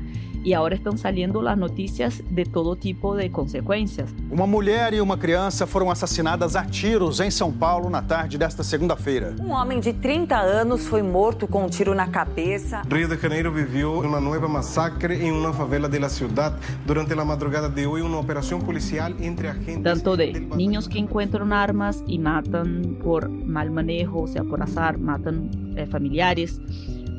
e 0.44 0.54
agora 0.54 0.76
estão 0.76 0.98
saindo 0.98 1.48
as 1.48 1.58
notícias 1.58 2.22
de 2.30 2.46
todo 2.46 2.76
tipo 2.76 3.16
de 3.16 3.30
consequências. 3.30 4.14
Uma 4.30 4.46
mulher 4.46 4.94
e 4.94 5.02
uma 5.02 5.18
criança 5.18 5.66
foram 5.66 5.90
assassinadas 5.90 6.56
a 6.56 6.66
tiros 6.66 7.20
em 7.20 7.32
São 7.32 7.52
Paulo 7.52 7.90
na 7.90 8.02
tarde 8.02 8.38
desta 8.38 8.64
segunda-feira. 8.64 9.36
Um 9.40 9.52
homem 9.52 9.80
de 9.80 9.94
30 9.94 10.36
anos 10.36 10.88
foi 10.88 11.02
morto 11.02 11.48
com 11.48 11.66
um 11.66 11.70
tiro 11.70 11.96
na 11.96 12.08
cabeça. 12.08 12.82
Rio 12.92 13.08
de 13.08 13.18
Janeiro 13.18 13.52
viveu 13.52 14.00
uma 14.00 14.20
nova 14.20 14.48
massacre 14.48 15.16
em 15.16 15.32
uma 15.32 15.54
favela 15.54 15.88
da 15.88 16.10
cidade 16.10 16.56
durante 16.86 17.14
a 17.14 17.26
madrugada 17.26 17.70
de 17.70 17.86
hoje, 17.86 18.04
uma 18.04 18.20
operação 18.20 18.60
policial 18.60 19.12
entre 19.20 19.48
agentes. 19.48 19.84
Tanto 19.84 20.18
de 20.18 20.40
niños 20.56 20.88
que 20.88 21.00
encontram 21.00 21.52
armas 21.54 22.04
e 22.08 22.18
matam 22.20 22.82
por 23.02 23.30
mal 23.30 23.70
manejo, 23.72 24.16
ou 24.16 24.28
seja, 24.28 24.44
por 24.44 24.62
azar, 24.62 24.98
matam 24.98 25.50
eh, 25.76 25.86
familiares. 25.86 26.60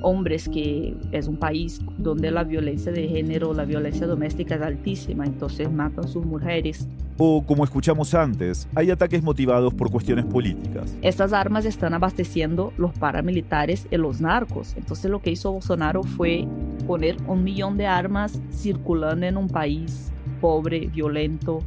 Hombres, 0.05 0.49
que 0.49 0.97
es 1.12 1.27
un 1.27 1.37
país 1.37 1.81
donde 1.99 2.31
la 2.31 2.45
violencia 2.45 2.93
de 2.93 3.09
género, 3.09 3.55
la 3.55 3.64
violencia 3.64 4.07
doméstica 4.07 4.55
es 4.57 4.62
altísima, 4.62 5.25
entonces 5.25 5.71
matan 5.73 6.07
sus 6.07 6.25
mujeres. 6.25 6.87
O, 7.17 7.45
como 7.45 7.64
escuchamos 7.64 8.14
antes, 8.14 8.69
hay 8.75 8.90
ataques 8.90 9.23
motivados 9.23 9.73
por 9.73 9.90
cuestiones 9.90 10.25
políticas. 10.25 10.97
Estas 11.01 11.33
armas 11.33 11.64
están 11.64 11.95
abasteciendo 11.95 12.73
los 12.77 12.93
paramilitares 12.93 13.87
y 13.90 13.97
los 13.97 14.21
narcos. 14.21 14.75
Entonces 14.77 15.11
lo 15.11 15.21
que 15.21 15.31
hizo 15.31 15.53
Bolsonaro 15.53 16.03
fue 16.03 16.47
poner 16.87 17.17
un 17.27 17.45
millón 17.45 17.77
de 17.77 17.87
armas 17.87 18.40
circulando 18.53 19.27
en 19.27 19.37
un 19.37 19.49
país 19.49 20.12
pobre, 20.40 20.88
violento, 20.88 21.62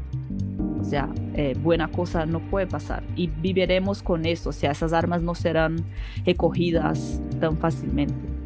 o 0.80 0.84
sea, 0.84 1.10
eh, 1.34 1.56
buena 1.62 1.90
cosa 1.90 2.26
no 2.26 2.40
puede 2.50 2.68
pasar. 2.68 3.04
Y 3.16 3.28
viviremos 3.28 4.04
con 4.04 4.26
eso, 4.26 4.50
o 4.50 4.54
sea, 4.54 4.72
esas 4.72 4.94
armas 4.94 5.22
no 5.22 5.36
serán 5.36 5.78
recogidas 6.26 7.22
tan 7.40 7.58
fácilmente. 7.58 8.38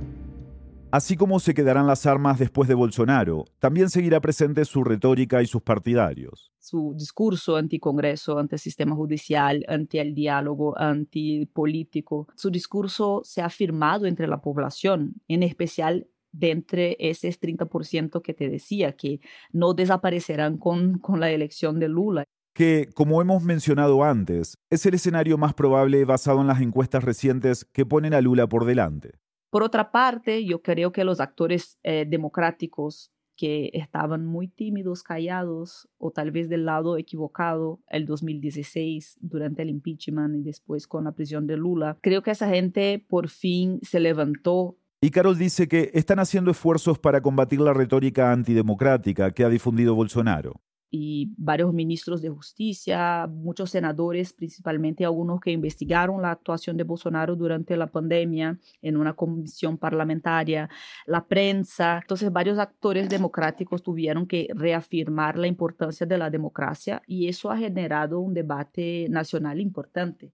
Así 0.91 1.15
como 1.15 1.39
se 1.39 1.53
quedarán 1.53 1.87
las 1.87 2.05
armas 2.05 2.37
después 2.37 2.67
de 2.67 2.75
Bolsonaro, 2.75 3.45
también 3.59 3.89
seguirá 3.89 4.19
presente 4.19 4.65
su 4.65 4.83
retórica 4.83 5.41
y 5.41 5.45
sus 5.45 5.61
partidarios. 5.61 6.51
Su 6.59 6.93
discurso 6.97 7.55
anti-Congreso, 7.55 8.37
anti-sistema 8.37 8.93
judicial, 8.93 9.63
anti 9.69 9.99
el 9.99 10.13
diálogo, 10.13 10.77
anti-político. 10.77 12.27
Su 12.35 12.49
discurso 12.49 13.21
se 13.23 13.41
ha 13.41 13.49
firmado 13.49 14.05
entre 14.05 14.27
la 14.27 14.41
población, 14.41 15.13
en 15.29 15.43
especial 15.43 16.07
de 16.31 16.51
entre 16.51 16.97
ese 16.99 17.29
30% 17.29 18.21
que 18.21 18.33
te 18.33 18.49
decía, 18.49 18.93
que 18.93 19.19
no 19.51 19.73
desaparecerán 19.73 20.57
con, 20.57 20.99
con 20.99 21.19
la 21.19 21.31
elección 21.31 21.79
de 21.79 21.89
Lula. 21.89 22.23
Que, 22.53 22.89
como 22.93 23.21
hemos 23.21 23.43
mencionado 23.43 24.03
antes, 24.03 24.55
es 24.69 24.85
el 24.85 24.93
escenario 24.93 25.37
más 25.37 25.53
probable 25.53 26.03
basado 26.05 26.41
en 26.41 26.47
las 26.47 26.61
encuestas 26.61 27.03
recientes 27.03 27.65
que 27.65 27.85
ponen 27.85 28.13
a 28.13 28.21
Lula 28.21 28.47
por 28.47 28.65
delante. 28.65 29.19
Por 29.49 29.63
otra 29.63 29.91
parte, 29.91 30.45
yo 30.45 30.61
creo 30.61 30.91
que 30.91 31.03
los 31.03 31.19
actores 31.19 31.77
eh, 31.83 32.05
democráticos 32.07 33.11
que 33.41 33.71
estaban 33.73 34.23
muy 34.25 34.47
tímidos, 34.47 35.01
callados 35.01 35.89
o 35.97 36.11
tal 36.11 36.29
vez 36.29 36.47
del 36.47 36.65
lado 36.65 36.97
equivocado 36.97 37.79
el 37.89 38.05
2016 38.05 39.17
durante 39.19 39.63
el 39.63 39.69
impeachment 39.69 40.35
y 40.35 40.43
después 40.43 40.87
con 40.87 41.05
la 41.05 41.13
prisión 41.13 41.47
de 41.47 41.57
Lula, 41.57 41.97
creo 42.01 42.21
que 42.21 42.31
esa 42.31 42.49
gente 42.49 43.03
por 43.09 43.29
fin 43.29 43.79
se 43.81 43.99
levantó 43.99 44.77
y 45.03 45.09
Carol 45.09 45.37
dice 45.37 45.67
que 45.67 45.89
están 45.95 46.19
haciendo 46.19 46.51
esfuerzos 46.51 46.99
para 46.99 47.21
combatir 47.21 47.59
la 47.59 47.73
retórica 47.73 48.31
antidemocrática 48.31 49.31
que 49.31 49.43
ha 49.43 49.49
difundido 49.49 49.95
Bolsonaro. 49.95 50.61
y 50.93 51.33
varios 51.37 51.73
ministros 51.73 52.21
de 52.21 52.29
justicia, 52.29 53.25
muchos 53.27 53.71
senadores, 53.71 54.33
principalmente 54.33 55.05
algunos 55.05 55.39
que 55.39 55.51
investigaron 55.51 56.21
la 56.21 56.31
actuación 56.31 56.75
de 56.75 56.83
Bolsonaro 56.83 57.37
durante 57.37 57.77
la 57.77 57.87
pandemia 57.87 58.59
en 58.81 58.97
una 58.97 59.13
comisión 59.13 59.77
parlamentaria, 59.77 60.69
la 61.05 61.25
prensa. 61.25 61.99
Entonces 62.01 62.31
varios 62.31 62.59
actores 62.59 63.07
democráticos 63.07 63.81
tuvieron 63.81 64.27
que 64.27 64.49
reafirmar 64.53 65.37
la 65.37 65.47
importancia 65.47 66.05
de 66.05 66.17
la 66.17 66.29
democracia 66.29 67.01
y 67.07 67.29
eso 67.29 67.49
ha 67.49 67.57
generado 67.57 68.19
un 68.19 68.33
debate 68.33 69.07
nacional 69.09 69.61
importante. 69.61 70.33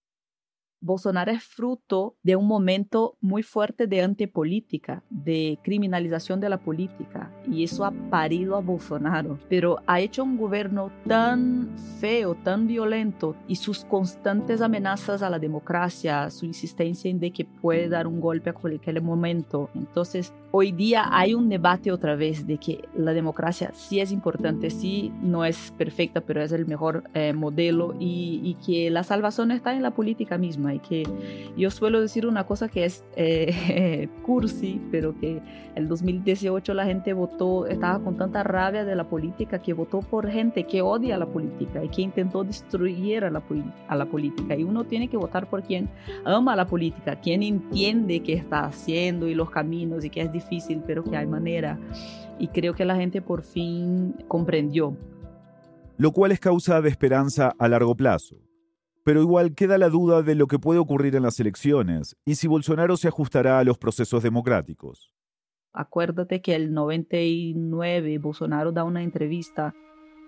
Bolsonaro 0.80 1.32
es 1.32 1.43
fruto 1.43 2.15
de 2.23 2.36
un 2.36 2.47
momento 2.47 3.17
muy 3.19 3.41
fuerte 3.41 3.88
de 3.88 4.03
antipolítica, 4.03 5.03
de 5.09 5.57
criminalización 5.63 6.39
de 6.39 6.49
la 6.49 6.59
política, 6.59 7.32
y 7.51 7.63
eso 7.63 7.84
ha 7.84 7.91
parido 7.91 8.55
a 8.55 8.61
Bolsonaro. 8.61 9.39
Pero 9.49 9.80
ha 9.88 9.99
hecho 9.99 10.23
un 10.23 10.38
gobierno 10.38 10.91
tan 11.07 11.69
feo, 11.99 12.36
tan 12.36 12.67
violento, 12.67 13.36
y 13.47 13.55
sus 13.55 13.86
constantes 13.86 14.61
amenazas 14.61 15.21
a 15.23 15.30
la 15.30 15.39
democracia, 15.39 16.30
su 16.30 16.45
insistencia 16.45 17.09
en 17.09 17.19
de 17.19 17.32
que 17.32 17.45
puede 17.45 17.89
dar 17.89 18.05
un 18.05 18.21
golpe 18.21 18.51
a 18.51 18.53
cualquier 18.53 19.01
momento. 19.01 19.69
Entonces, 19.73 20.34
hoy 20.51 20.71
día 20.71 21.07
hay 21.11 21.34
un 21.34 21.49
debate 21.49 21.91
otra 21.91 22.15
vez 22.15 22.45
de 22.45 22.57
que 22.57 22.88
la 22.95 23.13
democracia 23.13 23.71
sí 23.73 23.99
es 23.99 24.11
importante, 24.11 24.69
sí 24.69 25.11
no 25.21 25.43
es 25.43 25.73
perfecta, 25.78 26.21
pero 26.21 26.41
es 26.41 26.51
el 26.51 26.67
mejor 26.67 27.03
eh, 27.13 27.34
modelo, 27.34 27.95
y, 27.99 28.41
y 28.43 28.53
que 28.65 28.91
la 28.91 29.03
salvación 29.03 29.51
está 29.51 29.73
en 29.73 29.82
la 29.82 29.91
política 29.91 30.38
misma 30.38 30.66
y 30.74 30.80
que 30.80 31.03
yo 31.55 31.70
suelo 31.72 32.01
decir 32.01 32.26
una 32.26 32.45
cosa 32.45 32.68
que 32.68 32.86
es 32.86 33.03
eh, 33.15 34.07
cursi, 34.26 34.82
pero 34.91 35.18
que 35.20 35.41
el 35.76 35.88
2018 35.88 36.74
la 36.74 36.86
gente 36.86 37.13
votó, 37.13 37.68
estaba 37.68 38.03
con 38.03 38.18
tanta 38.18 38.43
rabia 38.43 38.84
de 38.84 38.95
la 38.95 39.03
política 39.03 39.59
que 39.59 39.74
votó 39.74 39.99
por 39.99 40.30
gente 40.30 40.65
que 40.65 40.82
odia 40.82 41.18
la 41.18 41.28
política 41.28 41.84
y 41.84 41.89
que 41.89 42.01
intentó 42.01 42.43
destruir 42.43 43.24
a 43.24 43.30
la, 43.30 43.43
a 43.88 43.95
la 43.95 44.05
política. 44.05 44.55
Y 44.55 44.63
uno 44.63 44.86
tiene 44.86 45.07
que 45.07 45.18
votar 45.18 45.49
por 45.49 45.63
quien 45.63 45.89
ama 46.26 46.55
la 46.55 46.68
política, 46.68 47.20
quien 47.20 47.43
entiende 47.43 48.22
qué 48.22 48.34
está 48.34 48.65
haciendo 48.65 49.28
y 49.28 49.36
los 49.36 49.49
caminos 49.49 50.03
y 50.03 50.09
que 50.09 50.22
es 50.22 50.32
difícil, 50.32 50.82
pero 50.86 51.03
que 51.03 51.15
hay 51.15 51.28
manera. 51.28 51.78
Y 52.39 52.47
creo 52.47 52.74
que 52.74 52.86
la 52.86 52.95
gente 52.95 53.22
por 53.22 53.43
fin 53.43 54.15
comprendió. 54.28 54.95
Lo 55.97 56.11
cual 56.11 56.32
es 56.32 56.39
causa 56.39 56.82
de 56.82 56.89
esperanza 56.89 57.53
a 57.57 57.68
largo 57.68 57.95
plazo 57.95 58.46
pero 59.07 59.21
igual 59.21 59.55
queda 59.55 59.77
la 59.77 59.87
duda 59.87 60.21
de 60.21 60.35
lo 60.35 60.47
que 60.47 60.59
puede 60.59 60.79
ocurrir 60.79 61.15
en 61.15 61.23
las 61.23 61.39
elecciones 61.39 62.17
y 62.25 62.35
si 62.35 62.45
Bolsonaro 62.45 62.97
se 62.97 63.07
ajustará 63.07 63.57
a 63.57 63.63
los 63.63 63.77
procesos 63.77 64.21
democráticos. 64.21 65.13
Acuérdate 65.71 66.41
que 66.41 66.55
el 66.55 66.73
99 66.73 68.17
Bolsonaro 68.17 68.73
da 68.73 68.83
una 68.83 69.03
entrevista 69.03 69.73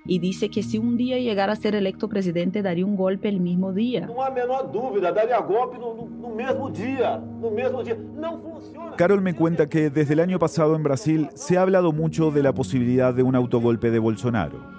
y 0.06 0.20
dice 0.20 0.50
que 0.50 0.64
si 0.64 0.78
un 0.78 0.96
día 0.96 1.18
llegara 1.18 1.52
a 1.52 1.56
ser 1.58 1.76
electo 1.76 2.08
presidente 2.08 2.62
daría 2.62 2.86
un 2.86 2.96
golpe 2.96 3.28
el 3.28 3.42
mismo 3.42 3.74
día. 3.74 4.08
No 4.08 4.24
hay 4.24 4.32
menor 4.32 4.72
duda, 4.72 5.12
daría 5.12 5.40
golpe 5.40 5.78
no, 5.78 6.08
no, 6.18 6.30
mismo 6.30 6.70
día, 6.70 7.18
no 7.18 7.52
mismo 7.52 7.84
día. 7.84 7.98
No 8.16 8.40
funciona. 8.40 8.96
Carol 8.96 9.22
me 9.22 9.36
cuenta 9.36 9.68
que 9.68 9.90
desde 9.90 10.14
el 10.14 10.22
año 10.22 10.40
pasado 10.40 10.78
en 10.78 10.84
Brasil 10.84 11.28
se 11.34 11.58
ha 11.58 11.64
hablado 11.64 11.92
mucho 11.92 12.32
de 12.32 12.44
la 12.44 12.54
posibilidad 12.54 13.14
de 13.14 13.24
un 13.24 13.36
autogolpe 13.36 13.92
de 13.92 14.00
Bolsonaro. 14.00 14.79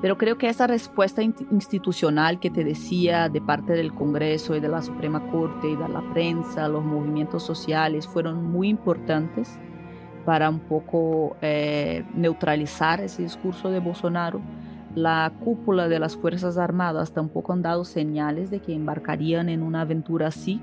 Pero 0.00 0.16
creo 0.16 0.38
que 0.38 0.48
esa 0.48 0.68
respuesta 0.68 1.22
institucional 1.22 2.38
que 2.38 2.50
te 2.50 2.62
decía 2.62 3.28
de 3.28 3.40
parte 3.40 3.72
del 3.72 3.92
Congreso 3.92 4.54
y 4.54 4.60
de 4.60 4.68
la 4.68 4.80
Suprema 4.80 5.28
Corte 5.30 5.70
y 5.70 5.76
de 5.76 5.88
la 5.88 6.02
prensa, 6.12 6.68
los 6.68 6.84
movimientos 6.84 7.42
sociales, 7.42 8.06
fueron 8.06 8.44
muy 8.44 8.68
importantes 8.68 9.58
para 10.24 10.50
un 10.50 10.60
poco 10.60 11.36
eh, 11.40 12.04
neutralizar 12.14 13.00
ese 13.00 13.22
discurso 13.22 13.70
de 13.70 13.80
Bolsonaro. 13.80 14.40
La 14.94 15.32
cúpula 15.44 15.88
de 15.88 15.98
las 15.98 16.16
Fuerzas 16.16 16.58
Armadas 16.58 17.12
tampoco 17.12 17.52
han 17.52 17.62
dado 17.62 17.84
señales 17.84 18.50
de 18.50 18.60
que 18.60 18.74
embarcarían 18.74 19.48
en 19.48 19.62
una 19.62 19.80
aventura 19.80 20.28
así, 20.28 20.60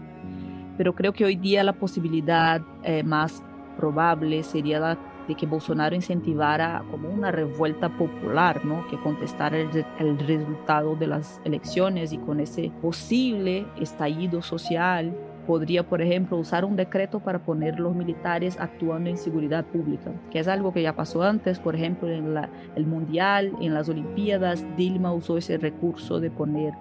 pero 0.78 0.96
creo 0.96 1.12
que 1.12 1.26
hoy 1.26 1.36
día 1.36 1.64
la 1.64 1.74
posibilidad 1.74 2.62
eh, 2.84 3.04
más 3.04 3.44
probable 3.76 4.44
sería 4.44 4.80
la 4.80 4.98
de 5.28 5.36
que 5.36 5.45
Bolsonaro 5.45 5.95
incentivara 5.95 6.84
como 6.91 7.09
una 7.09 7.32
revuelta 7.32 7.89
popular, 7.89 8.65
¿no? 8.65 8.88
que 8.88 8.99
contestara 8.99 9.57
el, 9.57 9.86
el, 9.99 10.19
resultado 10.19 10.95
de 10.95 11.07
las 11.07 11.41
elecciones 11.43 12.13
y 12.13 12.17
con 12.17 12.39
ese 12.39 12.71
posible 12.82 13.65
estallido 13.80 14.41
social 14.41 15.15
podría, 15.45 15.88
por 15.88 16.01
ejemplo, 16.01 16.38
usar 16.38 16.65
un 16.65 16.76
decreto 16.76 17.19
para 17.19 17.39
poner 17.39 17.80
los 17.80 17.95
militares 17.95 18.57
actuando 18.59 19.09
en 19.09 19.17
seguridad 19.17 19.65
pública, 19.65 20.11
que 20.32 20.39
es 20.39 20.47
algo 20.47 20.73
que 20.73 20.82
ya 20.82 20.95
pasó 20.95 21.23
antes, 21.23 21.59
por 21.59 21.76
ejemplo, 21.76 22.09
en 22.09 22.34
la, 22.34 22.49
el 22.76 22.86
Mundial, 22.86 23.53
en 23.61 23.73
las 23.73 23.88
Olimpiadas, 23.88 24.65
Dilma 24.76 25.13
usó 25.13 25.38
ese 25.38 25.57
recurso 25.57 26.19
de 26.19 26.32
poner 26.32 26.73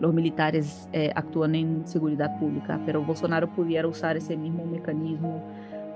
los 0.00 0.12
militares 0.12 0.88
eh, 0.92 1.12
actuando 1.14 1.58
en 1.58 1.86
seguridad 1.86 2.38
pública, 2.38 2.80
pero 2.84 3.02
Bolsonaro 3.02 3.48
pudiera 3.48 3.86
usar 3.86 4.16
ese 4.16 4.36
mismo 4.36 4.64
mecanismo 4.66 5.42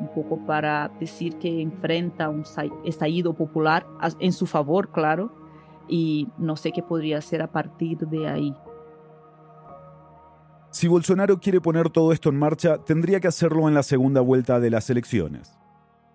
un 0.03 0.09
poco 0.09 0.45
para 0.45 0.91
decir 1.01 1.37
que 1.37 1.63
enfrenta 1.63 2.29
un 2.29 2.45
estallido 2.85 3.35
popular 3.35 3.87
en 4.19 4.33
su 4.33 4.47
favor, 4.47 4.91
claro, 4.91 5.33
y 5.89 6.29
no 6.39 6.57
sé 6.57 6.73
qué 6.73 6.83
podría 6.83 7.19
hacer 7.19 7.43
a 7.43 7.53
partir 7.53 7.99
de 7.99 8.29
ahí. 8.29 8.55
Si 10.71 10.89
Bolsonaro 10.89 11.39
quiere 11.39 11.61
poner 11.61 11.91
todo 11.91 12.13
esto 12.13 12.31
en 12.31 12.39
marcha, 12.39 12.79
tendría 12.79 13.21
que 13.21 13.29
hacerlo 13.29 13.69
en 13.69 13.75
la 13.75 13.83
segunda 13.83 14.21
vuelta 14.21 14.59
de 14.59 14.71
las 14.71 14.89
elecciones. 14.91 15.59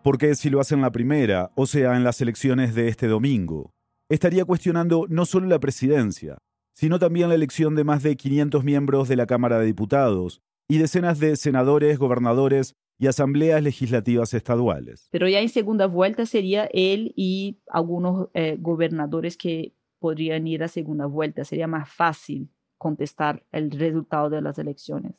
Porque 0.03 0.35
si 0.35 0.49
lo 0.49 0.59
hace 0.59 0.73
en 0.73 0.81
la 0.81 0.91
primera, 0.91 1.51
o 1.55 1.65
sea, 1.65 1.95
en 1.95 2.03
las 2.03 2.21
elecciones 2.21 2.73
de 2.73 2.87
este 2.87 3.07
domingo, 3.07 3.71
estaría 4.09 4.45
cuestionando 4.45 5.05
no 5.09 5.25
solo 5.25 5.47
la 5.47 5.59
presidencia, 5.59 6.37
sino 6.73 6.97
también 6.97 7.29
la 7.29 7.35
elección 7.35 7.75
de 7.75 7.83
más 7.83 8.03
de 8.03 8.15
500 8.15 8.63
miembros 8.63 9.07
de 9.07 9.15
la 9.15 9.27
Cámara 9.27 9.59
de 9.59 9.65
Diputados 9.65 10.41
y 10.67 10.79
decenas 10.79 11.19
de 11.19 11.35
senadores, 11.35 11.97
gobernadores 11.99 12.73
y 12.97 13.07
asambleas 13.07 13.61
legislativas 13.61 14.33
estaduales. 14.33 15.07
Pero 15.11 15.27
ya 15.27 15.39
en 15.39 15.49
segunda 15.49 15.85
vuelta 15.87 16.25
sería 16.25 16.67
él 16.73 17.13
y 17.15 17.59
algunos 17.67 18.29
eh, 18.33 18.57
gobernadores 18.59 19.37
que 19.37 19.73
podrían 19.99 20.47
ir 20.47 20.63
a 20.63 20.67
segunda 20.67 21.05
vuelta. 21.05 21.43
Sería 21.43 21.67
más 21.67 21.89
fácil 21.89 22.49
contestar 22.77 23.45
el 23.51 23.71
resultado 23.71 24.29
de 24.29 24.41
las 24.41 24.57
elecciones. 24.59 25.13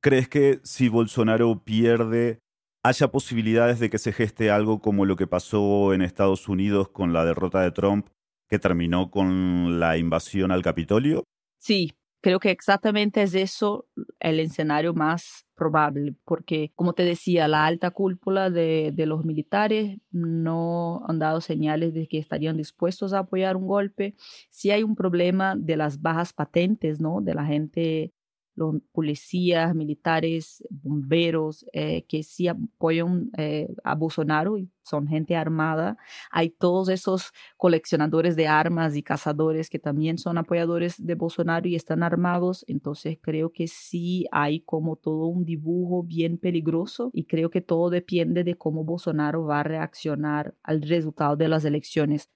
¿Crees 0.00 0.28
que 0.28 0.60
si 0.62 0.88
Bolsonaro 0.88 1.62
pierde, 1.64 2.40
haya 2.84 3.08
posibilidades 3.08 3.80
de 3.80 3.90
que 3.90 3.98
se 3.98 4.12
geste 4.12 4.50
algo 4.50 4.80
como 4.80 5.04
lo 5.04 5.16
que 5.16 5.26
pasó 5.26 5.92
en 5.92 6.02
Estados 6.02 6.48
Unidos 6.48 6.88
con 6.88 7.12
la 7.12 7.24
derrota 7.24 7.62
de 7.62 7.72
Trump, 7.72 8.08
que 8.48 8.58
terminó 8.58 9.10
con 9.10 9.80
la 9.80 9.98
invasión 9.98 10.52
al 10.52 10.62
Capitolio? 10.62 11.24
Sí, 11.58 11.92
Creo 12.20 12.40
que 12.40 12.50
exactamente 12.50 13.22
es 13.22 13.34
eso 13.34 13.88
el 14.18 14.40
escenario 14.40 14.92
más 14.92 15.46
probable, 15.58 16.14
porque 16.24 16.72
como 16.76 16.94
te 16.94 17.04
decía, 17.04 17.48
la 17.48 17.66
alta 17.66 17.90
cúpula 17.90 18.48
de, 18.48 18.92
de, 18.94 19.06
los 19.06 19.24
militares 19.24 19.98
no 20.10 21.02
han 21.06 21.18
dado 21.18 21.40
señales 21.42 21.92
de 21.92 22.08
que 22.08 22.18
estarían 22.18 22.56
dispuestos 22.56 23.12
a 23.12 23.20
apoyar 23.20 23.56
un 23.56 23.66
golpe. 23.66 24.14
Si 24.50 24.70
hay 24.70 24.82
un 24.82 24.94
problema 24.96 25.56
de 25.56 25.76
las 25.76 26.00
bajas 26.00 26.32
patentes, 26.32 27.00
¿no? 27.00 27.20
De 27.20 27.34
la 27.34 27.44
gente 27.44 28.14
los 28.58 28.74
policías, 28.92 29.74
militares, 29.74 30.64
bomberos 30.68 31.64
eh, 31.72 32.04
que 32.08 32.22
sí 32.22 32.48
apoyan 32.48 33.30
eh, 33.38 33.68
a 33.84 33.94
Bolsonaro 33.94 34.58
y 34.58 34.68
son 34.82 35.06
gente 35.06 35.36
armada. 35.36 35.96
Hay 36.30 36.50
todos 36.50 36.88
esos 36.88 37.32
coleccionadores 37.56 38.34
de 38.34 38.48
armas 38.48 38.96
y 38.96 39.02
cazadores 39.02 39.70
que 39.70 39.78
también 39.78 40.18
son 40.18 40.38
apoyadores 40.38 40.94
de 40.98 41.14
Bolsonaro 41.14 41.68
y 41.68 41.76
están 41.76 42.02
armados. 42.02 42.64
Entonces 42.68 43.18
creo 43.20 43.52
que 43.52 43.68
sí 43.68 44.26
hay 44.32 44.60
como 44.60 44.96
todo 44.96 45.26
un 45.26 45.44
dibujo 45.44 46.02
bien 46.02 46.38
peligroso 46.38 47.10
y 47.12 47.24
creo 47.24 47.50
que 47.50 47.60
todo 47.60 47.90
depende 47.90 48.42
de 48.42 48.56
cómo 48.56 48.84
Bolsonaro 48.84 49.44
va 49.44 49.60
a 49.60 49.64
reaccionar 49.64 50.54
al 50.64 50.82
resultado 50.82 51.36
de 51.36 51.48
las 51.48 51.64
elecciones. 51.64 52.28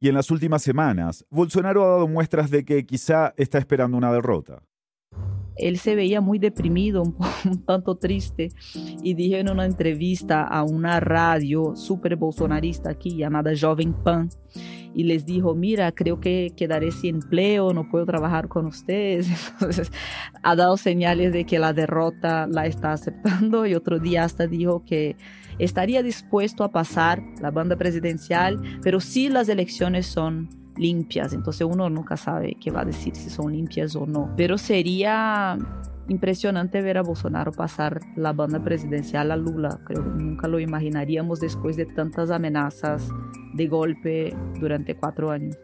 Y 0.00 0.08
en 0.08 0.14
las 0.14 0.30
últimas 0.30 0.62
semanas, 0.62 1.24
Bolsonaro 1.30 1.84
ha 1.84 1.88
dado 1.88 2.08
muestras 2.08 2.50
de 2.50 2.64
que 2.64 2.84
quizá 2.84 3.32
está 3.36 3.58
esperando 3.58 3.96
una 3.96 4.12
derrota 4.12 4.62
él 5.56 5.78
se 5.78 5.94
veía 5.94 6.20
muy 6.20 6.38
deprimido, 6.38 7.02
un, 7.44 7.64
tanto 7.64 7.96
triste, 7.96 8.50
y 9.02 9.14
dijo 9.14 9.36
en 9.36 9.50
una 9.50 9.64
entrevista 9.64 10.42
a 10.42 10.62
una 10.62 11.00
radio 11.00 11.76
súper 11.76 12.16
bolsonarista 12.16 12.90
aquí 12.90 13.16
llamada 13.16 13.52
Joven 13.58 13.92
Pan, 13.92 14.28
y 14.94 15.04
les 15.04 15.26
dijo, 15.26 15.54
mira, 15.54 15.90
creo 15.92 16.20
que 16.20 16.52
quedaré 16.56 16.92
sin 16.92 17.16
empleo, 17.16 17.72
no 17.72 17.88
puedo 17.88 18.06
trabajar 18.06 18.46
con 18.46 18.66
ustedes. 18.66 19.28
Entonces, 19.52 19.90
ha 20.42 20.54
dado 20.54 20.76
señales 20.76 21.32
de 21.32 21.44
que 21.44 21.58
la 21.58 21.72
derrota 21.72 22.46
la 22.46 22.66
está 22.66 22.92
aceptando 22.92 23.66
y 23.66 23.74
otro 23.74 23.98
día 23.98 24.22
hasta 24.22 24.46
dijo 24.46 24.84
que 24.84 25.16
estaría 25.58 26.02
dispuesto 26.02 26.62
a 26.62 26.70
pasar 26.70 27.22
la 27.40 27.50
banda 27.50 27.76
presidencial, 27.76 28.60
pero 28.82 29.00
si 29.00 29.28
las 29.28 29.48
elecciones 29.48 30.06
son 30.06 30.48
limpias, 30.76 31.32
entonces 31.32 31.66
uno 31.70 31.88
nunca 31.90 32.16
sabe 32.16 32.56
qué 32.60 32.70
va 32.70 32.82
a 32.82 32.84
decir 32.84 33.14
si 33.14 33.30
son 33.30 33.52
limpias 33.52 33.94
o 33.96 34.06
no, 34.06 34.32
pero 34.36 34.58
sería 34.58 35.56
impresionante 36.08 36.82
ver 36.82 36.98
a 36.98 37.02
Bolsonaro 37.02 37.52
pasar 37.52 38.00
la 38.16 38.32
banda 38.32 38.62
presidencial 38.62 39.30
a 39.30 39.36
Lula. 39.36 39.80
Creo 39.84 40.02
que 40.02 40.22
nunca 40.22 40.48
lo 40.48 40.60
imaginaríamos 40.60 41.40
después 41.40 41.76
de 41.76 41.86
tantas 41.86 42.30
amenazas 42.30 43.08
de 43.54 43.66
golpe 43.68 44.36
durante 44.60 44.96
cuatro 44.96 45.30
años. 45.30 45.56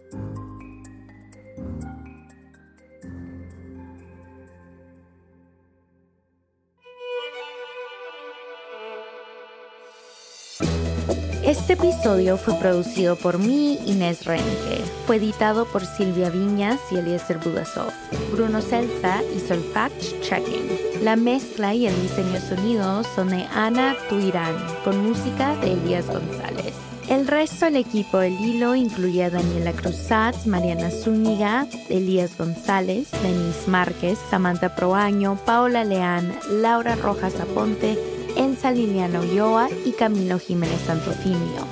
Este 11.51 11.73
episodio 11.73 12.37
fue 12.37 12.55
producido 12.61 13.17
por 13.17 13.41
mí, 13.41 13.77
Inés 13.85 14.25
Renke. 14.25 14.85
Fue 15.05 15.17
editado 15.17 15.65
por 15.65 15.85
Silvia 15.85 16.31
Viñas 16.31 16.79
y 16.93 16.99
Eliezer 16.99 17.39
Budasov. 17.39 17.91
Bruno 18.31 18.63
Celsa 18.63 19.21
hizo 19.35 19.55
el 19.55 19.65
fact-checking. 19.73 21.03
La 21.03 21.17
mezcla 21.17 21.75
y 21.75 21.89
el 21.89 22.03
diseño 22.03 22.41
sonido 22.41 23.03
son 23.03 23.31
de 23.31 23.47
Ana 23.53 23.97
Tuirán, 24.09 24.55
con 24.85 25.05
música 25.05 25.57
de 25.57 25.73
Elías 25.73 26.07
González. 26.07 26.73
El 27.09 27.27
resto 27.27 27.65
del 27.65 27.75
equipo 27.75 28.19
del 28.19 28.39
hilo 28.39 28.77
incluye 28.77 29.25
a 29.25 29.31
Daniela 29.31 29.73
Cruzat, 29.73 30.47
Mariana 30.47 30.93
Zúñiga, 30.93 31.67
Elías 31.89 32.39
González, 32.39 33.09
Denise 33.25 33.67
Márquez, 33.67 34.21
Samantha 34.31 34.77
Proaño, 34.77 35.37
Paola 35.45 35.83
Leán, 35.83 36.33
Laura 36.49 36.95
Rojas 36.95 37.41
Aponte, 37.41 37.99
Elsa 38.37 38.70
Liliana 38.70 39.20
Ulloa 39.20 39.68
y 39.85 39.93
Camilo 39.93 40.39
Jiménez 40.39 40.81
Santofimio. 40.87 41.66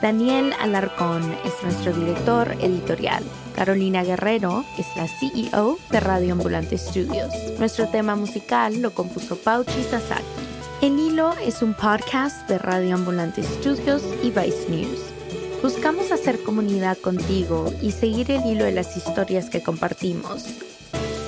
Daniel 0.00 0.52
Alarcón 0.60 1.22
es 1.44 1.52
nuestro 1.62 1.92
director 1.92 2.52
editorial. 2.60 3.24
Carolina 3.54 4.04
Guerrero 4.04 4.64
es 4.78 4.86
la 4.96 5.08
CEO 5.08 5.78
de 5.90 6.00
Radio 6.00 6.32
Ambulante 6.32 6.78
Studios. 6.78 7.32
Nuestro 7.58 7.88
tema 7.88 8.14
musical 8.14 8.80
lo 8.80 8.92
compuso 8.92 9.36
Pauchi 9.36 9.82
Sasaki. 9.82 10.22
El 10.80 10.98
Hilo 10.98 11.34
es 11.44 11.60
un 11.62 11.74
podcast 11.74 12.48
de 12.48 12.58
Radio 12.58 12.94
Ambulante 12.94 13.42
Studios 13.42 14.02
y 14.22 14.30
Vice 14.30 14.68
News. 14.68 15.00
Buscamos 15.60 16.12
hacer 16.12 16.40
comunidad 16.44 16.96
contigo 16.98 17.72
y 17.82 17.90
seguir 17.90 18.30
el 18.30 18.46
hilo 18.46 18.64
de 18.64 18.72
las 18.72 18.96
historias 18.96 19.50
que 19.50 19.60
compartimos. 19.60 20.44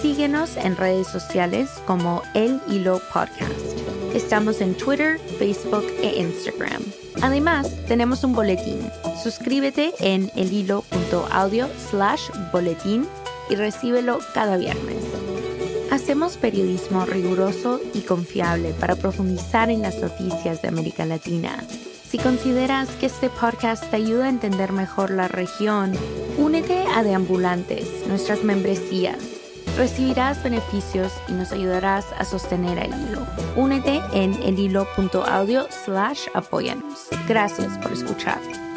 Síguenos 0.01 0.57
en 0.57 0.77
redes 0.77 1.09
sociales 1.09 1.69
como 1.85 2.23
El 2.35 2.61
Hilo 2.69 3.03
Podcast. 3.13 3.90
Estamos 4.15 4.61
en 4.61 4.75
Twitter, 4.75 5.21
Facebook 5.39 5.87
e 6.03 6.21
Instagram. 6.21 6.83
Además, 7.23 7.71
tenemos 7.87 8.25
un 8.25 8.33
boletín. 8.33 8.81
Suscríbete 9.23 9.93
en 10.01 10.33
elhilo.audio 10.35 11.69
slash 11.91 12.29
boletín 12.53 13.07
y 13.49 13.55
recíbelo 13.55 14.19
cada 14.35 14.57
viernes. 14.57 15.05
Hacemos 15.93 16.37
periodismo 16.37 17.07
riguroso 17.07 17.81
y 17.95 18.01
confiable 18.01 18.75
para 18.81 18.97
profundizar 18.97 19.71
en 19.71 19.83
las 19.83 20.01
noticias 20.01 20.61
de 20.61 20.69
América 20.69 21.07
Latina. 21.07 21.63
Si 22.09 22.19
consideras 22.19 22.89
que 22.97 23.07
este 23.07 23.31
podcast 23.31 23.89
te 23.91 23.97
ayuda 23.97 24.27
a 24.27 24.31
entender 24.31 24.73
mejor 24.73 25.11
la 25.11 25.29
región, 25.29 25.93
únete 26.37 26.83
a 26.97 27.05
Deambulantes, 27.05 28.07
nuestras 28.09 28.43
membresías 28.43 29.40
recibirás 29.81 30.43
beneficios 30.43 31.11
y 31.27 31.33
nos 31.33 31.53
ayudarás 31.53 32.05
a 32.19 32.27
sostener 32.27 32.77
el 32.77 32.93
hilo. 32.93 33.27
Únete 33.57 34.03
en 34.13 34.35
elhilo.audio 34.43 35.67
slash 35.71 36.27
apóyanos. 36.35 37.09
Gracias 37.27 37.79
por 37.79 37.91
escuchar. 37.91 38.70